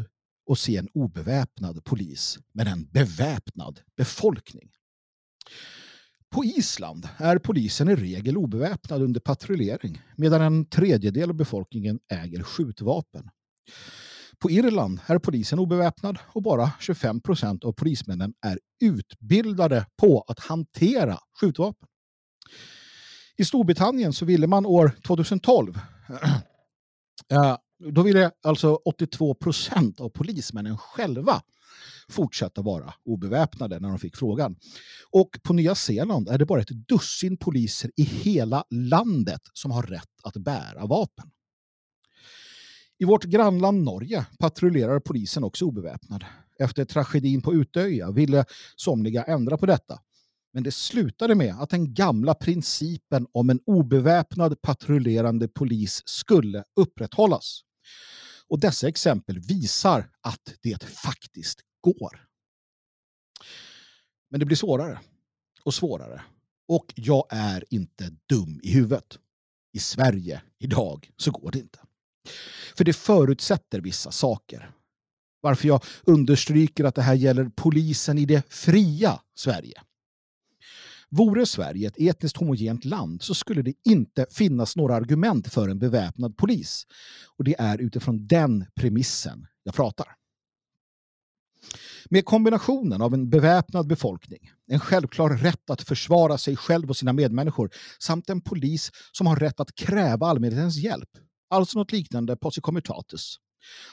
och 0.52 0.58
se 0.58 0.78
en 0.78 0.88
obeväpnad 0.94 1.84
polis 1.84 2.40
med 2.54 2.68
en 2.68 2.86
beväpnad 2.86 3.82
befolkning. 3.98 4.70
På 6.30 6.46
Island 6.46 7.10
är 7.18 7.38
polisen 7.38 7.90
i 7.90 7.96
regel 7.96 8.38
obeväpnad 8.38 9.02
under 9.02 9.20
patrullering 9.20 10.02
medan 10.16 10.42
en 10.42 10.66
tredjedel 10.66 11.30
av 11.30 11.36
befolkningen 11.36 12.00
äger 12.10 12.44
skjutvapen. 12.44 13.30
På 14.40 14.52
Irland 14.52 15.00
är 15.06 15.20
polisen 15.20 15.60
obeväpnad 15.60 16.20
och 16.34 16.42
bara 16.42 16.72
25 16.80 17.22
procent 17.22 17.64
av 17.64 17.74
polismännen 17.74 18.34
är 18.46 18.60
utbildade 18.82 19.86
på 19.98 20.26
att 20.28 20.40
hantera 20.40 21.20
skjutvapen. 21.42 21.88
I 23.38 23.46
Storbritannien 23.46 24.14
så 24.14 24.26
ville 24.26 24.48
man 24.48 24.66
år 24.66 24.92
2012 25.08 25.80
då 27.90 28.04
ville 28.04 28.32
alltså 28.44 28.80
82 28.86 29.34
procent 29.34 30.00
av 30.00 30.10
polismännen 30.10 30.78
själva 30.78 31.42
fortsätta 32.10 32.62
vara 32.62 32.94
obeväpnade 33.06 33.80
när 33.80 33.90
de 33.90 34.00
fick 34.00 34.16
frågan. 34.16 34.56
Och 35.12 35.30
på 35.44 35.54
Nya 35.54 35.76
Zeeland 35.76 36.30
är 36.30 36.38
det 36.38 36.46
bara 36.46 36.62
ett 36.62 36.88
dussin 36.88 37.38
poliser 37.38 37.92
i 37.96 38.04
hela 38.04 38.64
landet 38.70 39.42
som 39.54 39.72
har 39.72 39.84
rätt 39.84 40.10
att 40.24 40.38
bära 40.38 40.86
vapen. 40.86 41.32
I 43.00 43.06
vårt 43.06 43.24
grannland 43.24 43.84
Norge 43.84 44.26
patrullerar 44.40 45.00
polisen 45.00 45.44
också 45.44 45.66
obeväpnad. 45.66 46.26
Efter 46.60 46.86
tragedin 46.86 47.42
på 47.42 47.54
Utöja 47.54 48.12
ville 48.12 48.46
somliga 48.76 49.24
ändra 49.24 49.58
på 49.58 49.66
detta. 49.66 50.00
Men 50.54 50.64
det 50.64 50.72
slutade 50.72 51.36
med 51.36 51.56
att 51.60 51.70
den 51.70 51.94
gamla 51.94 52.34
principen 52.34 53.28
om 53.32 53.50
en 53.50 53.60
obeväpnad 53.66 54.62
patrullerande 54.62 55.48
polis 55.48 56.02
skulle 56.06 56.64
upprätthållas. 56.76 57.62
Och 58.48 58.60
dessa 58.60 58.88
exempel 58.88 59.40
visar 59.40 60.10
att 60.22 60.54
det 60.62 60.84
faktiskt 60.84 61.60
går. 61.82 62.28
Men 64.30 64.40
det 64.40 64.46
blir 64.46 64.58
svårare 64.58 65.00
och 65.64 65.74
svårare. 65.74 66.22
Och 66.68 66.94
jag 66.96 67.26
är 67.30 67.66
inte 67.70 68.16
dum 68.30 68.60
i 68.64 68.74
huvudet. 68.74 69.18
I 69.74 69.80
Sverige 69.80 70.42
idag 70.60 71.12
så 71.18 71.32
går 71.32 71.52
det 71.52 71.60
inte. 71.60 71.80
För 72.76 72.84
det 72.84 72.94
förutsätter 72.94 73.82
vissa 73.82 74.12
saker. 74.12 74.72
Varför 75.42 75.68
jag 75.68 75.84
understryker 76.04 76.84
att 76.84 76.96
det 76.96 77.02
här 77.02 77.14
gäller 77.14 77.52
polisen 77.56 78.18
i 78.18 78.26
det 78.26 78.54
fria 78.54 79.22
Sverige. 79.36 79.82
Vore 81.12 81.46
Sverige 81.46 81.88
ett 81.88 82.00
etniskt 82.00 82.38
homogent 82.38 82.86
land 82.86 83.22
så 83.22 83.34
skulle 83.34 83.62
det 83.62 83.74
inte 83.84 84.26
finnas 84.30 84.76
några 84.76 84.96
argument 84.96 85.48
för 85.48 85.70
en 85.70 85.80
beväpnad 85.80 86.38
polis. 86.38 86.88
Och 87.38 87.44
det 87.44 87.56
är 87.60 87.78
utifrån 87.78 88.28
den 88.28 88.66
premissen 88.76 89.48
jag 89.64 89.76
pratar. 89.76 90.08
Med 92.10 92.26
kombinationen 92.26 93.02
av 93.02 93.14
en 93.14 93.30
beväpnad 93.30 93.88
befolkning, 93.88 94.52
en 94.68 94.80
självklar 94.80 95.30
rätt 95.30 95.70
att 95.70 95.82
försvara 95.82 96.38
sig 96.38 96.56
själv 96.56 96.90
och 96.90 96.98
sina 96.98 97.14
medmänniskor 97.14 97.70
samt 98.00 98.30
en 98.30 98.42
polis 98.42 98.92
som 99.12 99.28
har 99.28 99.36
rätt 99.36 99.60
att 99.60 99.76
kräva 99.76 100.28
allmänhetens 100.28 100.78
hjälp, 100.78 101.10
alltså 101.50 101.80
något 101.80 101.92
liknande 101.92 102.36
posse 102.36 102.62
comitatus, 102.62 103.38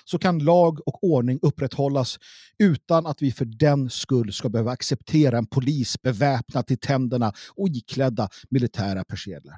så 0.05 0.19
kan 0.19 0.39
lag 0.39 0.89
och 0.89 1.05
ordning 1.05 1.39
upprätthållas 1.43 2.19
utan 2.59 3.07
att 3.07 3.23
vi 3.23 3.33
för 3.33 3.45
den 3.45 3.91
skull 3.91 4.33
ska 4.33 4.49
behöva 4.49 4.71
acceptera 4.71 5.39
en 5.39 5.47
polis 5.47 6.03
beväpnad 6.03 6.67
till 6.67 6.79
tänderna 6.79 7.33
och 7.55 7.69
iklädda 7.69 8.29
militära 8.51 9.05
persedlar. 9.05 9.57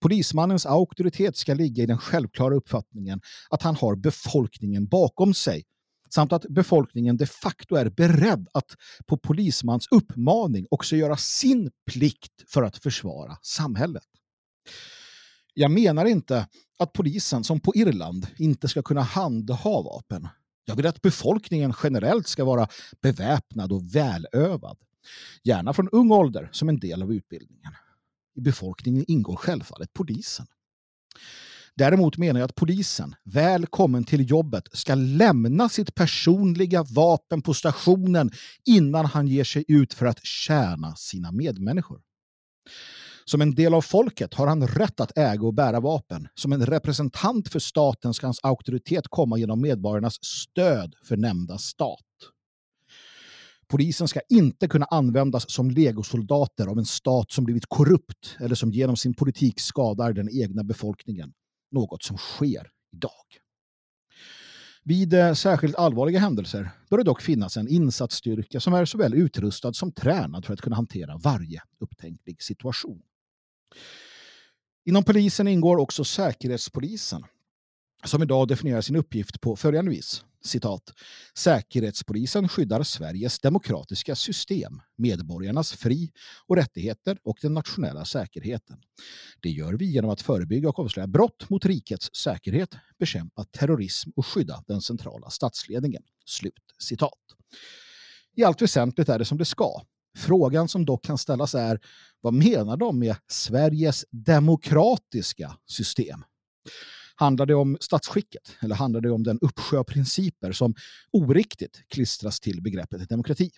Polismannens 0.00 0.66
auktoritet 0.66 1.36
ska 1.36 1.54
ligga 1.54 1.82
i 1.82 1.86
den 1.86 1.98
självklara 1.98 2.54
uppfattningen 2.54 3.20
att 3.50 3.62
han 3.62 3.76
har 3.76 3.96
befolkningen 3.96 4.86
bakom 4.86 5.34
sig 5.34 5.64
samt 6.14 6.32
att 6.32 6.46
befolkningen 6.48 7.16
de 7.16 7.26
facto 7.26 7.74
är 7.74 7.90
beredd 7.90 8.48
att 8.54 8.76
på 9.06 9.16
polismans 9.16 9.88
uppmaning 9.90 10.66
också 10.70 10.96
göra 10.96 11.16
sin 11.16 11.70
plikt 11.90 12.32
för 12.48 12.62
att 12.62 12.76
försvara 12.76 13.36
samhället. 13.42 14.06
Jag 15.54 15.70
menar 15.70 16.04
inte 16.04 16.46
att 16.82 16.92
polisen, 16.92 17.44
som 17.44 17.60
på 17.60 17.74
Irland, 17.74 18.26
inte 18.36 18.68
ska 18.68 18.82
kunna 18.82 19.02
handha 19.02 19.82
vapen. 19.82 20.28
Jag 20.64 20.76
vill 20.76 20.86
att 20.86 21.02
befolkningen 21.02 21.74
generellt 21.82 22.28
ska 22.28 22.44
vara 22.44 22.68
beväpnad 23.02 23.72
och 23.72 23.94
välövad. 23.94 24.76
Gärna 25.44 25.72
från 25.72 25.88
ung 25.88 26.10
ålder 26.10 26.48
som 26.52 26.68
en 26.68 26.78
del 26.78 27.02
av 27.02 27.12
utbildningen. 27.12 27.72
I 28.34 28.40
befolkningen 28.40 29.04
ingår 29.08 29.36
självfallet 29.36 29.92
polisen. 29.92 30.46
Däremot 31.74 32.18
menar 32.18 32.40
jag 32.40 32.48
att 32.48 32.54
polisen, 32.54 33.14
välkommen 33.24 34.04
till 34.04 34.30
jobbet, 34.30 34.68
ska 34.72 34.94
lämna 34.94 35.68
sitt 35.68 35.94
personliga 35.94 36.82
vapen 36.82 37.42
på 37.42 37.54
stationen 37.54 38.30
innan 38.64 39.06
han 39.06 39.28
ger 39.28 39.44
sig 39.44 39.64
ut 39.68 39.94
för 39.94 40.06
att 40.06 40.24
tjäna 40.24 40.96
sina 40.96 41.32
medmänniskor. 41.32 42.00
Som 43.24 43.40
en 43.40 43.54
del 43.54 43.74
av 43.74 43.82
folket 43.82 44.34
har 44.34 44.46
han 44.46 44.66
rätt 44.66 45.00
att 45.00 45.18
äga 45.18 45.46
och 45.46 45.54
bära 45.54 45.80
vapen. 45.80 46.28
Som 46.34 46.52
en 46.52 46.66
representant 46.66 47.48
för 47.48 47.58
staten 47.58 48.14
ska 48.14 48.26
hans 48.26 48.40
auktoritet 48.42 49.08
komma 49.08 49.38
genom 49.38 49.60
medborgarnas 49.60 50.24
stöd 50.24 50.94
för 51.04 51.16
nämnda 51.16 51.58
stat. 51.58 52.00
Polisen 53.68 54.08
ska 54.08 54.20
inte 54.28 54.68
kunna 54.68 54.86
användas 54.86 55.50
som 55.50 55.70
legosoldater 55.70 56.66
av 56.66 56.78
en 56.78 56.84
stat 56.84 57.32
som 57.32 57.44
blivit 57.44 57.66
korrupt 57.68 58.36
eller 58.40 58.54
som 58.54 58.72
genom 58.72 58.96
sin 58.96 59.14
politik 59.14 59.60
skadar 59.60 60.12
den 60.12 60.28
egna 60.32 60.64
befolkningen. 60.64 61.32
Något 61.70 62.02
som 62.02 62.16
sker 62.16 62.70
idag. 62.92 63.42
Vid 64.84 65.14
eh, 65.14 65.34
särskilt 65.34 65.76
allvarliga 65.76 66.18
händelser 66.18 66.70
bör 66.90 66.98
det 66.98 67.04
dock 67.04 67.22
finnas 67.22 67.56
en 67.56 67.68
insatsstyrka 67.68 68.60
som 68.60 68.74
är 68.74 68.84
såväl 68.84 69.14
utrustad 69.14 69.72
som 69.72 69.92
tränad 69.92 70.44
för 70.44 70.54
att 70.54 70.60
kunna 70.60 70.76
hantera 70.76 71.16
varje 71.16 71.62
upptänklig 71.80 72.42
situation. 72.42 73.02
Inom 74.84 75.04
polisen 75.04 75.48
ingår 75.48 75.76
också 75.76 76.04
Säkerhetspolisen 76.04 77.24
som 78.04 78.22
idag 78.22 78.48
definierar 78.48 78.80
sin 78.80 78.96
uppgift 78.96 79.40
på 79.40 79.56
följande 79.56 79.90
vis 79.90 80.24
citat, 80.44 80.92
Säkerhetspolisen 81.34 82.48
skyddar 82.48 82.82
Sveriges 82.82 83.40
demokratiska 83.40 84.16
system, 84.16 84.80
medborgarnas 84.96 85.72
fri 85.72 86.12
och 86.46 86.56
rättigheter 86.56 87.18
och 87.22 87.38
den 87.42 87.54
nationella 87.54 88.04
säkerheten. 88.04 88.76
Det 89.40 89.50
gör 89.50 89.72
vi 89.72 89.84
genom 89.84 90.10
att 90.10 90.22
förebygga 90.22 90.68
och 90.68 90.78
avslöja 90.78 91.06
brott 91.06 91.50
mot 91.50 91.64
rikets 91.64 92.14
säkerhet, 92.14 92.74
bekämpa 92.98 93.44
terrorism 93.44 94.10
och 94.16 94.26
skydda 94.26 94.64
den 94.66 94.80
centrala 94.80 95.30
statsledningen. 95.30 96.02
Slut 96.24 96.54
citat. 96.78 97.18
I 98.36 98.44
allt 98.44 98.62
väsentligt 98.62 99.08
är 99.08 99.18
det 99.18 99.24
som 99.24 99.38
det 99.38 99.44
ska. 99.44 99.82
Frågan 100.16 100.68
som 100.68 100.84
dock 100.84 101.04
kan 101.04 101.18
ställas 101.18 101.54
är, 101.54 101.80
vad 102.20 102.34
menar 102.34 102.76
de 102.76 102.98
med 102.98 103.16
Sveriges 103.30 104.04
demokratiska 104.10 105.56
system? 105.66 106.24
Handlar 107.14 107.46
det 107.46 107.54
om 107.54 107.76
statsskicket 107.80 108.56
eller 108.60 108.74
handlar 108.74 109.00
det 109.00 109.10
om 109.10 109.22
den 109.22 109.38
uppsjö 109.40 109.78
av 109.78 109.84
principer 109.84 110.52
som 110.52 110.74
oriktigt 111.12 111.82
klistras 111.88 112.40
till 112.40 112.62
begreppet 112.62 113.08
demokrati? 113.08 113.50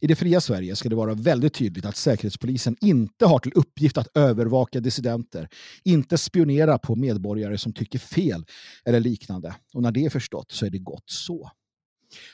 I 0.00 0.06
det 0.06 0.16
fria 0.16 0.40
Sverige 0.40 0.76
ska 0.76 0.88
det 0.88 0.96
vara 0.96 1.14
väldigt 1.14 1.54
tydligt 1.54 1.84
att 1.84 1.96
Säkerhetspolisen 1.96 2.76
inte 2.80 3.26
har 3.26 3.38
till 3.38 3.52
uppgift 3.54 3.98
att 3.98 4.16
övervaka 4.16 4.80
dissidenter, 4.80 5.48
inte 5.84 6.18
spionera 6.18 6.78
på 6.78 6.96
medborgare 6.96 7.58
som 7.58 7.72
tycker 7.72 7.98
fel 7.98 8.44
eller 8.84 9.00
liknande. 9.00 9.56
Och 9.74 9.82
när 9.82 9.92
det 9.92 10.04
är 10.04 10.10
förstått 10.10 10.52
så 10.52 10.66
är 10.66 10.70
det 10.70 10.78
gott 10.78 11.10
så. 11.10 11.50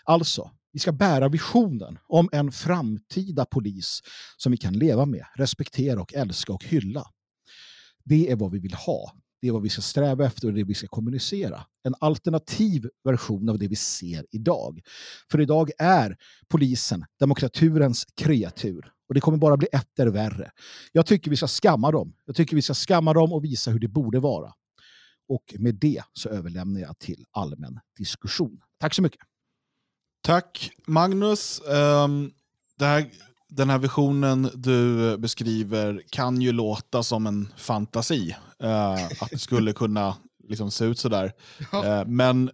Alltså, 0.05 0.51
vi 0.73 0.79
ska 0.79 0.93
bära 0.93 1.29
visionen 1.29 1.99
om 2.09 2.29
en 2.33 2.53
framtida 2.53 3.45
polis 3.45 4.01
som 4.37 4.53
vi 4.53 4.59
kan 4.59 4.73
leva 4.73 5.07
med, 5.07 5.25
respektera 5.35 6.01
och 6.01 6.14
älska 6.14 6.53
och 6.53 6.64
hylla. 6.64 7.05
Det 8.05 8.31
är 8.31 8.37
vad 8.37 8.51
vi 8.51 8.59
vill 8.59 8.75
ha 8.75 9.12
det 9.43 9.49
är 9.49 9.53
vad 9.53 9.62
vi 9.62 9.68
ska 9.68 9.83
sträva 9.83 10.27
efter 10.27 10.49
och 10.49 10.55
det 10.55 10.64
vi 10.64 10.75
ska 10.75 10.87
kommunicera. 10.87 11.66
En 11.83 11.95
alternativ 11.99 12.89
version 13.05 13.49
av 13.49 13.59
det 13.59 13.68
vi 13.68 13.77
ser 13.77 14.27
idag. 14.31 14.81
För 15.31 15.41
idag 15.41 15.70
är 15.79 16.16
polisen 16.49 17.05
demokraturens 17.20 18.05
kreatur. 18.16 18.93
Och 19.09 19.14
det 19.14 19.20
kommer 19.20 19.39
bara 19.39 19.57
bli 19.57 19.68
etter 19.73 20.07
värre. 20.07 20.51
Jag 20.93 21.07
tycker 21.07 21.31
vi 21.31 21.37
ska 21.37 21.47
skamma 21.47 21.91
dem. 21.91 22.14
Jag 22.25 22.37
tycker 22.37 22.57
vi 22.57 22.62
ska 22.62 22.75
skamma 22.75 23.12
dem 23.12 23.33
och 23.33 23.45
visa 23.45 23.70
hur 23.70 23.79
det 23.79 23.89
borde 23.89 24.20
vara. 24.20 24.53
Och 25.29 25.55
med 25.59 25.75
det 25.75 26.03
så 26.12 26.29
överlämnar 26.29 26.81
jag 26.81 26.99
till 26.99 27.25
allmän 27.31 27.81
diskussion. 27.99 28.61
Tack 28.81 28.95
så 28.95 29.03
mycket. 29.03 29.20
Tack 30.23 30.70
Magnus. 30.87 31.61
Um, 31.66 32.33
här 32.81 33.11
den 33.49 33.70
här 33.70 33.79
visionen 33.79 34.51
du 34.55 35.16
beskriver 35.18 36.03
kan 36.11 36.41
ju 36.41 36.53
låta 36.53 37.03
som 37.03 37.27
en 37.27 37.49
fantasi. 37.57 38.37
Uh, 38.64 39.05
att 39.05 39.31
det 39.31 39.39
skulle 39.39 39.73
kunna 39.73 40.16
liksom, 40.49 40.70
se 40.70 40.85
ut 40.85 40.99
sådär. 40.99 41.33
Ja. 41.73 42.01
Uh, 42.01 42.09
men 42.09 42.51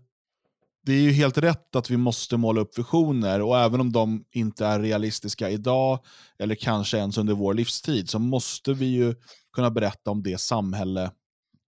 det 0.87 0.93
är 0.93 1.01
ju 1.01 1.13
helt 1.13 1.39
rätt 1.39 1.77
att 1.77 1.91
vi 1.91 1.97
måste 1.97 2.37
måla 2.37 2.61
upp 2.61 2.79
visioner 2.79 3.43
och 3.43 3.59
även 3.59 3.81
om 3.81 3.93
de 3.93 4.25
inte 4.31 4.67
är 4.67 4.81
realistiska 4.81 5.51
idag 5.51 5.99
eller 6.39 6.55
kanske 6.55 6.99
ens 6.99 7.19
under 7.19 7.35
vår 7.35 7.55
livstid 7.55 8.11
så 8.11 8.19
måste 8.19 8.73
vi 8.73 8.87
ju 8.87 9.15
kunna 9.53 9.71
berätta 9.71 10.11
om 10.11 10.23
det 10.23 10.41
samhälle 10.41 11.11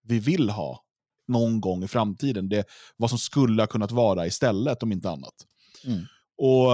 vi 0.02 0.18
vill 0.18 0.50
ha 0.50 0.84
någon 1.28 1.60
gång 1.60 1.84
i 1.84 1.88
framtiden. 1.88 2.48
Det, 2.48 2.64
vad 2.96 3.10
som 3.10 3.18
skulle 3.18 3.62
ha 3.62 3.66
kunnat 3.66 3.92
vara 3.92 4.26
istället 4.26 4.82
om 4.82 4.92
inte 4.92 5.10
annat. 5.10 5.34
Mm. 5.84 6.04
Och 6.38 6.72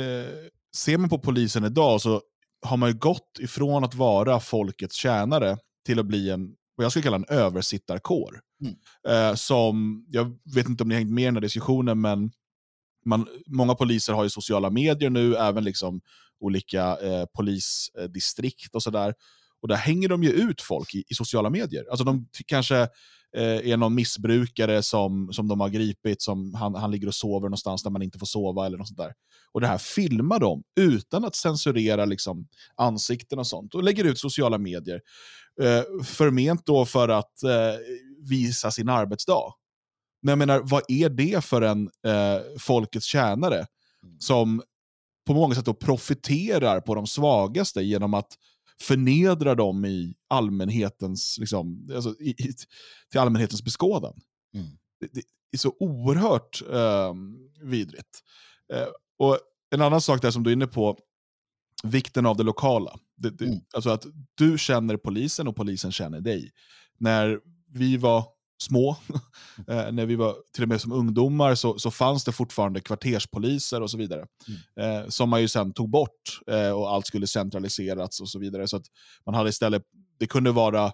eh, 0.00 0.50
ser 0.76 0.98
man 0.98 1.08
på 1.08 1.18
polisen 1.18 1.64
idag 1.64 2.00
så 2.00 2.22
har 2.66 2.76
man 2.76 2.88
ju 2.88 2.98
gått 2.98 3.38
ifrån 3.40 3.84
att 3.84 3.94
vara 3.94 4.40
folkets 4.40 4.96
tjänare 4.96 5.58
till 5.86 5.98
att 5.98 6.06
bli 6.06 6.30
en, 6.30 6.54
vad 6.76 6.84
jag 6.84 6.92
skulle 6.92 7.02
kalla 7.02 7.16
en 7.16 7.28
översittarkår. 7.28 8.40
Mm. 8.62 8.74
Eh, 9.08 9.34
som, 9.34 10.04
jag 10.08 10.38
vet 10.54 10.68
inte 10.68 10.82
om 10.82 10.88
ni 10.88 10.94
har 10.94 11.00
hängt 11.00 11.12
med 11.12 11.22
i 11.22 11.24
den 11.24 11.36
här 11.36 11.40
diskussionen, 11.40 12.00
men 12.00 12.30
man, 13.04 13.26
många 13.46 13.74
poliser 13.74 14.12
har 14.12 14.24
ju 14.24 14.30
sociala 14.30 14.70
medier 14.70 15.10
nu, 15.10 15.36
även 15.36 15.64
liksom 15.64 16.00
olika 16.40 16.96
eh, 16.96 17.26
polisdistrikt 17.34 18.74
och 18.74 18.82
sådär. 18.82 19.14
Och 19.62 19.68
där 19.68 19.76
hänger 19.76 20.08
de 20.08 20.22
ju 20.22 20.30
ut 20.30 20.62
folk 20.62 20.94
i, 20.94 21.04
i 21.08 21.14
sociala 21.14 21.50
medier. 21.50 21.84
Alltså 21.90 22.04
de 22.04 22.28
kanske 22.46 22.88
eh, 23.36 23.70
är 23.70 23.76
någon 23.76 23.94
missbrukare 23.94 24.82
som, 24.82 25.32
som 25.32 25.48
de 25.48 25.60
har 25.60 25.68
gripit, 25.68 26.22
som 26.22 26.54
han, 26.54 26.74
han 26.74 26.90
ligger 26.90 27.06
och 27.06 27.14
sover 27.14 27.48
någonstans 27.48 27.82
där 27.82 27.90
man 27.90 28.02
inte 28.02 28.18
får 28.18 28.26
sova 28.26 28.66
eller 28.66 28.78
något 28.78 28.88
sånt 28.88 28.98
där. 28.98 29.12
Och 29.52 29.60
det 29.60 29.66
här 29.66 29.78
filmar 29.78 30.40
de 30.40 30.62
utan 30.80 31.24
att 31.24 31.34
censurera 31.34 32.04
liksom, 32.04 32.48
ansikten 32.76 33.38
och 33.38 33.46
sånt 33.46 33.74
och 33.74 33.82
lägger 33.82 34.04
ut 34.04 34.18
sociala 34.18 34.58
medier. 34.58 35.00
Eh, 35.62 36.04
förment 36.04 36.66
då 36.66 36.86
för 36.86 37.08
att 37.08 37.42
eh, 37.42 37.78
visa 38.28 38.70
sin 38.70 38.88
arbetsdag. 38.88 39.54
Men 40.22 40.30
jag 40.30 40.38
menar, 40.38 40.60
vad 40.64 40.82
är 40.88 41.08
det 41.08 41.44
för 41.44 41.62
en 41.62 41.90
eh, 42.06 42.58
folkets 42.58 43.06
tjänare 43.06 43.56
mm. 43.56 44.20
som 44.20 44.62
på 45.26 45.34
många 45.34 45.54
sätt 45.54 45.64
då 45.64 45.74
profiterar 45.74 46.80
på 46.80 46.94
de 46.94 47.06
svagaste 47.06 47.82
genom 47.82 48.14
att 48.14 48.28
förnedra 48.82 49.54
dem 49.54 49.84
i 49.84 50.14
allmänhetens, 50.28 51.38
liksom, 51.38 51.88
alltså, 51.94 52.14
i, 52.20 52.30
i, 52.30 52.52
till 53.10 53.20
allmänhetens 53.20 53.64
beskådan. 53.64 54.20
Mm. 54.54 54.66
Det, 55.00 55.08
det, 55.12 55.22
är 55.52 55.58
så 55.58 55.76
oerhört 55.80 56.62
eh, 56.72 57.14
vidrigt. 57.62 58.20
Eh, 58.72 58.88
och 59.18 59.38
En 59.70 59.82
annan 59.82 60.00
sak 60.00 60.22
där 60.22 60.30
som 60.30 60.42
du 60.42 60.50
är 60.50 60.52
inne 60.52 60.66
på, 60.66 60.98
vikten 61.84 62.26
av 62.26 62.36
det 62.36 62.42
lokala. 62.42 62.98
Det, 63.16 63.30
det, 63.30 63.44
mm. 63.44 63.60
Alltså 63.74 63.90
att 63.90 64.06
du 64.34 64.58
känner 64.58 64.96
polisen 64.96 65.48
och 65.48 65.56
polisen 65.56 65.92
känner 65.92 66.20
dig. 66.20 66.50
När 66.98 67.40
vi 67.68 67.96
var 67.96 68.24
små, 68.62 68.90
eh, 69.68 69.92
när 69.92 70.06
vi 70.06 70.16
var 70.16 70.36
till 70.54 70.62
och 70.62 70.68
med 70.68 70.80
som 70.80 70.92
ungdomar 70.92 71.54
så, 71.54 71.78
så 71.78 71.90
fanns 71.90 72.24
det 72.24 72.32
fortfarande 72.32 72.80
kvarterspoliser 72.80 73.80
och 73.80 73.90
så 73.90 73.98
vidare. 73.98 74.26
Mm. 74.48 75.00
Eh, 75.02 75.08
som 75.08 75.30
man 75.30 75.40
ju 75.40 75.48
sen 75.48 75.72
tog 75.72 75.90
bort 75.90 76.40
eh, 76.46 76.70
och 76.70 76.90
allt 76.90 77.06
skulle 77.06 77.26
centraliseras 77.26 78.20
och 78.20 78.28
så 78.28 78.38
vidare. 78.38 78.68
Så 78.68 78.76
att 78.76 78.86
man 79.26 79.34
hade 79.34 79.50
istället, 79.50 79.82
det 80.18 80.26
kunde 80.26 80.52
vara, 80.52 80.92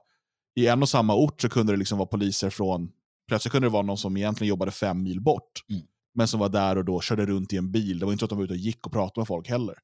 i 0.54 0.66
en 0.66 0.82
och 0.82 0.88
samma 0.88 1.14
ort 1.14 1.40
så 1.40 1.48
kunde 1.48 1.72
det 1.72 1.76
liksom 1.76 1.98
vara 1.98 2.08
poliser 2.08 2.50
från, 2.50 2.90
plötsligt 3.28 3.52
kunde 3.52 3.66
det 3.68 3.72
vara 3.72 3.82
någon 3.82 3.98
som 3.98 4.16
egentligen 4.16 4.48
jobbade 4.48 4.70
fem 4.70 5.02
mil 5.02 5.20
bort. 5.20 5.52
Mm. 5.70 5.82
Men 6.14 6.28
som 6.28 6.40
var 6.40 6.48
där 6.48 6.78
och 6.78 6.84
då 6.84 7.00
körde 7.00 7.26
runt 7.26 7.52
i 7.52 7.56
en 7.56 7.72
bil. 7.72 7.98
Det 7.98 8.06
var 8.06 8.12
inte 8.12 8.20
så 8.20 8.24
att 8.24 8.30
de 8.30 8.38
var 8.38 8.44
ute 8.44 8.54
och 8.54 8.58
gick 8.58 8.86
och 8.86 8.92
pratade 8.92 9.20
med 9.20 9.26
folk 9.26 9.48
heller. 9.48 9.74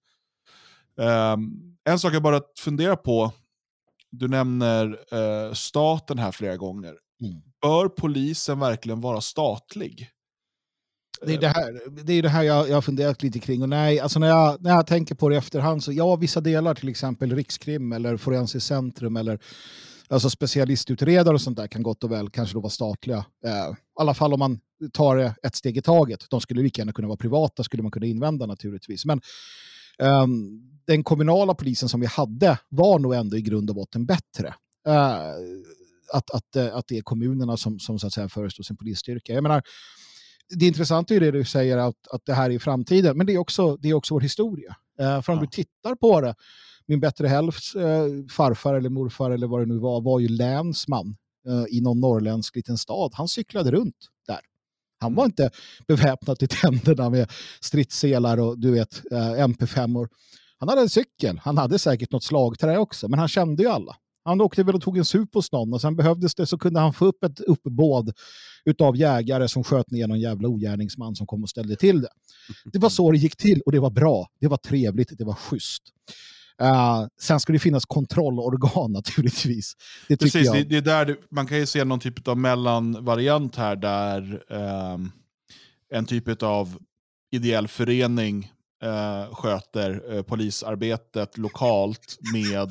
Um, 0.96 1.76
en 1.84 1.98
sak 1.98 2.14
jag 2.14 2.22
bara 2.22 2.40
funderar 2.58 2.96
på, 2.96 3.32
du 4.10 4.28
nämner 4.28 4.86
uh, 4.88 5.52
staten 5.52 6.18
här 6.18 6.32
flera 6.32 6.56
gånger. 6.56 6.94
Mm. 7.22 7.42
Bör 7.62 7.88
polisen 7.88 8.58
verkligen 8.58 9.00
vara 9.00 9.20
statlig? 9.20 10.08
Det 11.26 11.34
är 11.34 11.40
det 11.40 11.48
här, 11.48 11.80
det 12.04 12.12
är 12.12 12.22
det 12.22 12.28
här 12.28 12.42
jag, 12.42 12.68
jag 12.68 12.74
har 12.74 12.82
funderat 12.82 13.22
lite 13.22 13.38
kring. 13.38 13.62
Och 13.62 13.68
nej, 13.68 14.00
alltså 14.00 14.18
när, 14.18 14.28
jag, 14.28 14.62
när 14.62 14.70
jag 14.70 14.86
tänker 14.86 15.14
på 15.14 15.28
det 15.28 15.34
i 15.34 15.38
efterhand 15.38 15.84
så 15.84 15.92
ja, 15.92 16.16
vissa 16.16 16.40
delar, 16.40 16.74
till 16.74 16.88
exempel 16.88 17.36
Rikskrim 17.36 17.92
eller 17.92 18.16
Forensiskt 18.16 18.66
centrum 18.66 19.16
eller 19.16 19.38
alltså 20.08 20.30
specialistutredare 20.30 21.34
och 21.34 21.40
sånt 21.40 21.56
där 21.56 21.66
kan 21.66 21.82
gott 21.82 22.04
och 22.04 22.12
väl 22.12 22.30
kanske 22.30 22.54
då 22.54 22.60
vara 22.60 22.70
statliga. 22.70 23.24
Eh, 23.44 23.70
I 23.70 23.74
alla 24.00 24.14
fall 24.14 24.32
om 24.32 24.38
man 24.38 24.60
tar 24.92 25.16
det 25.16 25.34
ett 25.42 25.56
steg 25.56 25.76
i 25.76 25.82
taget. 25.82 26.26
De 26.30 26.40
skulle 26.40 26.62
lika 26.62 26.80
gärna 26.80 26.92
kunna 26.92 27.08
vara 27.08 27.16
privata, 27.16 27.64
skulle 27.64 27.82
man 27.82 27.92
kunna 27.92 28.06
invända 28.06 28.46
naturligtvis. 28.46 29.04
Men 29.04 29.20
eh, 29.98 30.26
den 30.86 31.04
kommunala 31.04 31.54
polisen 31.54 31.88
som 31.88 32.00
vi 32.00 32.06
hade 32.06 32.58
var 32.68 32.98
nog 32.98 33.14
ändå 33.14 33.36
i 33.36 33.42
grund 33.42 33.70
och 33.70 33.76
botten 33.76 34.06
bättre. 34.06 34.54
Eh, 34.86 35.22
att, 36.12 36.30
att, 36.30 36.56
eh, 36.56 36.76
att 36.76 36.88
det 36.88 36.98
är 36.98 37.02
kommunerna 37.02 37.56
som, 37.56 37.78
som 37.78 37.98
så 37.98 38.06
att 38.06 38.12
säga 38.12 38.28
förestår 38.28 38.64
sin 38.64 38.76
polisstyrka. 38.76 39.32
Jag 39.32 39.42
menar, 39.42 39.62
det 40.48 40.66
intressanta 40.66 41.14
är 41.14 41.20
det 41.20 41.30
du 41.30 41.44
säger 41.44 41.76
att, 41.76 42.08
att 42.10 42.22
det 42.26 42.34
här 42.34 42.50
är 42.50 42.58
framtiden, 42.58 43.16
men 43.16 43.26
det 43.26 43.32
är 43.32 43.38
också, 43.38 43.76
det 43.76 43.88
är 43.88 43.94
också 43.94 44.14
vår 44.14 44.20
historia. 44.20 44.76
Eh, 45.00 45.22
för 45.22 45.32
om 45.32 45.38
ja. 45.38 45.44
du 45.44 45.46
tittar 45.46 45.94
på 45.94 46.20
det, 46.20 46.34
min 46.86 47.00
bättre 47.00 47.28
hälfts 47.28 47.74
eh, 47.74 48.06
farfar 48.30 48.74
eller 48.74 48.90
morfar 48.90 49.30
eller 49.30 49.46
vad 49.46 49.60
det 49.60 49.66
nu 49.66 49.78
var, 49.78 50.00
var 50.00 50.20
ju 50.20 50.28
länsman 50.28 51.16
eh, 51.48 51.76
i 51.76 51.80
någon 51.80 52.00
norrländsk 52.00 52.56
liten 52.56 52.78
stad. 52.78 53.12
Han 53.14 53.28
cyklade 53.28 53.70
runt 53.70 53.96
där. 54.26 54.40
Han 55.00 55.14
var 55.14 55.24
mm. 55.24 55.30
inte 55.30 55.50
beväpnad 55.86 56.38
till 56.38 56.48
tänderna 56.48 57.10
med 57.10 57.30
stridsselar 57.60 58.40
och 58.40 58.58
du 58.58 58.70
vet, 58.70 59.12
eh, 59.12 59.46
MP5. 59.46 59.86
-or. 59.86 60.08
Han 60.58 60.68
hade 60.68 60.80
en 60.80 60.88
cykel, 60.88 61.38
han 61.38 61.58
hade 61.58 61.78
säkert 61.78 62.12
något 62.12 62.24
slagträ 62.24 62.78
också, 62.78 63.08
men 63.08 63.18
han 63.18 63.28
kände 63.28 63.62
ju 63.62 63.68
alla. 63.68 63.96
Han 64.24 64.40
åkte 64.40 64.62
väl 64.62 64.74
och 64.74 64.82
tog 64.82 64.98
en 64.98 65.04
sup 65.04 65.34
hos 65.34 65.52
någon 65.52 65.72
och 65.72 65.80
sen 65.80 65.96
behövdes 65.96 66.34
det 66.34 66.46
så 66.46 66.58
kunde 66.58 66.80
han 66.80 66.92
få 66.92 67.04
upp 67.06 67.24
ett 67.24 67.40
uppbåd 67.40 68.12
av 68.80 68.96
jägare 68.96 69.48
som 69.48 69.64
sköt 69.64 69.90
ner 69.90 70.06
någon 70.06 70.20
jävla 70.20 70.48
ogärningsman 70.48 71.16
som 71.16 71.26
kom 71.26 71.42
och 71.42 71.50
ställde 71.50 71.76
till 71.76 72.00
det. 72.00 72.08
Det 72.64 72.78
var 72.78 72.88
så 72.90 73.10
det 73.10 73.18
gick 73.18 73.36
till 73.36 73.60
och 73.60 73.72
det 73.72 73.80
var 73.80 73.90
bra, 73.90 74.28
det 74.40 74.48
var 74.48 74.56
trevligt, 74.56 75.18
det 75.18 75.24
var 75.24 75.34
schysst. 75.34 75.82
Uh, 76.62 77.06
sen 77.20 77.40
ska 77.40 77.52
det 77.52 77.58
finnas 77.58 77.84
kontrollorgan 77.84 78.92
naturligtvis. 78.92 79.72
Det 80.08 80.16
Precis, 80.16 80.46
jag... 80.46 80.56
det, 80.56 80.64
det, 80.64 80.76
är 80.76 80.80
där 80.80 81.04
det, 81.04 81.16
man 81.30 81.46
kan 81.46 81.58
ju 81.58 81.66
se 81.66 81.84
någon 81.84 82.00
typ 82.00 82.28
av 82.28 82.38
mellanvariant 82.38 83.56
här 83.56 83.76
där 83.76 84.42
um, 84.52 85.12
en 85.90 86.06
typ 86.06 86.42
av 86.42 86.78
ideell 87.30 87.68
förening 87.68 88.52
uh, 88.84 89.34
sköter 89.34 90.14
uh, 90.14 90.22
polisarbetet 90.22 91.38
lokalt 91.38 92.18
med 92.32 92.68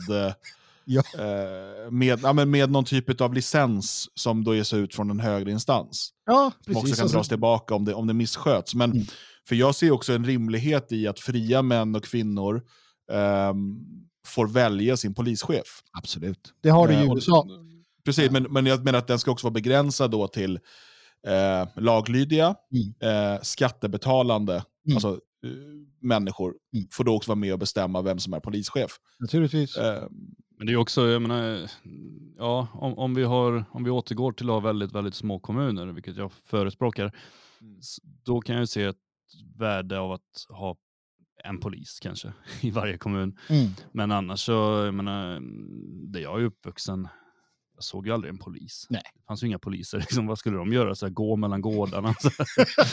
Ja. 0.85 1.03
Eh, 1.13 1.91
med, 1.91 2.19
ja, 2.23 2.33
men 2.33 2.51
med 2.51 2.71
någon 2.71 2.85
typ 2.85 3.21
av 3.21 3.33
licens 3.33 4.09
som 4.15 4.43
då 4.43 4.55
ges 4.55 4.73
ut 4.73 4.95
från 4.95 5.09
en 5.09 5.19
högre 5.19 5.51
instans. 5.51 6.13
Ja, 6.25 6.51
precis. 6.65 6.73
Som 6.73 6.81
också 6.81 6.95
kan 6.95 7.03
alltså... 7.03 7.17
dras 7.17 7.27
tillbaka 7.27 7.75
om 7.75 7.85
det, 7.85 7.93
om 7.93 8.07
det 8.07 8.13
missköts. 8.13 8.75
Men, 8.75 8.91
mm. 8.91 9.05
För 9.47 9.55
jag 9.55 9.75
ser 9.75 9.91
också 9.91 10.13
en 10.13 10.25
rimlighet 10.25 10.91
i 10.91 11.07
att 11.07 11.19
fria 11.19 11.61
män 11.61 11.95
och 11.95 12.03
kvinnor 12.03 12.63
eh, 13.11 13.53
får 14.27 14.47
välja 14.47 14.97
sin 14.97 15.13
polischef. 15.13 15.81
Absolut. 15.91 16.53
Det 16.61 16.69
har 16.69 16.87
du 16.87 16.93
i 16.93 17.09
USA. 17.15 17.47
Precis, 18.05 18.31
men, 18.31 18.43
men 18.43 18.65
jag 18.65 18.85
menar 18.85 18.99
att 18.99 19.07
den 19.07 19.19
ska 19.19 19.31
också 19.31 19.47
vara 19.47 19.53
begränsad 19.53 20.11
då 20.11 20.27
till 20.27 20.59
eh, 21.27 21.67
laglydiga, 21.75 22.55
mm. 22.71 23.33
eh, 23.33 23.41
skattebetalande, 23.41 24.53
mm. 24.53 24.95
alltså 24.95 25.09
eh, 25.45 25.51
människor, 26.01 26.53
mm. 26.73 26.87
får 26.91 27.03
då 27.03 27.15
också 27.15 27.29
vara 27.31 27.39
med 27.39 27.53
och 27.53 27.59
bestämma 27.59 28.01
vem 28.01 28.19
som 28.19 28.33
är 28.33 28.39
polischef. 28.39 28.91
Naturligtvis. 29.19 29.77
Eh, 29.77 30.03
men 30.61 30.67
det 30.67 30.73
är 30.73 30.77
också, 30.77 31.07
jag 31.07 31.21
menar, 31.21 31.71
ja, 32.37 32.67
om, 32.73 32.97
om, 32.97 33.13
vi 33.13 33.23
har, 33.23 33.65
om 33.71 33.83
vi 33.83 33.89
återgår 33.89 34.31
till 34.31 34.49
att 34.49 34.53
ha 34.53 34.59
väldigt, 34.59 34.91
väldigt 34.91 35.15
små 35.15 35.39
kommuner, 35.39 35.85
vilket 35.85 36.17
jag 36.17 36.31
förespråkar, 36.33 37.15
mm. 37.61 37.79
då 38.23 38.41
kan 38.41 38.55
jag 38.55 38.69
se 38.69 38.83
ett 38.83 38.97
värde 39.57 39.99
av 39.99 40.11
att 40.11 40.45
ha 40.49 40.75
en 41.43 41.59
polis 41.59 41.99
kanske 42.01 42.33
i 42.61 42.71
varje 42.71 42.97
kommun. 42.97 43.37
Mm. 43.49 43.71
Men 43.91 44.11
annars 44.11 44.39
så, 44.39 44.51
jag 44.85 44.93
menar, 44.93 45.39
där 46.11 46.19
jag 46.19 46.41
är 46.41 46.45
uppvuxen, 46.45 47.07
jag 47.75 47.83
såg 47.83 48.07
ju 48.07 48.13
aldrig 48.13 48.33
en 48.33 48.39
polis. 48.39 48.87
Nej. 48.89 49.01
Det 49.15 49.23
fanns 49.27 49.43
ju 49.43 49.47
inga 49.47 49.59
poliser. 49.59 49.97
Liksom, 49.99 50.27
vad 50.27 50.39
skulle 50.39 50.57
de 50.57 50.73
göra? 50.73 50.95
Så 50.95 51.05
här, 51.05 51.13
gå 51.13 51.35
mellan 51.35 51.61
gårdarna? 51.61 52.13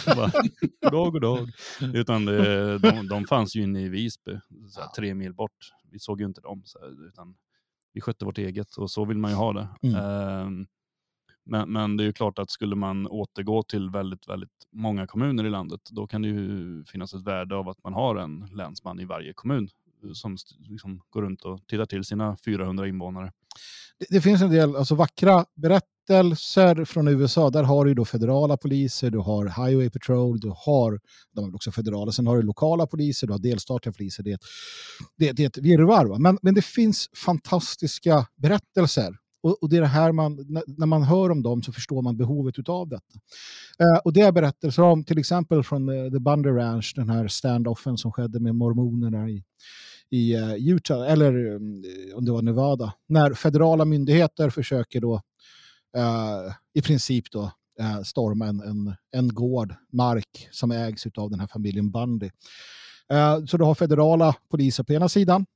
goddag, 0.83 1.13
goddag. 1.13 1.49
Utan 1.95 2.25
det, 2.25 2.79
de, 2.79 3.09
de 3.09 3.25
fanns 3.25 3.57
ju 3.57 3.63
inne 3.63 3.81
i 3.81 3.89
Visby, 3.89 4.41
så 4.71 4.81
här, 4.81 4.89
tre 4.89 5.15
mil 5.15 5.35
bort. 5.35 5.73
Vi 5.91 5.99
såg 5.99 6.21
ju 6.21 6.27
inte 6.27 6.41
dem. 6.41 6.63
Så 6.65 6.79
här, 6.79 7.09
utan 7.09 7.35
vi 7.93 8.01
skötte 8.01 8.25
vårt 8.25 8.39
eget 8.39 8.77
och 8.77 8.91
så 8.91 9.05
vill 9.05 9.19
man 9.19 9.31
ju 9.31 9.37
ha 9.37 9.53
det. 9.53 9.69
Mm. 9.83 10.47
Um, 10.47 10.67
men, 11.45 11.73
men, 11.73 11.97
det 11.97 12.03
är 12.03 12.07
ju 12.07 12.13
klart 12.13 12.39
att 12.39 12.51
skulle 12.51 12.77
man 12.77 13.07
återgå 13.07 13.63
till 13.63 13.91
väldigt, 13.91 14.29
väldigt 14.29 14.67
många 14.71 15.07
kommuner 15.07 15.45
i 15.45 15.51
landet, 15.51 15.81
då 15.91 16.07
kan 16.07 16.23
det 16.23 16.29
ju 16.29 16.85
finnas 16.85 17.15
ett 17.15 17.27
värde 17.27 17.57
av 17.57 17.69
att 17.69 17.85
man 17.85 17.93
har 17.93 18.17
en 18.17 18.49
länsman 18.53 19.01
i 19.01 19.05
varje 19.05 19.33
kommun 19.33 19.69
som 20.13 20.37
liksom 20.59 21.01
går 21.11 21.23
runt 21.23 21.43
och 21.43 21.67
tittar 21.67 21.87
till 21.87 22.05
sina 22.05 22.37
400 22.45 22.89
invånare. 22.89 23.33
Det, 23.99 24.07
det 24.11 24.21
finns 24.21 24.43
en 24.43 24.51
del 24.51 24.77
alltså, 24.77 24.95
vackra 24.95 25.45
berättelser 26.09 26.85
från 26.85 27.09
USA. 27.09 27.51
Där 27.51 27.63
har 27.63 27.85
du 27.85 27.95
då 27.95 28.05
federala 28.05 28.57
poliser, 28.57 29.11
du 29.11 29.19
har 29.19 29.45
Highway 29.45 29.91
Patrol, 29.91 30.41
du 30.41 30.53
har, 30.57 31.01
de 31.35 31.45
är 31.45 31.55
också 31.55 31.73
federala, 31.73 32.13
sen 32.13 32.27
har 32.27 32.37
du 32.37 32.43
lokala 32.43 32.87
poliser, 32.87 33.27
du 33.27 33.33
har 33.33 33.41
delstatliga 33.41 33.93
poliser. 33.93 34.23
Det 34.23 34.31
är 34.31 34.35
ett, 34.35 34.43
det, 35.19 35.33
det 35.33 35.43
är 35.43 35.47
ett 35.47 35.59
virrvarr. 35.59 36.19
Men, 36.19 36.39
men 36.43 36.55
det 36.55 36.65
finns 36.65 37.09
fantastiska 37.15 38.27
berättelser 38.37 39.17
och, 39.43 39.63
och, 39.63 39.69
det 39.69 39.77
är 39.77 39.81
det 39.81 39.87
här 39.87 40.13
man, 40.13 40.47
när 40.67 40.87
man 40.87 41.03
hör 41.03 41.31
om 41.31 41.43
dem 41.43 41.63
så 41.63 41.73
förstår 41.73 42.03
man 42.03 42.17
behovet 42.17 42.69
av 42.69 42.89
detta. 42.89 43.19
Eh, 43.79 43.99
och 44.05 44.13
det 44.13 44.21
är 44.21 44.33
berättelser 44.33 44.83
om 44.83 45.05
till 45.05 45.19
exempel 45.19 45.63
från 45.63 45.89
uh, 45.89 46.13
The 46.13 46.19
Bundy 46.19 46.49
Ranch, 46.49 46.93
den 46.97 47.09
här 47.09 47.29
standoffen 47.29 47.99
som 47.99 48.13
skedde 48.13 48.41
med 48.41 48.55
mormonerna 48.55 49.29
i, 49.29 49.45
i 50.11 50.37
uh, 50.37 50.55
Utah, 50.55 51.13
eller 51.13 51.47
um, 51.47 51.85
om 52.15 52.25
det 52.25 52.33
var 52.33 52.43
Nevada, 52.43 52.93
när 53.09 53.35
federala 53.35 53.85
myndigheter 53.85 54.51
försöker 54.51 55.01
då 55.01 55.23
uh, 55.97 56.53
i 56.75 56.83
princip 56.83 57.31
då 57.31 57.53
storma 58.05 58.47
en, 58.47 58.61
en, 58.61 58.95
en 59.13 59.29
gård, 59.29 59.75
mark 59.93 60.49
som 60.51 60.71
ägs 60.71 61.07
av 61.17 61.31
den 61.31 61.41
här 61.41 61.47
familjen 61.47 61.91
Bundy. 61.91 62.31
Så 63.47 63.57
du 63.57 63.65
har 63.65 63.75
federala 63.75 64.35
poliser 64.51 64.85
på 64.85 64.93
ena 64.93 65.09
sidan 65.09 65.47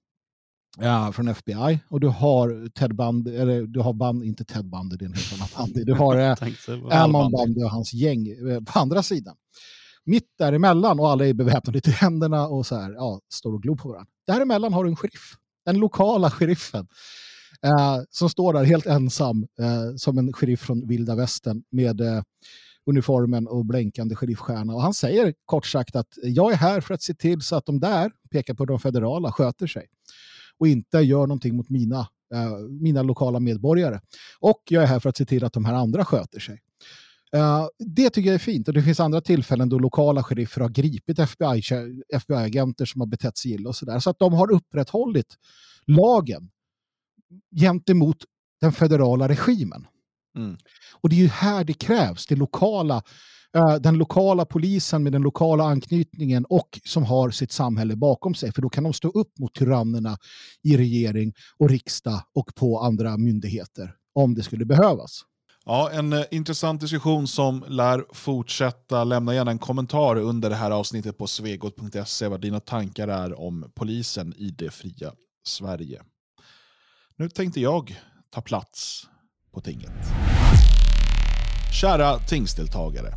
Ja, 0.79 1.13
från 1.13 1.29
FBI. 1.29 1.81
Och 1.89 2.01
du 2.01 2.09
har 2.09 2.69
Ted 2.69 2.97
Bundy, 2.97 3.37
eller 3.37 3.63
du 3.63 3.81
har 3.81 3.93
band, 3.93 4.25
inte 4.25 4.45
Ted 4.45 4.71
Bundy, 4.71 4.97
det 4.97 5.05
är 5.05 5.07
en 5.07 5.15
helt 5.15 5.33
annan 5.33 5.49
Bundy. 5.57 5.85
Du 5.85 5.95
har 5.95 6.17
eh, 6.17 7.03
Alman 7.03 7.31
Bundy 7.31 7.65
och 7.65 7.71
hans 7.71 7.95
gäng 7.95 8.29
eh, 8.29 8.61
på 8.61 8.79
andra 8.79 9.03
sidan. 9.03 9.37
Mitt 10.05 10.39
däremellan 10.39 11.01
och 11.01 11.11
alla 11.11 11.27
är 11.27 11.35
beväpnade 11.35 11.81
till 11.81 11.93
händerna 11.93 12.47
och 12.47 12.67
så 12.67 12.77
här, 12.77 12.93
ja, 12.93 13.21
står 13.33 13.55
och 13.55 13.63
glor 13.63 13.77
på 13.77 13.89
varandra. 13.89 14.11
Däremellan 14.27 14.73
har 14.73 14.85
du 14.85 14.91
en 14.91 14.97
sheriff, 14.97 15.35
den 15.65 15.79
lokala 15.79 16.31
sheriffen. 16.31 16.87
Eh, 17.67 18.01
som 18.11 18.29
står 18.29 18.53
där 18.53 18.65
helt 18.65 18.87
ensam 18.87 19.47
eh, 19.61 19.97
som 19.97 20.19
en 20.19 20.33
sheriff 20.33 20.61
från 20.61 20.89
vilda 20.89 21.15
västern 21.15 21.63
med 21.71 22.01
eh, 22.01 22.23
uniformen 22.87 23.49
och 23.49 23.65
blänkande 23.65 24.15
sheriffstjärna. 24.15 24.75
Och 24.75 24.83
han 24.83 24.95
säger 24.95 25.35
kort 25.45 25.67
sagt 25.67 25.97
att 25.97 26.19
eh, 26.25 26.31
jag 26.31 26.53
är 26.53 26.57
här 26.57 26.81
för 26.81 26.95
att 26.95 27.03
se 27.03 27.15
till 27.15 27.41
så 27.41 27.57
att 27.57 27.67
de 27.67 27.81
där, 27.81 28.13
pekar 28.31 28.55
på 28.55 28.65
de 28.65 28.81
federala, 28.81 29.33
sköter 29.33 29.67
sig 29.67 29.87
och 30.59 30.69
inte 30.69 30.99
gör 30.99 31.27
någonting 31.27 31.57
mot 31.57 31.69
mina, 31.69 32.01
eh, 32.35 32.59
mina 32.81 33.03
lokala 33.03 33.41
medborgare. 33.41 34.01
Och 34.41 34.63
jag 34.69 34.83
är 34.83 34.87
här 34.87 35.01
för 35.01 35.09
att 35.09 35.17
se 35.17 35.25
till 35.25 35.45
att 35.45 35.53
de 35.53 35.65
här 35.65 35.75
andra 35.75 36.05
sköter 36.05 36.41
sig. 36.41 36.61
Uh, 37.37 37.67
det 37.79 38.11
tycker 38.11 38.29
jag 38.29 38.35
är 38.35 38.39
fint 38.39 38.69
och 38.69 38.75
det 38.75 38.83
finns 38.83 39.01
andra 39.01 39.21
tillfällen 39.21 39.69
då 39.69 39.79
lokala 39.79 40.23
sheriffer 40.23 40.61
har 40.61 40.69
gripit 40.69 41.19
FBI-agenter 41.19 42.85
FBI 42.85 42.87
som 42.87 43.01
har 43.01 43.07
betett 43.07 43.39
sig 43.39 43.53
illa 43.53 43.69
och 43.69 43.77
sådär. 43.77 43.99
Så 43.99 44.11
att 44.11 44.19
de 44.19 44.33
har 44.33 44.53
upprätthållit 44.53 45.37
lagen 45.87 46.51
gentemot 47.57 48.17
den 48.61 48.73
federala 48.73 49.29
regimen. 49.29 49.87
Mm. 50.37 50.57
Och 51.01 51.09
det 51.09 51.17
är 51.17 51.21
ju 51.21 51.29
här 51.29 51.65
det 51.65 51.75
krävs, 51.75 52.27
det 52.27 52.37
lokala 52.37 53.03
Eh, 53.57 53.75
den 53.75 53.99
lokala 53.99 54.45
polisen 54.45 55.03
med 55.03 55.13
den 55.13 55.23
lokala 55.23 55.65
anknytningen 55.65 56.45
och 56.45 56.81
som 56.85 57.05
har 57.05 57.31
sitt 57.31 57.53
samhälle 57.53 57.97
bakom 57.97 58.35
sig. 58.35 58.53
För 58.53 58.63
då 58.63 58.69
kan 58.69 58.85
de 58.85 58.93
stå 58.93 59.09
upp 59.09 59.39
mot 59.39 59.55
tyrannerna 59.55 60.19
i 60.63 60.77
regering 60.77 61.33
och 61.59 61.71
riksdag 61.71 62.23
och 62.35 62.55
på 62.55 62.81
andra 62.81 63.17
myndigheter 63.17 63.95
om 64.15 64.35
det 64.35 64.43
skulle 64.43 64.65
behövas. 64.65 65.23
Ja, 65.65 65.91
en 65.91 66.13
eh, 66.13 66.25
intressant 66.31 66.81
diskussion 66.81 67.29
som 67.29 67.65
lär 67.69 68.05
fortsätta. 68.13 69.05
Lämna 69.05 69.35
gärna 69.35 69.51
en 69.51 69.59
kommentar 69.59 70.17
under 70.17 70.51
det 70.51 70.57
här 70.57 70.71
avsnittet 70.71 71.19
på 71.19 71.27
svegot.se 71.27 72.29
vad 72.29 72.41
dina 72.41 72.61
tankar 72.61 73.09
är 73.09 73.41
om 73.41 73.73
polisen 73.75 74.35
i 74.37 74.51
det 74.51 74.71
fria 74.71 75.13
Sverige. 75.47 76.03
Nu 77.23 77.29
tänkte 77.29 77.61
jag 77.61 78.01
ta 78.31 78.41
plats 78.41 79.09
på 79.53 79.61
tinget. 79.61 79.93
Kära 81.81 82.19
tingsdeltagare. 82.19 83.15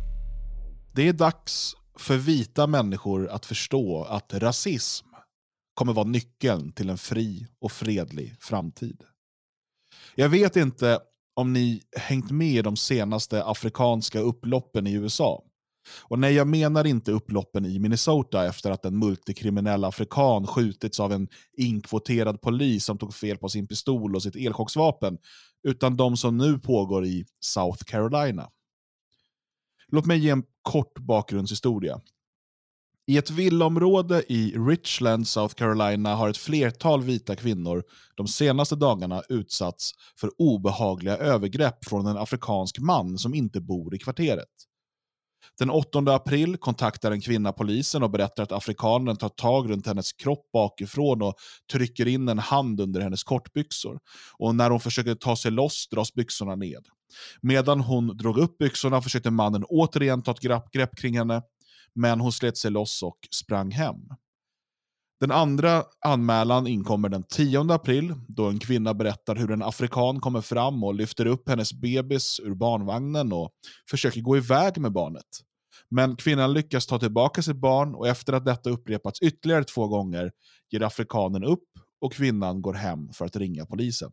Det 0.94 1.08
är 1.08 1.12
dags 1.12 1.74
för 1.98 2.16
vita 2.16 2.66
människor 2.66 3.28
att 3.28 3.46
förstå 3.46 4.04
att 4.04 4.34
rasism 4.34 5.06
kommer 5.74 5.92
vara 5.92 6.06
nyckeln 6.06 6.72
till 6.72 6.90
en 6.90 6.98
fri 6.98 7.46
och 7.60 7.72
fredlig 7.72 8.36
framtid. 8.40 9.02
Jag 10.14 10.28
vet 10.28 10.56
inte 10.56 11.00
om 11.34 11.52
ni 11.52 11.82
hängt 11.96 12.30
med 12.30 12.52
i 12.52 12.62
de 12.62 12.76
senaste 12.76 13.44
afrikanska 13.44 14.18
upploppen 14.18 14.86
i 14.86 14.92
USA. 14.92 15.42
Och 16.02 16.18
nej, 16.18 16.34
jag 16.34 16.46
menar 16.48 16.86
inte 16.86 17.12
upploppen 17.12 17.66
i 17.66 17.78
Minnesota 17.78 18.46
efter 18.46 18.70
att 18.70 18.84
en 18.84 18.98
multikriminell 18.98 19.84
afrikan 19.84 20.46
skjutits 20.46 21.00
av 21.00 21.12
en 21.12 21.28
inkvoterad 21.56 22.40
polis 22.40 22.84
som 22.84 22.98
tog 22.98 23.14
fel 23.14 23.38
på 23.38 23.48
sin 23.48 23.66
pistol 23.66 24.14
och 24.14 24.22
sitt 24.22 24.36
elchocksvapen, 24.36 25.18
utan 25.68 25.96
de 25.96 26.16
som 26.16 26.36
nu 26.36 26.58
pågår 26.58 27.04
i 27.04 27.24
South 27.40 27.84
Carolina. 27.84 28.50
Låt 29.88 30.06
mig 30.06 30.18
ge 30.18 30.30
en 30.30 30.44
kort 30.62 30.98
bakgrundshistoria. 30.98 32.00
I 33.08 33.16
ett 33.18 33.30
villaområde 33.30 34.32
i 34.32 34.54
Richland, 34.56 35.28
South 35.28 35.54
Carolina 35.54 36.14
har 36.14 36.28
ett 36.28 36.36
flertal 36.36 37.02
vita 37.02 37.36
kvinnor 37.36 37.84
de 38.14 38.28
senaste 38.28 38.76
dagarna 38.76 39.22
utsatts 39.28 39.92
för 40.20 40.30
obehagliga 40.38 41.16
övergrepp 41.16 41.84
från 41.84 42.06
en 42.06 42.16
afrikansk 42.16 42.78
man 42.78 43.18
som 43.18 43.34
inte 43.34 43.60
bor 43.60 43.94
i 43.94 43.98
kvarteret. 43.98 44.65
Den 45.58 45.70
8 45.70 45.98
april 45.98 46.56
kontaktar 46.56 47.12
en 47.12 47.20
kvinna 47.20 47.52
polisen 47.52 48.02
och 48.02 48.10
berättar 48.10 48.42
att 48.42 48.52
afrikanen 48.52 49.16
tar 49.16 49.28
tag 49.28 49.70
runt 49.70 49.86
hennes 49.86 50.12
kropp 50.12 50.52
bakifrån 50.52 51.22
och 51.22 51.34
trycker 51.72 52.08
in 52.08 52.28
en 52.28 52.38
hand 52.38 52.80
under 52.80 53.00
hennes 53.00 53.24
kortbyxor. 53.24 53.98
Och 54.38 54.54
när 54.54 54.70
hon 54.70 54.80
försöker 54.80 55.14
ta 55.14 55.36
sig 55.36 55.50
loss 55.50 55.88
dras 55.88 56.14
byxorna 56.14 56.54
ned. 56.54 56.86
Medan 57.40 57.80
hon 57.80 58.16
drog 58.16 58.38
upp 58.38 58.58
byxorna 58.58 59.02
försökte 59.02 59.30
mannen 59.30 59.64
återigen 59.68 60.22
ta 60.22 60.30
ett 60.30 60.70
grepp, 60.72 60.96
kring 60.96 61.18
henne, 61.18 61.42
men 61.94 62.20
hon 62.20 62.32
slet 62.32 62.56
sig 62.56 62.70
loss 62.70 63.02
och 63.02 63.18
sprang 63.30 63.70
hem. 63.70 63.96
Den 65.20 65.30
andra 65.30 65.84
anmälan 66.04 66.66
inkommer 66.66 67.08
den 67.08 67.22
10 67.22 67.72
april 67.72 68.14
då 68.28 68.48
en 68.48 68.58
kvinna 68.58 68.94
berättar 68.94 69.36
hur 69.36 69.50
en 69.50 69.62
afrikan 69.62 70.20
kommer 70.20 70.40
fram 70.40 70.84
och 70.84 70.94
lyfter 70.94 71.26
upp 71.26 71.48
hennes 71.48 71.72
bebis 71.72 72.40
ur 72.40 72.54
barnvagnen 72.54 73.32
och 73.32 73.50
försöker 73.90 74.20
gå 74.20 74.36
iväg 74.36 74.78
med 74.78 74.92
barnet. 74.92 75.26
Men 75.90 76.16
kvinnan 76.16 76.52
lyckas 76.52 76.86
ta 76.86 76.98
tillbaka 76.98 77.42
sitt 77.42 77.56
barn 77.56 77.94
och 77.94 78.08
efter 78.08 78.32
att 78.32 78.44
detta 78.44 78.70
upprepats 78.70 79.22
ytterligare 79.22 79.64
två 79.64 79.88
gånger 79.88 80.32
ger 80.70 80.82
afrikanen 80.82 81.44
upp 81.44 81.68
och 82.00 82.12
kvinnan 82.12 82.62
går 82.62 82.74
hem 82.74 83.12
för 83.12 83.24
att 83.24 83.36
ringa 83.36 83.66
polisen. 83.66 84.12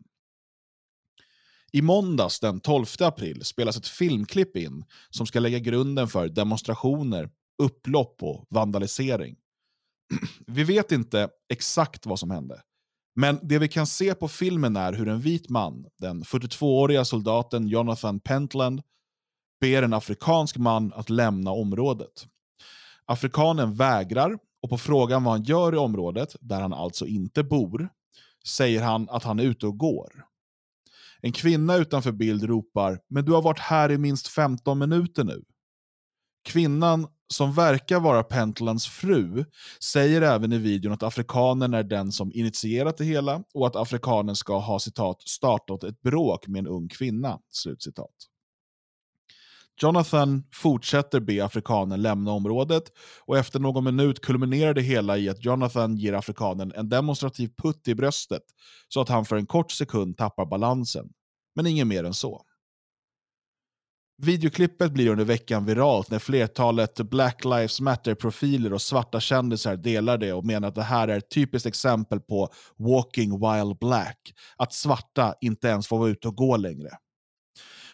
I 1.71 1.81
måndags 1.81 2.39
den 2.39 2.59
12 2.59 2.85
april 2.99 3.45
spelas 3.45 3.77
ett 3.77 3.87
filmklipp 3.87 4.57
in 4.57 4.85
som 5.09 5.25
ska 5.25 5.39
lägga 5.39 5.59
grunden 5.59 6.07
för 6.07 6.27
demonstrationer, 6.29 7.29
upplopp 7.63 8.23
och 8.23 8.45
vandalisering. 8.49 9.35
Vi 10.47 10.63
vet 10.63 10.91
inte 10.91 11.29
exakt 11.49 12.05
vad 12.05 12.19
som 12.19 12.31
hände. 12.31 12.61
Men 13.15 13.39
det 13.41 13.59
vi 13.59 13.67
kan 13.67 13.87
se 13.87 14.15
på 14.15 14.27
filmen 14.27 14.75
är 14.75 14.93
hur 14.93 15.07
en 15.07 15.19
vit 15.19 15.49
man, 15.49 15.85
den 15.99 16.23
42-åriga 16.23 17.05
soldaten 17.05 17.67
Jonathan 17.67 18.19
Pentland, 18.19 18.81
ber 19.61 19.83
en 19.83 19.93
afrikansk 19.93 20.57
man 20.57 20.93
att 20.93 21.09
lämna 21.09 21.51
området. 21.51 22.27
Afrikanen 23.05 23.75
vägrar 23.75 24.37
och 24.61 24.69
på 24.69 24.77
frågan 24.77 25.23
vad 25.23 25.33
han 25.33 25.43
gör 25.43 25.73
i 25.73 25.77
området, 25.77 26.35
där 26.39 26.61
han 26.61 26.73
alltså 26.73 27.05
inte 27.05 27.43
bor, 27.43 27.89
säger 28.47 28.81
han 28.83 29.09
att 29.09 29.23
han 29.23 29.39
är 29.39 29.43
ute 29.43 29.67
och 29.67 29.77
går. 29.77 30.25
En 31.21 31.31
kvinna 31.31 31.75
utanför 31.75 32.11
bild 32.11 32.43
ropar 32.43 32.99
“Men 33.09 33.25
du 33.25 33.31
har 33.31 33.41
varit 33.41 33.59
här 33.59 33.91
i 33.91 33.97
minst 33.97 34.27
15 34.27 34.79
minuter 34.79 35.23
nu”. 35.23 35.43
Kvinnan, 36.45 37.07
som 37.27 37.53
verkar 37.53 37.99
vara 37.99 38.23
Pentlands 38.23 38.87
fru, 38.87 39.45
säger 39.79 40.21
även 40.21 40.53
i 40.53 40.57
videon 40.57 40.93
att 40.93 41.03
afrikanen 41.03 41.73
är 41.73 41.83
den 41.83 42.11
som 42.11 42.31
initierat 42.33 42.97
det 42.97 43.05
hela 43.05 43.43
och 43.53 43.67
att 43.67 43.75
afrikanen 43.75 44.35
ska 44.35 44.59
ha 44.59 44.79
citat 44.79 45.21
“startat 45.21 45.83
ett 45.83 46.01
bråk 46.01 46.47
med 46.47 46.59
en 46.59 46.67
ung 46.67 46.89
kvinna”. 46.89 47.39
Slutcitat. 47.51 48.29
Jonathan 49.81 50.43
fortsätter 50.53 51.19
be 51.19 51.45
afrikanen 51.45 52.01
lämna 52.01 52.31
området 52.31 52.83
och 53.19 53.37
efter 53.37 53.59
någon 53.59 53.83
minut 53.83 54.21
kulminerar 54.21 54.73
det 54.73 54.81
hela 54.81 55.17
i 55.17 55.29
att 55.29 55.45
Jonathan 55.45 55.97
ger 55.97 56.13
afrikanen 56.13 56.71
en 56.75 56.89
demonstrativ 56.89 57.49
putt 57.57 57.87
i 57.87 57.95
bröstet 57.95 58.43
så 58.87 59.01
att 59.01 59.09
han 59.09 59.25
för 59.25 59.35
en 59.35 59.45
kort 59.45 59.71
sekund 59.71 60.17
tappar 60.17 60.45
balansen. 60.45 61.09
Men 61.55 61.67
inget 61.67 61.87
mer 61.87 62.03
än 62.03 62.13
så. 62.13 62.45
Videoklippet 64.23 64.91
blir 64.91 65.09
under 65.09 65.25
veckan 65.25 65.65
viralt 65.65 66.11
när 66.11 66.19
flertalet 66.19 66.95
Black 67.09 67.45
Lives 67.45 67.81
Matter-profiler 67.81 68.73
och 68.73 68.81
svarta 68.81 69.19
kändisar 69.19 69.75
delar 69.75 70.17
det 70.17 70.33
och 70.33 70.45
menar 70.45 70.67
att 70.67 70.75
det 70.75 70.83
här 70.83 71.07
är 71.07 71.17
ett 71.17 71.29
typiskt 71.29 71.65
exempel 71.65 72.19
på 72.19 72.49
walking 72.77 73.39
while 73.39 73.75
black, 73.79 74.33
att 74.57 74.73
svarta 74.73 75.33
inte 75.41 75.67
ens 75.67 75.87
får 75.87 75.97
vara 75.97 76.09
ute 76.09 76.27
och 76.27 76.35
gå 76.35 76.57
längre. 76.57 76.89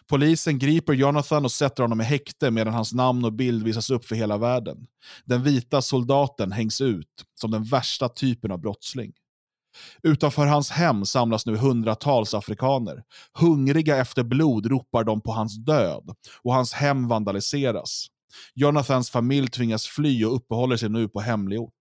Polisen 0.08 0.58
griper 0.58 0.92
Jonathan 0.92 1.44
och 1.44 1.52
sätter 1.52 1.82
honom 1.82 2.00
i 2.00 2.04
häkte 2.04 2.50
medan 2.50 2.74
hans 2.74 2.92
namn 2.92 3.24
och 3.24 3.32
bild 3.32 3.64
visas 3.64 3.90
upp 3.90 4.04
för 4.04 4.14
hela 4.14 4.38
världen. 4.38 4.86
Den 5.24 5.42
vita 5.42 5.82
soldaten 5.82 6.52
hängs 6.52 6.80
ut 6.80 7.24
som 7.40 7.50
den 7.50 7.64
värsta 7.64 8.08
typen 8.08 8.50
av 8.50 8.60
brottsling. 8.60 9.12
Utanför 10.02 10.46
hans 10.46 10.70
hem 10.70 11.04
samlas 11.04 11.46
nu 11.46 11.56
hundratals 11.56 12.34
afrikaner. 12.34 13.02
Hungriga 13.38 13.96
efter 13.96 14.22
blod 14.22 14.66
ropar 14.66 15.04
de 15.04 15.20
på 15.20 15.32
hans 15.32 15.64
död 15.64 16.14
och 16.42 16.54
hans 16.54 16.72
hem 16.72 17.08
vandaliseras. 17.08 18.06
Jonathans 18.54 19.10
familj 19.10 19.48
tvingas 19.48 19.86
fly 19.86 20.24
och 20.24 20.34
uppehåller 20.34 20.76
sig 20.76 20.88
nu 20.88 21.08
på 21.08 21.20
hemlig 21.20 21.60
ort. 21.60 21.72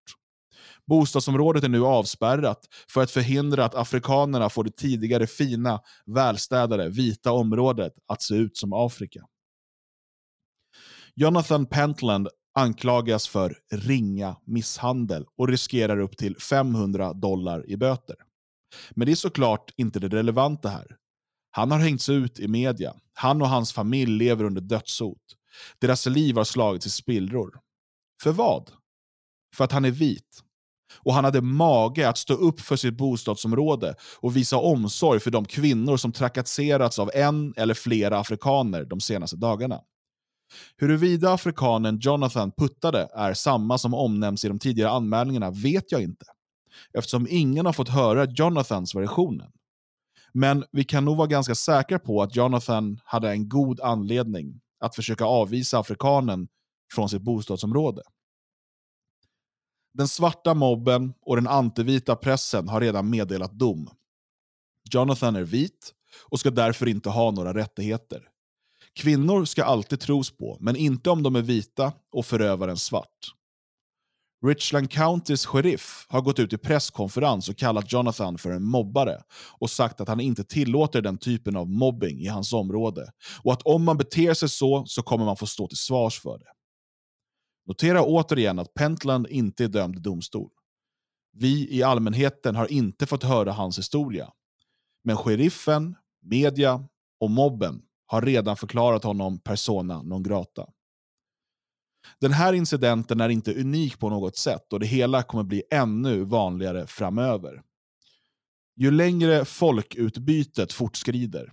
Bostadsområdet 0.88 1.64
är 1.64 1.70
nu 1.70 1.86
avspärrat 1.86 2.60
för 2.90 3.04
att 3.04 3.12
förhindra 3.12 3.66
att 3.66 3.76
afrikanerna 3.76 4.50
får 4.50 4.64
det 4.64 4.76
tidigare 4.76 5.28
fina, 5.28 5.80
välstädade, 6.06 6.90
vita 6.90 7.32
området 7.32 7.94
att 8.08 8.22
se 8.22 8.36
ut 8.36 8.58
som 8.58 8.74
Afrika. 8.74 9.20
Jonathan 11.16 11.66
Pentland 11.66 12.28
anklagas 12.60 13.28
för 13.28 13.58
ringa 13.72 14.36
misshandel 14.46 15.26
och 15.38 15.48
riskerar 15.48 16.00
upp 16.00 16.18
till 16.18 16.38
500 16.38 17.14
dollar 17.14 17.70
i 17.70 17.78
böter. 17.78 18.16
Men 18.92 19.06
det 19.06 19.12
är 19.12 19.16
såklart 19.16 19.74
inte 19.78 20.00
det 20.00 20.08
relevanta 20.08 20.70
här. 20.70 20.96
Han 21.52 21.72
har 21.72 21.80
hängts 21.80 22.10
ut 22.10 22.40
i 22.40 22.48
media. 22.48 22.94
Han 23.14 23.42
och 23.42 23.50
hans 23.50 23.74
familj 23.74 24.12
lever 24.12 24.44
under 24.44 24.62
dödshot. 24.62 25.22
Deras 25.80 26.06
liv 26.06 26.36
har 26.36 26.44
slagits 26.44 26.86
i 26.86 26.90
spillror. 26.90 27.60
För 28.24 28.32
vad? 28.32 28.72
För 29.56 29.64
att 29.64 29.72
han 29.72 29.86
är 29.86 29.92
vit. 29.92 30.44
Och 30.98 31.14
han 31.14 31.24
hade 31.24 31.42
mage 31.42 32.10
att 32.10 32.18
stå 32.18 32.34
upp 32.34 32.60
för 32.60 32.76
sitt 32.76 32.98
bostadsområde 32.98 33.96
och 34.20 34.38
visa 34.38 34.58
omsorg 34.58 35.20
för 35.20 35.32
de 35.32 35.46
kvinnor 35.46 35.98
som 35.98 36.12
trakasserats 36.12 37.00
av 37.00 37.12
en 37.14 37.54
eller 37.58 37.74
flera 37.74 38.20
afrikaner 38.20 38.86
de 38.86 39.00
senaste 39.00 39.38
dagarna. 39.38 39.82
Huruvida 40.78 41.34
afrikanen 41.34 42.00
Jonathan 42.02 42.52
puttade 42.52 43.10
är 43.14 43.34
samma 43.34 43.78
som 43.78 43.94
omnämns 43.94 44.46
i 44.46 44.48
de 44.48 44.60
tidigare 44.60 44.92
anmälningarna 44.92 45.52
vet 45.52 45.92
jag 45.92 46.02
inte, 46.02 46.26
eftersom 46.94 47.28
ingen 47.30 47.66
har 47.66 47.74
fått 47.74 47.90
höra 47.90 48.26
Jonathans 48.26 48.96
versionen. 48.96 49.52
Men 50.34 50.66
vi 50.72 50.84
kan 50.84 51.06
nog 51.06 51.18
vara 51.18 51.28
ganska 51.28 51.56
säkra 51.56 52.00
på 52.00 52.22
att 52.22 52.36
Jonathan 52.36 53.00
hade 53.04 53.32
en 53.32 53.50
god 53.50 53.82
anledning 53.82 54.62
att 54.80 54.96
försöka 54.96 55.26
avvisa 55.26 55.80
afrikanen 55.80 56.48
från 56.94 57.10
sitt 57.10 57.22
bostadsområde. 57.22 58.02
Den 59.94 60.08
svarta 60.08 60.54
mobben 60.54 61.14
och 61.22 61.36
den 61.36 61.48
antivita 61.48 62.16
pressen 62.16 62.70
har 62.70 62.82
redan 62.82 63.10
meddelat 63.10 63.52
dom. 63.52 63.90
Jonathan 64.92 65.36
är 65.36 65.44
vit 65.44 65.94
och 66.30 66.40
ska 66.40 66.50
därför 66.50 66.88
inte 66.88 67.10
ha 67.10 67.32
några 67.32 67.54
rättigheter. 67.54 68.30
Kvinnor 68.96 69.46
ska 69.46 69.64
alltid 69.64 70.00
tros 70.00 70.38
på, 70.38 70.58
men 70.60 70.76
inte 70.76 71.10
om 71.10 71.24
de 71.24 71.36
är 71.36 71.42
vita 71.42 71.94
och 72.12 72.26
förövaren 72.26 72.78
svart. 72.78 73.34
Richland 74.46 74.92
Countys 74.92 75.46
sheriff 75.46 76.06
har 76.10 76.22
gått 76.22 76.40
ut 76.40 76.54
i 76.54 76.58
presskonferens 76.58 77.50
och 77.50 77.58
kallat 77.58 77.94
Jonathan 77.94 78.38
för 78.38 78.52
en 78.52 78.64
mobbare 78.64 79.22
och 79.60 79.70
sagt 79.70 80.02
att 80.02 80.08
han 80.08 80.20
inte 80.20 80.44
tillåter 80.44 81.02
den 81.02 81.18
typen 81.18 81.56
av 81.56 81.70
mobbing 81.70 82.20
i 82.20 82.28
hans 82.28 82.54
område 82.54 83.12
och 83.44 83.54
att 83.54 83.62
om 83.62 83.84
man 83.84 83.98
beter 83.98 84.34
sig 84.34 84.50
så 84.50 84.86
så 84.86 85.02
kommer 85.02 85.26
man 85.26 85.38
få 85.38 85.46
stå 85.48 85.68
till 85.68 85.78
svars 85.78 86.20
för 86.20 86.38
det. 86.38 86.46
Notera 87.68 88.04
återigen 88.04 88.60
att 88.60 88.74
Pentland 88.74 89.28
inte 89.28 89.64
är 89.64 89.68
dömd 89.68 89.96
i 89.96 90.00
domstol. 90.00 90.50
Vi 91.34 91.76
i 91.76 91.84
allmänheten 91.84 92.56
har 92.56 92.72
inte 92.72 93.06
fått 93.06 93.24
höra 93.24 93.52
hans 93.52 93.78
historia. 93.78 94.30
Men 95.04 95.18
sheriffen, 95.18 95.96
media 96.22 96.88
och 97.20 97.30
mobben 97.30 97.82
har 98.12 98.22
redan 98.22 98.58
förklarat 98.58 99.04
honom 99.04 99.40
persona 99.40 100.02
non 100.02 100.24
grata. 100.24 100.66
Den 102.22 102.32
här 102.32 102.54
incidenten 102.54 103.22
är 103.22 103.30
inte 103.30 103.54
unik 103.54 104.00
på 104.00 104.10
något 104.10 104.38
sätt 104.38 104.74
och 104.74 104.80
det 104.80 104.86
hela 104.86 105.24
kommer 105.24 105.44
bli 105.44 105.64
ännu 105.72 106.24
vanligare 106.24 106.88
framöver. 106.88 107.62
Ju 108.76 108.92
längre 108.92 109.46
folkutbytet 109.46 110.74
fortskrider, 110.74 111.52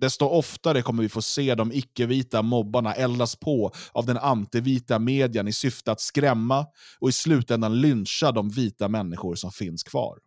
desto 0.00 0.26
oftare 0.26 0.82
kommer 0.82 1.02
vi 1.02 1.08
få 1.08 1.22
se 1.22 1.54
de 1.54 1.72
icke-vita 1.72 2.42
mobbarna 2.42 2.94
eldas 2.94 3.36
på 3.36 3.72
av 3.92 4.06
den 4.06 4.16
antivita 4.16 4.98
median 4.98 5.48
i 5.48 5.52
syfte 5.52 5.92
att 5.92 6.00
skrämma 6.00 6.66
och 7.00 7.08
i 7.08 7.12
slutändan 7.12 7.80
lyncha 7.80 8.32
de 8.32 8.50
vita 8.50 8.88
människor 8.88 9.34
som 9.34 9.52
finns 9.52 9.82
kvar. 9.82 10.18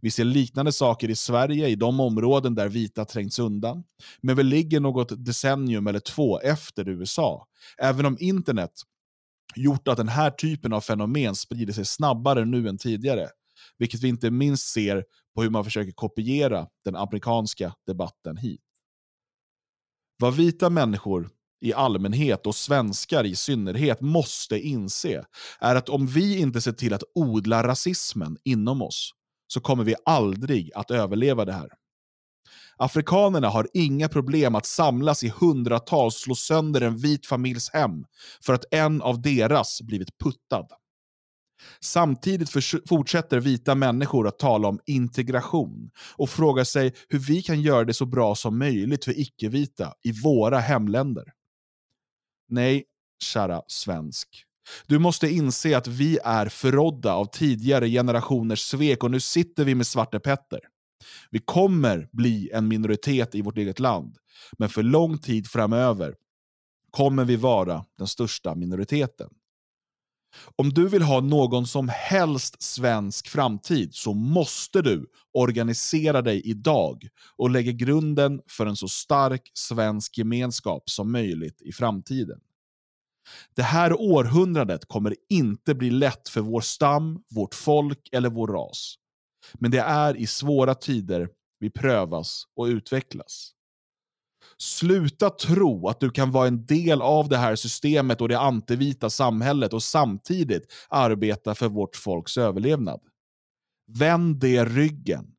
Vi 0.00 0.10
ser 0.10 0.24
liknande 0.24 0.72
saker 0.72 1.10
i 1.10 1.16
Sverige 1.16 1.68
i 1.68 1.74
de 1.74 2.00
områden 2.00 2.54
där 2.54 2.68
vita 2.68 3.04
trängts 3.04 3.38
undan. 3.38 3.84
Men 4.20 4.36
vi 4.36 4.42
ligger 4.42 4.80
något 4.80 5.24
decennium 5.24 5.86
eller 5.86 6.00
två 6.00 6.40
efter 6.40 6.88
USA. 6.88 7.46
Även 7.78 8.06
om 8.06 8.16
internet 8.20 8.72
gjort 9.56 9.88
att 9.88 9.96
den 9.96 10.08
här 10.08 10.30
typen 10.30 10.72
av 10.72 10.80
fenomen 10.80 11.34
sprider 11.34 11.72
sig 11.72 11.84
snabbare 11.84 12.44
nu 12.44 12.68
än 12.68 12.78
tidigare. 12.78 13.28
Vilket 13.78 14.02
vi 14.02 14.08
inte 14.08 14.30
minst 14.30 14.72
ser 14.72 15.04
på 15.34 15.42
hur 15.42 15.50
man 15.50 15.64
försöker 15.64 15.92
kopiera 15.92 16.66
den 16.84 16.96
amerikanska 16.96 17.74
debatten 17.86 18.36
hit. 18.36 18.60
Vad 20.18 20.34
vita 20.34 20.70
människor 20.70 21.30
i 21.60 21.72
allmänhet 21.72 22.46
och 22.46 22.54
svenskar 22.54 23.24
i 23.24 23.36
synnerhet 23.36 24.00
måste 24.00 24.60
inse 24.60 25.24
är 25.60 25.76
att 25.76 25.88
om 25.88 26.06
vi 26.06 26.38
inte 26.38 26.60
ser 26.60 26.72
till 26.72 26.94
att 26.94 27.02
odla 27.14 27.62
rasismen 27.62 28.38
inom 28.44 28.82
oss 28.82 29.14
så 29.48 29.60
kommer 29.60 29.84
vi 29.84 29.94
aldrig 30.04 30.70
att 30.74 30.90
överleva 30.90 31.44
det 31.44 31.52
här. 31.52 31.68
Afrikanerna 32.76 33.48
har 33.48 33.68
inga 33.74 34.08
problem 34.08 34.54
att 34.54 34.66
samlas 34.66 35.24
i 35.24 35.28
hundratals 35.28 36.14
slå 36.14 36.34
sönder 36.34 36.80
en 36.80 36.96
vit 36.96 37.26
familjs 37.26 37.70
hem 37.70 38.04
för 38.42 38.54
att 38.54 38.64
en 38.70 39.02
av 39.02 39.22
deras 39.22 39.82
blivit 39.82 40.18
puttad. 40.18 40.66
Samtidigt 41.80 42.50
fortsätter 42.88 43.40
vita 43.40 43.74
människor 43.74 44.28
att 44.28 44.38
tala 44.38 44.68
om 44.68 44.80
integration 44.86 45.90
och 46.16 46.30
frågar 46.30 46.64
sig 46.64 46.94
hur 47.08 47.18
vi 47.18 47.42
kan 47.42 47.62
göra 47.62 47.84
det 47.84 47.94
så 47.94 48.06
bra 48.06 48.34
som 48.34 48.58
möjligt 48.58 49.04
för 49.04 49.20
icke-vita 49.20 49.94
i 50.02 50.12
våra 50.22 50.58
hemländer. 50.58 51.24
Nej, 52.48 52.84
kära 53.24 53.62
svensk. 53.66 54.47
Du 54.86 54.98
måste 54.98 55.28
inse 55.28 55.76
att 55.76 55.86
vi 55.86 56.18
är 56.24 56.48
förrådda 56.48 57.14
av 57.14 57.24
tidigare 57.24 57.88
generationers 57.88 58.60
svek 58.60 59.04
och 59.04 59.10
nu 59.10 59.20
sitter 59.20 59.64
vi 59.64 59.74
med 59.74 59.86
Svarte 59.86 60.20
Petter. 60.20 60.60
Vi 61.30 61.38
kommer 61.38 62.08
bli 62.12 62.50
en 62.52 62.68
minoritet 62.68 63.34
i 63.34 63.42
vårt 63.42 63.58
eget 63.58 63.78
land, 63.78 64.16
men 64.58 64.68
för 64.68 64.82
lång 64.82 65.18
tid 65.18 65.46
framöver 65.46 66.14
kommer 66.90 67.24
vi 67.24 67.36
vara 67.36 67.84
den 67.98 68.06
största 68.06 68.54
minoriteten. 68.54 69.28
Om 70.56 70.70
du 70.70 70.88
vill 70.88 71.02
ha 71.02 71.20
någon 71.20 71.66
som 71.66 71.88
helst 71.88 72.62
svensk 72.62 73.28
framtid 73.28 73.94
så 73.94 74.14
måste 74.14 74.82
du 74.82 75.06
organisera 75.32 76.22
dig 76.22 76.42
idag 76.44 77.08
och 77.36 77.50
lägga 77.50 77.72
grunden 77.72 78.40
för 78.46 78.66
en 78.66 78.76
så 78.76 78.88
stark 78.88 79.50
svensk 79.54 80.18
gemenskap 80.18 80.90
som 80.90 81.12
möjligt 81.12 81.62
i 81.62 81.72
framtiden. 81.72 82.40
Det 83.54 83.62
här 83.62 84.00
århundradet 84.00 84.84
kommer 84.84 85.14
inte 85.28 85.74
bli 85.74 85.90
lätt 85.90 86.28
för 86.28 86.40
vår 86.40 86.60
stam, 86.60 87.22
vårt 87.34 87.54
folk 87.54 88.08
eller 88.12 88.30
vår 88.30 88.48
ras. 88.48 88.94
Men 89.54 89.70
det 89.70 89.80
är 89.80 90.16
i 90.16 90.26
svåra 90.26 90.74
tider 90.74 91.28
vi 91.60 91.70
prövas 91.70 92.44
och 92.56 92.64
utvecklas. 92.64 93.52
Sluta 94.58 95.30
tro 95.30 95.88
att 95.88 96.00
du 96.00 96.10
kan 96.10 96.32
vara 96.32 96.48
en 96.48 96.66
del 96.66 97.02
av 97.02 97.28
det 97.28 97.36
här 97.36 97.56
systemet 97.56 98.20
och 98.20 98.28
det 98.28 98.38
antivita 98.38 99.10
samhället 99.10 99.72
och 99.72 99.82
samtidigt 99.82 100.72
arbeta 100.88 101.54
för 101.54 101.68
vårt 101.68 101.96
folks 101.96 102.38
överlevnad. 102.38 103.00
Vänd 103.92 104.36
det 104.36 104.64
ryggen. 104.64 105.34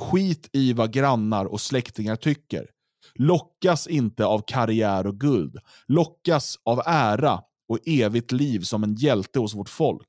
Skit 0.00 0.48
i 0.52 0.72
vad 0.72 0.92
grannar 0.92 1.44
och 1.44 1.60
släktingar 1.60 2.16
tycker. 2.16 2.70
Lockas 3.14 3.86
inte 3.86 4.26
av 4.26 4.42
karriär 4.46 5.06
och 5.06 5.20
guld. 5.20 5.58
Lockas 5.86 6.58
av 6.64 6.82
ära 6.86 7.40
och 7.68 7.78
evigt 7.86 8.32
liv 8.32 8.60
som 8.60 8.84
en 8.84 8.94
hjälte 8.94 9.38
hos 9.38 9.54
vårt 9.54 9.68
folk. 9.68 10.08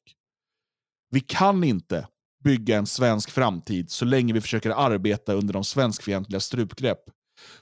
Vi 1.09 1.19
kan 1.19 1.63
inte 1.63 2.07
bygga 2.43 2.77
en 2.77 2.85
svensk 2.85 3.31
framtid 3.31 3.91
så 3.91 4.05
länge 4.05 4.33
vi 4.33 4.41
försöker 4.41 4.69
arbeta 4.69 5.33
under 5.33 5.53
de 5.53 5.63
svenskfientliga 5.63 6.39
strupgrepp. 6.39 6.99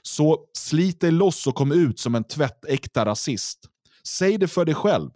Så 0.02 0.46
slit 0.52 1.00
dig 1.00 1.10
loss 1.10 1.46
och 1.46 1.54
kom 1.54 1.72
ut 1.72 1.98
som 1.98 2.14
en 2.14 2.24
tvättäkta 2.24 3.04
rasist. 3.04 3.58
Säg 4.06 4.38
det 4.38 4.48
för 4.48 4.64
dig 4.64 4.74
själv. 4.74 5.10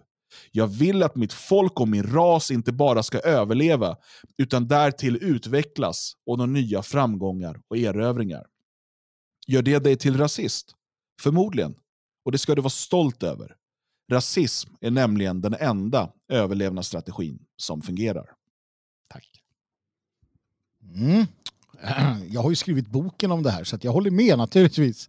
Jag 0.52 0.66
vill 0.66 1.02
att 1.02 1.16
mitt 1.16 1.32
folk 1.32 1.80
och 1.80 1.88
min 1.88 2.02
ras 2.02 2.50
inte 2.50 2.72
bara 2.72 3.02
ska 3.02 3.18
överleva, 3.18 3.96
utan 4.38 4.68
därtill 4.68 5.18
utvecklas 5.20 6.12
och 6.26 6.38
nå 6.38 6.46
nya 6.46 6.82
framgångar 6.82 7.60
och 7.68 7.76
erövringar. 7.76 8.44
Gör 9.50 9.62
det 9.62 9.78
dig 9.78 9.96
till 9.96 10.18
rasist? 10.18 10.74
Förmodligen. 11.20 11.74
Och 12.24 12.32
det 12.32 12.38
ska 12.38 12.54
du 12.54 12.62
vara 12.62 12.70
stolt 12.70 13.22
över. 13.22 13.56
Rasism 14.12 14.70
är 14.80 14.90
nämligen 14.90 15.40
den 15.40 15.54
enda 15.54 16.12
överlevnadsstrategin 16.28 17.38
som 17.56 17.82
fungerar. 17.82 18.30
Tack. 19.08 19.42
Mm. 20.94 21.26
Jag 22.32 22.42
har 22.42 22.50
ju 22.50 22.56
skrivit 22.56 22.88
boken 22.88 23.32
om 23.32 23.42
det 23.42 23.50
här 23.50 23.64
så 23.64 23.78
jag 23.80 23.92
håller 23.92 24.10
med 24.10 24.38
naturligtvis. 24.38 25.08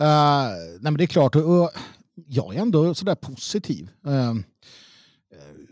Uh, 0.00 0.48
nej 0.80 0.82
men 0.82 0.96
det 0.96 1.04
är 1.04 1.06
klart, 1.06 1.36
uh, 1.36 1.68
jag 2.14 2.54
är 2.54 2.60
ändå 2.60 2.94
sådär 2.94 3.14
positiv. 3.14 3.90
Uh, 4.06 4.34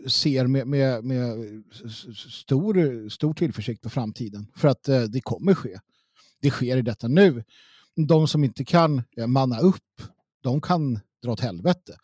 ser 0.07 0.47
med, 0.47 0.67
med, 0.67 1.03
med, 1.03 1.37
stor, 2.15 3.09
stor 3.09 3.33
tillförsikt 3.33 3.81
på 3.81 3.89
framtiden. 3.89 4.47
För 4.55 4.67
att 4.67 4.89
uh, 4.89 5.01
det 5.01 5.21
kommer 5.21 5.53
ske. 5.53 5.79
Det 6.41 6.49
sker 6.49 6.77
i 6.77 6.81
detta 6.81 7.07
nu. 7.07 7.43
De 7.95 8.27
som 8.27 8.43
inte 8.43 8.65
kan 8.65 9.03
eh, 9.17 9.27
manna 9.27 9.59
upp, 9.59 10.01
de 10.43 10.61
kan 10.61 10.99
dra 11.23 11.31
åt 11.31 11.39
helvete. 11.39 11.97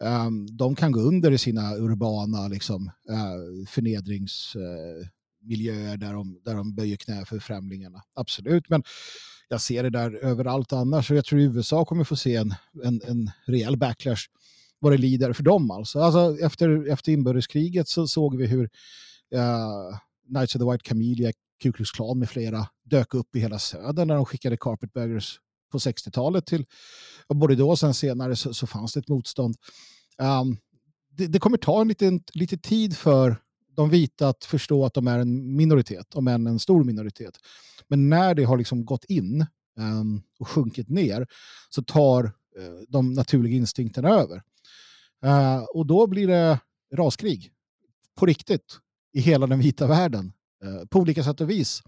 Ehm, 0.00 0.56
de 0.56 0.74
kan 0.74 0.92
gå 0.92 1.00
under 1.00 1.30
i 1.30 1.38
sina 1.38 1.74
urbana 1.74 2.48
liksom, 2.48 2.86
eh, 2.86 3.66
förnedringsmiljöer 3.68 5.96
där 5.96 6.12
de, 6.12 6.40
där 6.44 6.54
de 6.54 6.74
böjer 6.74 6.96
knä 6.96 7.24
för 7.24 7.38
främlingarna. 7.38 8.02
Absolut, 8.14 8.68
men 8.68 8.82
jag 9.48 9.60
ser 9.60 9.82
det 9.82 9.90
där 9.90 10.24
överallt 10.24 10.72
annars 10.72 11.10
och 11.10 11.16
jag 11.16 11.24
tror 11.24 11.40
USA 11.40 11.84
kommer 11.84 12.04
få 12.04 12.16
se 12.16 12.36
en, 12.36 12.54
en, 12.84 13.00
en 13.04 13.30
rejäl 13.46 13.76
backlash 13.76 14.22
vad 14.78 14.92
det 14.92 14.98
lider 14.98 15.32
för 15.32 15.42
dem. 15.42 15.70
Alltså. 15.70 16.00
Alltså, 16.00 16.44
efter, 16.44 16.92
efter 16.92 17.12
inbördeskriget 17.12 17.88
så 17.88 18.08
såg 18.08 18.36
vi 18.36 18.46
hur 18.46 18.62
uh, 19.34 19.98
Knights 20.28 20.56
of 20.56 20.60
the 20.60 20.70
White 20.70 20.88
Camellia, 20.88 21.32
Ku 21.62 21.72
Klux 21.72 21.90
Klan 21.90 22.18
med 22.18 22.30
flera 22.30 22.66
dök 22.84 23.14
upp 23.14 23.36
i 23.36 23.40
hela 23.40 23.58
södern 23.58 24.08
när 24.08 24.14
de 24.14 24.24
skickade 24.24 24.56
carpetbaggers 24.56 25.40
på 25.72 25.78
60-talet 25.78 26.46
till, 26.46 26.66
och 27.26 27.36
både 27.36 27.54
då 27.54 27.70
och 27.70 27.78
sen 27.78 27.94
senare 27.94 28.36
så, 28.36 28.54
så 28.54 28.66
fanns 28.66 28.92
det 28.92 29.00
ett 29.00 29.08
motstånd. 29.08 29.56
Um, 30.18 30.56
det, 31.10 31.26
det, 31.26 31.38
kommer 31.38 31.58
ta 31.58 31.80
en 31.80 31.88
liten, 31.88 32.20
lite 32.34 32.58
tid 32.58 32.96
för 32.96 33.36
de 33.76 33.90
vita 33.90 34.28
att 34.28 34.44
förstå 34.44 34.84
att 34.84 34.94
de 34.94 35.06
är 35.08 35.18
en 35.18 35.56
minoritet, 35.56 36.14
om 36.14 36.28
än 36.28 36.46
en 36.46 36.58
stor 36.58 36.84
minoritet. 36.84 37.38
Men 37.88 38.08
när 38.08 38.34
det 38.34 38.44
har 38.44 38.58
liksom 38.58 38.84
gått 38.84 39.04
in 39.04 39.46
um, 39.78 40.22
och 40.38 40.48
sjunkit 40.48 40.88
ner 40.88 41.26
så 41.70 41.82
tar 41.82 42.24
uh, 42.24 42.80
de 42.88 43.12
naturliga 43.12 43.56
instinkterna 43.56 44.08
över. 44.08 44.42
Uh, 45.24 45.62
och 45.74 45.86
då 45.86 46.06
blir 46.06 46.26
det 46.26 46.60
raskrig 46.94 47.52
på 48.16 48.26
riktigt 48.26 48.78
i 49.12 49.20
hela 49.20 49.46
den 49.46 49.58
vita 49.58 49.86
världen 49.86 50.32
Eh, 50.64 50.86
på 50.90 50.98
olika 50.98 51.24
sätt 51.24 51.40
och 51.40 51.50
vis. 51.50 51.82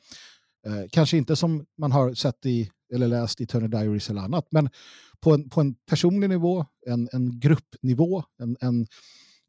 Eh, 0.67 0.83
kanske 0.91 1.17
inte 1.17 1.37
som 1.37 1.67
man 1.79 1.93
har 1.93 2.15
sett 2.15 2.47
i 2.47 2.71
eller 2.95 3.09
läst 3.09 3.41
i 3.41 3.47
Turner 3.47 3.69
Diaries 3.69 4.11
eller 4.11 4.21
annat, 4.21 4.47
men 4.51 4.71
på 5.21 5.35
en, 5.35 5.51
på 5.51 5.61
en 5.61 5.75
personlig 5.75 6.29
nivå, 6.29 6.67
en, 6.87 7.09
en 7.13 7.41
gruppnivå, 7.41 8.25
en, 8.39 8.57
en 8.61 8.87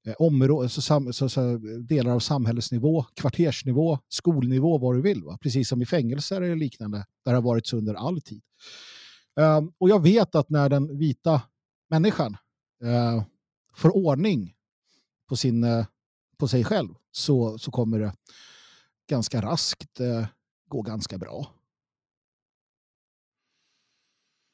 eh, 0.08 0.14
område, 0.20 0.70
så, 0.70 1.12
så, 1.12 1.30
så, 1.30 1.58
delar 1.80 2.12
av 2.12 2.20
samhällsnivå, 2.20 3.06
kvartersnivå, 3.16 4.00
skolnivå, 4.10 4.78
vad 4.78 4.96
du 4.96 5.02
vill. 5.02 5.24
Va? 5.24 5.38
Precis 5.42 5.70
som 5.70 5.82
i 5.82 5.86
fängelser 5.86 6.42
eller 6.42 6.56
liknande, 6.56 6.98
där 7.26 7.32
det 7.32 7.38
har 7.38 7.42
varit 7.42 7.68
så 7.68 7.78
under 7.78 7.94
all 7.94 8.22
tid. 8.22 8.42
Um, 9.36 9.74
och 9.78 9.90
jag 9.90 10.04
vet 10.04 10.36
att 10.36 10.50
när 10.50 10.70
den 10.70 10.98
vita 10.98 11.42
människan 11.90 12.38
uh, 12.84 13.24
får 13.76 13.96
ordning 13.96 14.54
på, 15.30 15.36
sin, 15.36 15.64
uh, 15.64 15.86
på 16.38 16.48
sig 16.48 16.64
själv 16.64 16.90
så, 17.12 17.58
så 17.58 17.72
kommer 17.72 18.00
det 18.00 18.14
ganska 19.12 19.42
raskt 19.42 20.00
uh, 20.00 20.26
gå 20.68 20.82
ganska 20.82 21.18
bra. 21.18 21.48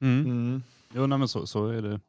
Mm. 0.02 0.26
Mm. 0.26 0.64
Jo, 0.94 1.08
nej, 1.08 1.18
men 1.18 1.28
så, 1.28 1.48
så 1.48 1.68
är 1.68 1.82
det. 1.82 2.00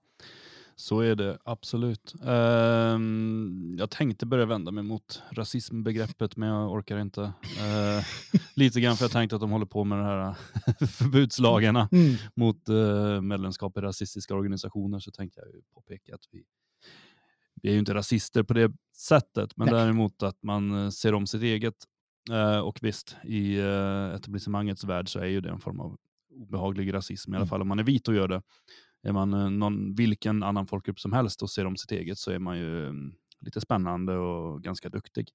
Så 0.76 1.00
är 1.00 1.14
det 1.14 1.38
absolut. 1.44 2.14
Um, 2.22 3.76
jag 3.78 3.90
tänkte 3.90 4.26
börja 4.26 4.46
vända 4.46 4.70
mig 4.70 4.84
mot 4.84 5.22
rasismbegreppet 5.30 6.36
men 6.36 6.48
jag 6.48 6.72
orkar 6.72 6.98
inte. 6.98 7.20
Uh, 7.20 8.04
lite 8.54 8.80
grann 8.80 8.96
för 8.96 9.04
jag 9.04 9.12
tänkte 9.12 9.36
att 9.36 9.40
de 9.40 9.50
håller 9.50 9.66
på 9.66 9.84
med 9.84 9.98
de 9.98 10.04
här 10.04 10.34
förbudslagarna 10.86 11.88
mm. 11.92 12.16
mot 12.34 12.68
uh, 12.68 13.20
medlemskap 13.20 13.78
i 13.78 13.80
rasistiska 13.80 14.34
organisationer 14.34 14.98
så 14.98 15.10
tänkte 15.10 15.40
jag 15.40 15.48
påpeka 15.74 16.14
att 16.14 16.28
vi, 16.30 16.44
vi 17.62 17.68
är 17.68 17.72
ju 17.72 17.78
inte 17.78 17.94
rasister 17.94 18.42
på 18.42 18.54
det 18.54 18.72
sättet 18.96 19.56
men 19.56 19.66
Nej. 19.66 19.74
däremot 19.74 20.22
att 20.22 20.42
man 20.42 20.84
eh, 20.84 20.90
ser 20.90 21.14
om 21.14 21.26
sitt 21.26 21.42
eget. 21.42 21.74
Uh, 22.30 22.58
och 22.58 22.78
visst, 22.82 23.16
i 23.24 23.60
uh, 23.60 24.14
etablissemangets 24.14 24.84
värld 24.84 25.08
så 25.08 25.18
är 25.18 25.26
ju 25.26 25.40
det 25.40 25.50
en 25.50 25.60
form 25.60 25.80
av 25.80 25.96
obehaglig 26.30 26.94
rasism, 26.94 27.32
i 27.32 27.36
alla 27.36 27.42
mm. 27.42 27.48
fall 27.48 27.62
om 27.62 27.68
man 27.68 27.78
är 27.78 27.82
vit 27.82 28.08
och 28.08 28.14
gör 28.14 28.28
det. 28.28 28.42
Är 29.02 29.12
man 29.12 29.34
eh, 29.34 29.50
någon, 29.50 29.94
vilken 29.94 30.42
annan 30.42 30.66
folkgrupp 30.66 31.00
som 31.00 31.12
helst 31.12 31.42
och 31.42 31.50
ser 31.50 31.66
om 31.66 31.76
sitt 31.76 31.92
eget 31.92 32.18
så 32.18 32.30
är 32.30 32.38
man 32.38 32.58
ju 32.58 32.88
mm, 32.88 33.14
lite 33.40 33.60
spännande 33.60 34.16
och 34.16 34.62
ganska 34.62 34.88
duktig. 34.88 35.28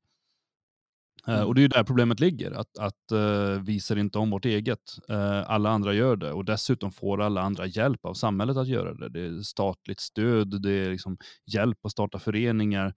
Eh, 1.27 1.33
mm. 1.33 1.47
och 1.47 1.55
det 1.55 1.59
är 1.59 1.63
ju 1.63 1.67
där 1.67 1.83
problemet 1.83 2.19
ligger, 2.19 2.51
att, 2.51 2.77
att 2.77 3.11
uh, 3.11 3.61
vi 3.63 3.79
ser 3.79 3.97
inte 3.97 4.17
om 4.17 4.29
vårt 4.29 4.45
eget. 4.45 4.97
Uh, 5.09 5.51
alla 5.51 5.69
andra 5.69 5.93
gör 5.93 6.15
det 6.15 6.31
och 6.31 6.45
dessutom 6.45 6.91
får 6.91 7.21
alla 7.21 7.41
andra 7.41 7.65
hjälp 7.65 8.05
av 8.05 8.13
samhället 8.13 8.57
att 8.57 8.67
göra 8.67 8.93
det. 8.93 9.09
Det 9.09 9.21
är 9.21 9.41
statligt 9.41 9.99
stöd, 9.99 10.61
det 10.61 10.71
är 10.71 10.89
liksom 10.89 11.17
hjälp 11.45 11.85
att 11.85 11.91
starta 11.91 12.19
föreningar. 12.19 12.93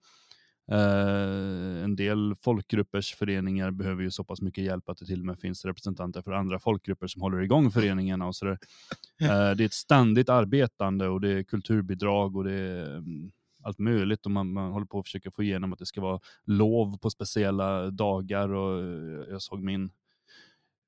Uh, 0.71 1.83
en 1.83 1.95
del 1.95 2.35
folkgruppers 2.41 3.15
föreningar 3.15 3.71
behöver 3.71 4.03
ju 4.03 4.11
så 4.11 4.23
pass 4.23 4.41
mycket 4.41 4.63
hjälp 4.63 4.89
att 4.89 4.97
det 4.97 5.05
till 5.05 5.19
och 5.19 5.25
med 5.25 5.39
finns 5.39 5.65
representanter 5.65 6.21
för 6.21 6.31
andra 6.31 6.59
folkgrupper 6.59 7.07
som 7.07 7.21
håller 7.21 7.41
igång 7.41 7.71
föreningarna. 7.71 8.27
Och 8.27 8.35
så 8.35 8.47
uh, 8.47 8.57
det 9.19 9.27
är 9.27 9.61
ett 9.61 9.73
ständigt 9.73 10.29
arbetande 10.29 11.07
och 11.07 11.21
det 11.21 11.29
är 11.29 11.43
kulturbidrag 11.43 12.35
och 12.35 12.43
det 12.43 12.53
är 12.53 12.95
um, 12.95 13.31
allt 13.63 13.79
möjligt 13.79 14.25
och 14.25 14.31
man, 14.31 14.53
man 14.53 14.71
håller 14.71 14.85
på 14.85 14.99
att 14.99 15.05
försöka 15.05 15.31
få 15.31 15.43
igenom 15.43 15.73
att 15.73 15.79
det 15.79 15.85
ska 15.85 16.01
vara 16.01 16.19
lov 16.45 16.97
på 16.97 17.09
speciella 17.09 17.89
dagar 17.91 18.53
och 18.53 18.83
uh, 18.83 19.25
jag 19.29 19.41
såg 19.41 19.63
min 19.63 19.89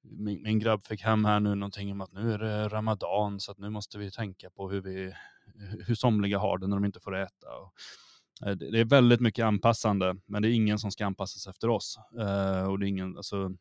min, 0.01 0.43
min 0.43 0.59
grabb 0.59 0.83
fick 0.83 1.01
hem 1.01 1.25
här 1.25 1.39
nu 1.39 1.55
någonting 1.55 1.91
om 1.91 2.01
att 2.01 2.11
nu 2.11 2.33
är 2.33 2.37
det 2.37 2.67
ramadan 2.67 3.39
så 3.39 3.51
att 3.51 3.57
nu 3.57 3.69
måste 3.69 3.97
vi 3.97 4.11
tänka 4.11 4.49
på 4.49 4.69
hur, 4.69 4.81
vi, 4.81 5.13
hur 5.87 5.95
somliga 5.95 6.39
har 6.39 6.57
det 6.57 6.67
när 6.67 6.75
de 6.75 6.85
inte 6.85 6.99
får 6.99 7.15
äta. 7.15 7.47
Och, 7.61 7.73
Eh, 7.73 8.08
Eh, 8.45 8.51
det 8.51 8.79
är 8.79 8.85
väldigt 8.85 9.19
mycket 9.19 9.45
anpassande, 9.45 10.15
men 10.25 10.41
det 10.41 10.49
är 10.49 10.51
ingen 10.51 10.79
som 10.79 10.91
ska 10.91 11.05
anpassas 11.05 11.47
efter 11.47 11.69
oss. 11.69 11.99
Eh, 12.19 12.63
och 12.63 12.79
det, 12.79 12.85
är 12.85 12.87
ingen, 12.87 13.17
alltså, 13.17 13.51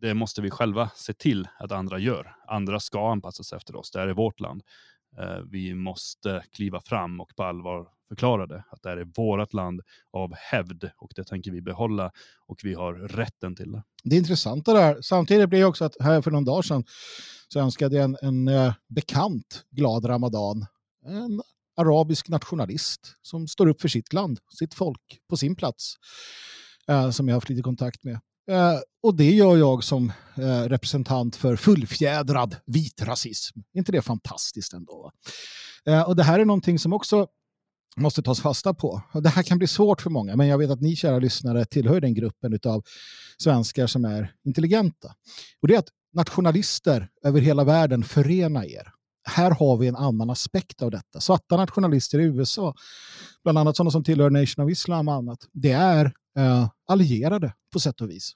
det 0.00 0.14
måste 0.14 0.42
vi 0.42 0.50
själva 0.50 0.90
se 0.94 1.12
till 1.12 1.48
att 1.58 1.72
andra 1.72 1.98
gör. 1.98 2.36
Andra 2.48 2.80
ska 2.80 3.12
anpassas 3.12 3.52
efter 3.52 3.76
oss, 3.76 3.90
det 3.90 3.98
här 3.98 4.08
är 4.08 4.14
vårt 4.14 4.40
land. 4.40 4.62
Eh, 5.18 5.38
vi 5.50 5.74
måste 5.74 6.44
kliva 6.52 6.80
fram 6.80 7.20
och 7.20 7.36
på 7.36 7.42
allvar 7.42 7.88
förklara 8.08 8.46
det, 8.46 8.64
att 8.70 8.82
det 8.82 8.88
här 8.88 8.96
är 8.96 9.08
vårt 9.16 9.52
land 9.52 9.80
av 10.10 10.34
hävd 10.34 10.90
och 10.96 11.12
det 11.16 11.24
tänker 11.24 11.50
vi 11.50 11.62
behålla 11.62 12.10
och 12.46 12.60
vi 12.62 12.74
har 12.74 12.94
rätten 12.94 13.56
till 13.56 13.72
det. 13.72 13.82
Det 14.04 14.16
intressanta 14.16 14.72
där, 14.72 15.02
samtidigt 15.02 15.48
blir 15.48 15.58
det 15.58 15.64
också 15.64 15.84
att 15.84 15.96
här 16.00 16.22
för 16.22 16.30
någon 16.30 16.44
dag 16.44 16.64
sedan 16.64 16.84
så 17.48 17.60
önskade 17.60 17.96
jag 17.96 18.04
en, 18.04 18.48
en 18.48 18.72
bekant 18.88 19.64
glad 19.70 20.04
ramadan. 20.04 20.66
En 21.06 21.42
arabisk 21.76 22.28
nationalist 22.28 23.16
som 23.22 23.48
står 23.48 23.66
upp 23.66 23.80
för 23.80 23.88
sitt 23.88 24.12
land, 24.12 24.38
sitt 24.58 24.74
folk, 24.74 25.20
på 25.30 25.36
sin 25.36 25.56
plats. 25.56 25.94
Eh, 26.88 27.10
som 27.10 27.28
jag 27.28 27.34
har 27.34 27.36
haft 27.36 27.48
lite 27.48 27.62
kontakt 27.62 28.04
med. 28.04 28.20
Eh, 28.50 28.78
och 29.02 29.16
det 29.16 29.30
gör 29.30 29.56
jag 29.56 29.84
som 29.84 30.12
eh, 30.36 30.62
representant 30.62 31.36
för 31.36 31.56
fullfjädrad 31.56 32.56
vit 32.66 33.02
rasism. 33.02 33.58
Är 33.58 33.78
inte 33.78 33.92
det 33.92 34.02
fantastiskt 34.02 34.72
ändå? 34.72 35.10
Eh, 35.86 36.02
och 36.02 36.16
det 36.16 36.22
här 36.22 36.38
är 36.38 36.44
någonting 36.44 36.78
som 36.78 36.92
också 36.92 37.26
måste 37.96 38.22
tas 38.22 38.40
fasta 38.40 38.74
på. 38.74 39.02
Och 39.12 39.22
det 39.22 39.28
här 39.28 39.42
kan 39.42 39.58
bli 39.58 39.66
svårt 39.66 40.02
för 40.02 40.10
många, 40.10 40.36
men 40.36 40.46
jag 40.46 40.58
vet 40.58 40.70
att 40.70 40.80
ni 40.80 40.96
kära 40.96 41.18
lyssnare 41.18 41.64
tillhör 41.64 42.00
den 42.00 42.14
gruppen 42.14 42.58
av 42.66 42.84
svenskar 43.38 43.86
som 43.86 44.04
är 44.04 44.32
intelligenta. 44.44 45.14
Och 45.62 45.68
det 45.68 45.74
är 45.74 45.78
att 45.78 45.88
nationalister 46.14 47.08
över 47.24 47.40
hela 47.40 47.64
världen 47.64 48.04
förena 48.04 48.66
er. 48.66 48.92
Här 49.28 49.50
har 49.50 49.76
vi 49.76 49.86
en 49.86 49.96
annan 49.96 50.30
aspekt 50.30 50.82
av 50.82 50.90
detta. 50.90 51.20
Svarta 51.20 51.56
nationalister 51.56 52.18
i 52.18 52.24
USA, 52.24 52.74
bland 53.44 53.58
annat 53.58 53.76
sådana 53.76 53.90
som 53.90 54.04
tillhör 54.04 54.30
Nation 54.30 54.64
of 54.64 54.70
Islam 54.70 55.08
och 55.08 55.14
annat, 55.14 55.38
det 55.52 55.72
är 55.72 56.12
eh, 56.38 56.68
allierade 56.88 57.54
på 57.72 57.80
sätt 57.80 58.00
och 58.00 58.10
vis. 58.10 58.32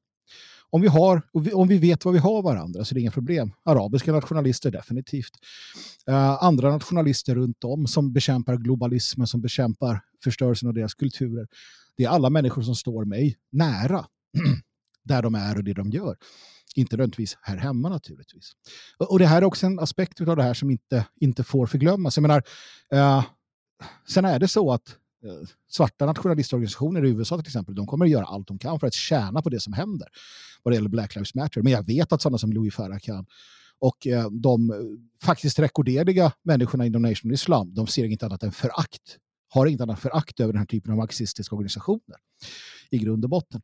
Om 0.72 0.80
vi, 0.80 0.88
har, 0.88 1.22
om 1.54 1.68
vi 1.68 1.78
vet 1.78 2.04
vad 2.04 2.14
vi 2.14 2.20
har 2.20 2.42
varandra 2.42 2.84
så 2.84 2.92
är 2.92 2.94
det 2.94 3.00
inga 3.00 3.10
problem. 3.10 3.52
Arabiska 3.64 4.12
nationalister 4.12 4.70
definitivt. 4.70 5.32
Eh, 6.06 6.42
andra 6.44 6.70
nationalister 6.70 7.34
runt 7.34 7.64
om 7.64 7.86
som 7.86 8.12
bekämpar 8.12 8.56
globalismen, 8.56 9.26
som 9.26 9.40
bekämpar 9.40 10.00
förstörelsen 10.24 10.68
av 10.68 10.74
deras 10.74 10.94
kulturer. 10.94 11.46
Det 11.96 12.04
är 12.04 12.08
alla 12.08 12.30
människor 12.30 12.62
som 12.62 12.74
står 12.74 13.04
mig 13.04 13.36
nära 13.50 14.06
där 15.04 15.22
de 15.22 15.34
är 15.34 15.56
och 15.56 15.64
det 15.64 15.72
de 15.72 15.90
gör. 15.90 16.16
Inte 16.74 16.96
nödvändigtvis 16.96 17.36
här 17.42 17.56
hemma 17.56 17.88
naturligtvis. 17.88 18.52
Och, 18.98 19.18
det 19.18 19.26
här 19.26 19.42
är 19.42 19.44
också 19.44 19.66
en 19.66 19.78
aspekt 19.78 20.20
av 20.20 20.36
det 20.36 20.42
här 20.42 20.54
som 20.54 20.70
inte, 20.70 21.06
inte 21.20 21.44
får 21.44 21.66
förglömmas. 21.66 22.16
Jag 22.16 22.22
menar, 22.22 22.42
eh, 22.92 23.24
sen 24.08 24.24
är 24.24 24.38
det 24.38 24.48
så 24.48 24.72
att 24.72 24.88
eh, 25.24 25.48
svarta 25.68 26.06
nationalistorganisationer 26.06 27.04
i 27.04 27.10
USA 27.10 27.36
till 27.36 27.46
exempel, 27.46 27.74
de 27.74 27.86
kommer 27.86 28.04
att 28.04 28.10
göra 28.10 28.24
allt 28.24 28.48
de 28.48 28.58
kan 28.58 28.80
för 28.80 28.86
att 28.86 28.94
tjäna 28.94 29.42
på 29.42 29.48
det 29.48 29.60
som 29.60 29.72
händer 29.72 30.08
vad 30.62 30.72
det 30.72 30.74
gäller 30.76 30.88
Black 30.88 31.14
Lives 31.14 31.34
Matter. 31.34 31.62
Men 31.62 31.72
jag 31.72 31.86
vet 31.86 32.12
att 32.12 32.22
sådana 32.22 32.38
som 32.38 32.52
Louis 32.52 32.74
Farrakhan 32.74 33.26
och 33.78 34.06
eh, 34.06 34.30
de 34.30 34.70
eh, 34.70 34.76
faktiskt 35.22 35.58
rekorderliga 35.58 36.32
människorna 36.42 36.86
inom 36.86 37.02
Nation 37.02 37.32
Islam, 37.32 37.74
de 37.74 37.86
ser 37.86 38.04
inget 38.04 38.22
annat 38.22 38.42
än 38.42 38.52
förakt. 38.52 39.18
Har 39.48 39.66
inget 39.66 39.80
annat 39.80 40.00
förakt 40.00 40.40
över 40.40 40.52
den 40.52 40.58
här 40.58 40.66
typen 40.66 40.92
av 40.92 40.98
marxistiska 40.98 41.54
organisationer 41.56 42.16
i 42.90 42.98
grund 42.98 43.24
och 43.24 43.30
botten. 43.30 43.62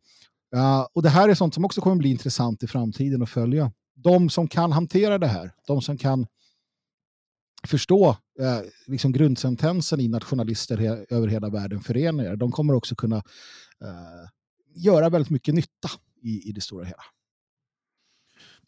Uh, 0.55 0.87
och 0.93 1.03
det 1.03 1.09
här 1.09 1.29
är 1.29 1.35
sånt 1.35 1.55
som 1.55 1.65
också 1.65 1.81
kommer 1.81 1.97
bli 1.97 2.11
intressant 2.11 2.63
i 2.63 2.67
framtiden 2.67 3.23
att 3.23 3.31
följa. 3.31 3.73
De 3.95 4.31
som 4.31 4.49
kan 4.49 4.73
hantera 4.73 5.19
det 5.19 5.27
här, 5.27 5.53
de 5.67 5.83
som 5.83 5.99
kan 5.99 6.27
förstå 7.67 8.09
uh, 8.11 8.61
liksom 8.87 9.13
grundsentensen 9.13 10.01
i 10.01 10.09
nationalister 10.09 10.77
he 10.77 11.07
över 11.11 11.29
hela 11.29 11.49
världen 11.49 11.81
föreningar, 11.81 12.37
de 12.37 12.53
kommer 12.53 12.75
också 12.75 12.95
kunna 12.95 13.17
uh, 13.17 14.29
göra 14.75 15.09
väldigt 15.09 15.31
mycket 15.31 15.55
nytta 15.55 15.91
i, 16.23 16.49
i 16.49 16.53
det 16.53 16.61
stora 16.61 16.85
hela. 16.85 17.03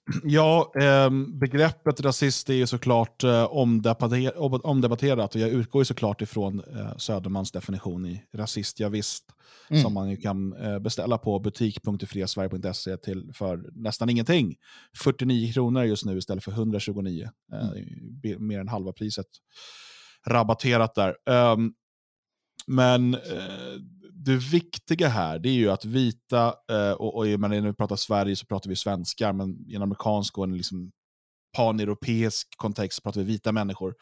Ja, 0.24 0.72
eh, 0.80 1.10
begreppet 1.40 2.00
rasist 2.00 2.50
är 2.50 2.54
ju 2.54 2.66
såklart 2.66 3.24
eh, 3.24 3.44
omdebatterat 4.62 5.34
och 5.34 5.40
jag 5.40 5.50
utgår 5.50 5.80
ju 5.80 5.84
såklart 5.84 6.22
ifrån 6.22 6.60
eh, 6.60 6.96
Södermans 6.96 7.52
definition 7.52 8.06
i 8.06 8.22
rasist, 8.34 8.80
ja, 8.80 8.88
visst, 8.88 9.24
mm. 9.70 9.82
som 9.82 9.94
man 9.94 10.10
ju 10.10 10.16
kan 10.16 10.52
eh, 10.52 10.78
beställa 10.78 11.18
på 11.18 11.38
butik.friasverige.se 11.38 12.96
till 12.96 13.30
för 13.34 13.70
nästan 13.72 14.10
ingenting. 14.10 14.56
49 15.04 15.52
kronor 15.52 15.84
just 15.84 16.04
nu 16.04 16.18
istället 16.18 16.44
för 16.44 16.52
129, 16.52 17.30
eh, 17.52 17.68
mm. 18.24 18.46
mer 18.46 18.60
än 18.60 18.68
halva 18.68 18.92
priset 18.92 19.26
rabatterat 20.26 20.94
där. 20.94 21.16
Ehm, 21.30 21.72
men 22.66 23.14
eh, 23.14 23.20
det 24.24 24.36
viktiga 24.36 25.08
här 25.08 25.38
det 25.38 25.48
är 25.48 25.54
ju 25.54 25.70
att 25.70 25.84
vita, 25.84 26.54
eh, 26.70 26.92
och, 26.92 27.16
och 27.16 27.26
när 27.26 27.60
vi 27.60 27.72
pratar 27.72 27.96
Sverige 27.96 28.36
så 28.36 28.46
pratar 28.46 28.70
vi 28.70 28.76
svenskar, 28.76 29.32
men 29.32 29.68
i 29.68 29.74
en 29.74 29.82
amerikansk 29.82 30.38
och 30.38 30.44
en 30.44 30.56
liksom 30.56 30.92
paneuropeisk 31.56 32.48
kontext 32.56 33.02
pratar 33.02 33.20
vi 33.20 33.26
vita 33.26 33.52
människor, 33.52 33.94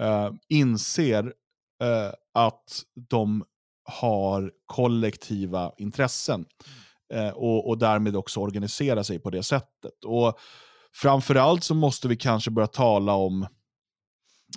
eh, 0.00 0.30
inser 0.48 1.32
eh, 1.82 2.12
att 2.34 2.82
de 3.08 3.44
har 3.84 4.52
kollektiva 4.66 5.72
intressen 5.78 6.46
eh, 7.14 7.28
och, 7.28 7.68
och 7.68 7.78
därmed 7.78 8.16
också 8.16 8.40
organisera 8.40 9.04
sig 9.04 9.18
på 9.18 9.30
det 9.30 9.42
sättet. 9.42 10.04
Och 10.04 10.38
Framförallt 10.96 11.64
så 11.64 11.74
måste 11.74 12.08
vi 12.08 12.16
kanske 12.16 12.50
börja 12.50 12.66
tala 12.66 13.14
om 13.14 13.46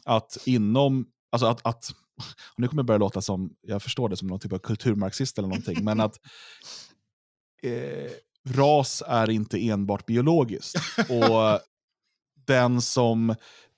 att 0.05 0.37
inom, 0.45 1.05
alltså 1.31 1.47
att, 1.47 1.65
att 1.65 1.91
och 2.53 2.59
nu 2.59 2.67
kommer 2.67 2.79
jag 2.79 2.85
börja 2.85 2.97
låta 2.97 3.21
som, 3.21 3.53
jag 3.61 3.83
förstår 3.83 4.09
det 4.09 4.17
som 4.17 4.27
någon 4.27 4.39
typ 4.39 4.53
av 4.53 4.59
kulturmarxist 4.59 5.37
eller 5.37 5.47
någonting, 5.47 5.83
men 5.83 5.99
att 5.99 6.19
eh, 7.63 8.11
ras 8.49 9.03
är 9.07 9.29
inte 9.29 9.67
enbart 9.67 10.05
biologiskt. 10.05 10.75
Och 11.09 11.59
den 12.45 12.81
som 12.81 13.29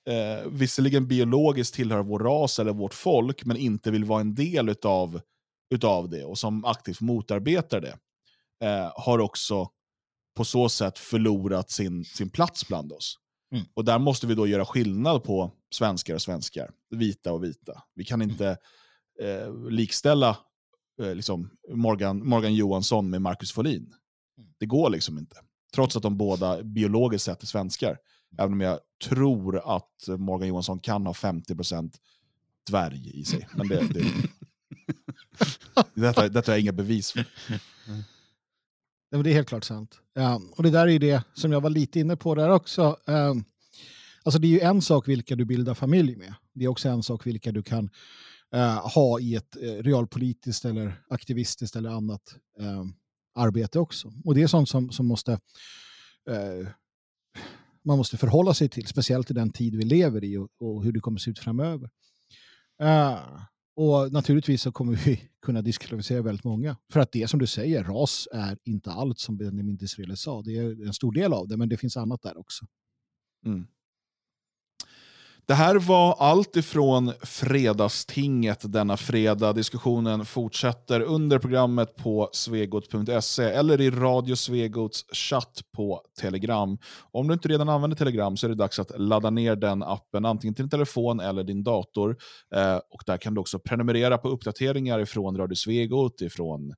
eh, 0.07 0.47
visserligen 0.47 1.07
biologiskt 1.07 1.75
tillhör 1.75 2.03
vår 2.03 2.19
ras 2.19 2.59
eller 2.59 2.73
vårt 2.73 2.93
folk, 2.93 3.45
men 3.45 3.57
inte 3.57 3.91
vill 3.91 4.05
vara 4.05 4.21
en 4.21 4.35
del 4.35 4.69
utav, 4.69 5.21
utav 5.73 6.09
det 6.09 6.23
och 6.23 6.37
som 6.37 6.65
aktivt 6.65 7.01
motarbetar 7.01 7.81
det, 7.81 7.97
eh, 8.67 8.91
har 8.95 9.19
också 9.19 9.69
på 10.35 10.45
så 10.45 10.69
sätt 10.69 10.99
förlorat 10.99 11.71
sin, 11.71 12.05
sin 12.05 12.29
plats 12.29 12.67
bland 12.67 12.91
oss. 12.91 13.17
Mm. 13.53 13.65
Och 13.73 13.85
där 13.85 13.99
måste 13.99 14.27
vi 14.27 14.35
då 14.35 14.47
göra 14.47 14.65
skillnad 14.65 15.23
på 15.23 15.51
svenskar 15.71 16.13
och 16.13 16.21
svenskar, 16.21 16.71
vita 16.89 17.33
och 17.33 17.43
vita. 17.43 17.83
Vi 17.95 18.05
kan 18.05 18.21
inte 18.21 18.57
eh, 19.19 19.69
likställa 19.69 20.37
eh, 21.01 21.15
liksom 21.15 21.49
Morgan, 21.69 22.27
Morgan 22.27 22.53
Johansson 22.53 23.09
med 23.09 23.21
Marcus 23.21 23.51
Folin. 23.51 23.93
Mm. 24.37 24.53
Det 24.57 24.65
går 24.65 24.89
liksom 24.89 25.17
inte. 25.17 25.35
Trots 25.73 25.95
att 25.95 26.03
de 26.03 26.17
båda 26.17 26.63
biologiskt 26.63 27.25
sett 27.25 27.43
är 27.43 27.47
svenskar. 27.47 27.97
Även 28.37 28.53
om 28.53 28.61
jag 28.61 28.79
tror 29.09 29.75
att 29.75 30.07
Morgan 30.07 30.47
Johansson 30.47 30.79
kan 30.79 31.05
ha 31.05 31.13
50% 31.13 31.93
dvärg 32.69 33.19
i 33.19 33.25
sig. 33.25 33.47
Men 33.55 33.67
det, 33.67 33.87
det, 33.93 34.05
detta, 36.01 36.29
detta 36.29 36.55
är 36.55 36.59
inga 36.59 36.71
bevis 36.71 37.11
för. 37.11 37.25
Det 39.09 39.29
är 39.29 39.33
helt 39.33 39.47
klart 39.47 39.63
sant. 39.63 39.99
Ja, 40.13 40.41
och 40.51 40.63
det 40.63 40.69
där 40.69 40.87
är 40.87 40.99
det 40.99 41.23
som 41.33 41.51
jag 41.51 41.61
var 41.61 41.69
lite 41.69 41.99
inne 41.99 42.15
på 42.15 42.35
där 42.35 42.49
också. 42.49 42.97
Um, 43.05 43.43
alltså 44.23 44.39
det 44.39 44.47
är 44.47 44.51
ju 44.51 44.59
en 44.59 44.81
sak 44.81 45.07
vilka 45.07 45.35
du 45.35 45.45
bildar 45.45 45.73
familj 45.73 46.15
med. 46.15 46.33
Det 46.53 46.65
är 46.65 46.69
också 46.69 46.89
en 46.89 47.03
sak 47.03 47.27
vilka 47.27 47.51
du 47.51 47.63
kan 47.63 47.89
eh, 48.53 48.87
ha 48.93 49.19
i 49.19 49.35
ett 49.35 49.55
eh, 49.55 49.83
realpolitiskt 49.83 50.65
eller 50.65 51.03
aktivistiskt 51.09 51.75
eller 51.75 51.89
annat 51.89 52.35
eh, 52.59 52.85
arbete 53.35 53.79
också. 53.79 54.13
Och 54.25 54.35
det 54.35 54.41
är 54.41 54.47
sånt 54.47 54.69
som, 54.69 54.91
som 54.91 55.07
måste 55.07 55.31
eh, 56.29 56.67
man 57.83 57.97
måste 57.97 58.17
förhålla 58.17 58.53
sig 58.53 58.69
till, 58.69 58.87
speciellt 58.87 59.31
i 59.31 59.33
den 59.33 59.51
tid 59.51 59.75
vi 59.75 59.83
lever 59.83 60.23
i 60.23 60.37
och, 60.37 60.49
och 60.59 60.83
hur 60.83 60.91
det 60.91 60.99
kommer 60.99 61.17
se 61.17 61.31
ut 61.31 61.39
framöver. 61.39 61.89
Eh, 62.81 63.19
och 63.75 64.11
naturligtvis 64.11 64.61
så 64.61 64.71
kommer 64.71 64.95
vi 65.05 65.21
kunna 65.41 65.61
diskvalificera 65.61 66.21
väldigt 66.21 66.43
många. 66.43 66.77
För 66.91 66.99
att 66.99 67.11
det 67.11 67.29
som 67.29 67.39
du 67.39 67.47
säger, 67.47 67.83
ras 67.83 68.27
är 68.31 68.57
inte 68.63 68.91
allt 68.91 69.19
som 69.19 69.37
Benjamin 69.37 69.77
Disraeli 69.77 70.17
sa. 70.17 70.41
Det 70.41 70.57
är 70.57 70.87
en 70.87 70.93
stor 70.93 71.11
del 71.11 71.33
av 71.33 71.47
det, 71.47 71.57
men 71.57 71.69
det 71.69 71.77
finns 71.77 71.97
annat 71.97 72.21
där 72.21 72.37
också. 72.37 72.65
Mm. 73.45 73.67
Det 75.45 75.53
här 75.53 75.75
var 75.75 76.15
allt 76.19 76.55
ifrån 76.55 77.13
Fredagstinget 77.23 78.59
denna 78.63 78.97
fredag. 78.97 79.53
Diskussionen 79.53 80.25
fortsätter 80.25 81.01
under 81.01 81.39
programmet 81.39 81.95
på 81.95 82.29
svegot.se 82.33 83.43
eller 83.43 83.81
i 83.81 83.89
Radio 83.89 84.35
Svegots 84.35 85.05
chatt 85.13 85.61
på 85.75 86.01
Telegram. 86.19 86.77
Om 87.11 87.27
du 87.27 87.33
inte 87.33 87.47
redan 87.47 87.69
använder 87.69 87.97
Telegram 87.97 88.37
så 88.37 88.47
är 88.47 88.49
det 88.49 88.55
dags 88.55 88.79
att 88.79 88.99
ladda 88.99 89.29
ner 89.29 89.55
den 89.55 89.83
appen 89.83 90.25
antingen 90.25 90.53
till 90.53 90.63
din 90.63 90.69
telefon 90.69 91.19
eller 91.19 91.43
din 91.43 91.63
dator. 91.63 92.17
Eh, 92.55 92.75
och 92.75 93.03
Där 93.05 93.17
kan 93.17 93.33
du 93.33 93.41
också 93.41 93.59
prenumerera 93.59 94.17
på 94.17 94.29
uppdateringar 94.29 94.99
ifrån 94.99 95.37
Radio 95.37 95.55
Svegot, 95.55 96.21
ifrån 96.21 96.73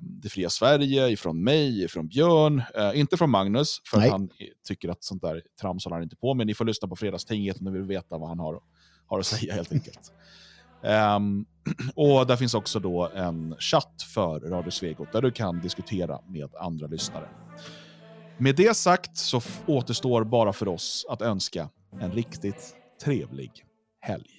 det 0.00 0.28
fria 0.28 0.50
Sverige, 0.50 1.08
ifrån 1.08 1.44
mig, 1.44 1.84
ifrån 1.84 2.08
Björn, 2.08 2.62
eh, 2.74 3.00
inte 3.00 3.16
från 3.16 3.30
Magnus, 3.30 3.80
för 3.90 3.98
att 3.98 4.10
han 4.10 4.28
tycker 4.68 4.88
att 4.88 5.04
sånt 5.04 5.22
där 5.22 5.42
trams 5.60 5.84
håller 5.84 5.96
han 5.96 6.02
inte 6.02 6.16
på 6.16 6.34
med. 6.34 6.46
Ni 6.46 6.54
får 6.54 6.64
lyssna 6.64 6.88
på 6.88 6.96
Fredagstinget 6.96 7.60
om 7.60 7.64
ni 7.64 7.70
vill 7.70 7.82
veta 7.82 8.18
vad 8.18 8.28
han 8.28 8.38
har, 8.38 8.60
har 9.06 9.18
att 9.18 9.26
säga 9.26 9.54
helt 9.54 9.72
enkelt. 9.72 10.12
Um, 10.82 11.46
och 11.94 12.26
där 12.26 12.36
finns 12.36 12.54
också 12.54 12.80
då 12.80 13.08
en 13.14 13.56
chatt 13.58 14.02
för 14.14 14.40
Radio 14.40 14.70
Svegot 14.70 15.12
där 15.12 15.22
du 15.22 15.32
kan 15.32 15.60
diskutera 15.60 16.20
med 16.28 16.54
andra 16.54 16.86
lyssnare. 16.86 17.28
Med 18.38 18.56
det 18.56 18.76
sagt 18.76 19.16
så 19.16 19.40
återstår 19.66 20.24
bara 20.24 20.52
för 20.52 20.68
oss 20.68 21.06
att 21.08 21.22
önska 21.22 21.68
en 22.00 22.12
riktigt 22.12 22.76
trevlig 23.04 23.50
helg. 24.00 24.30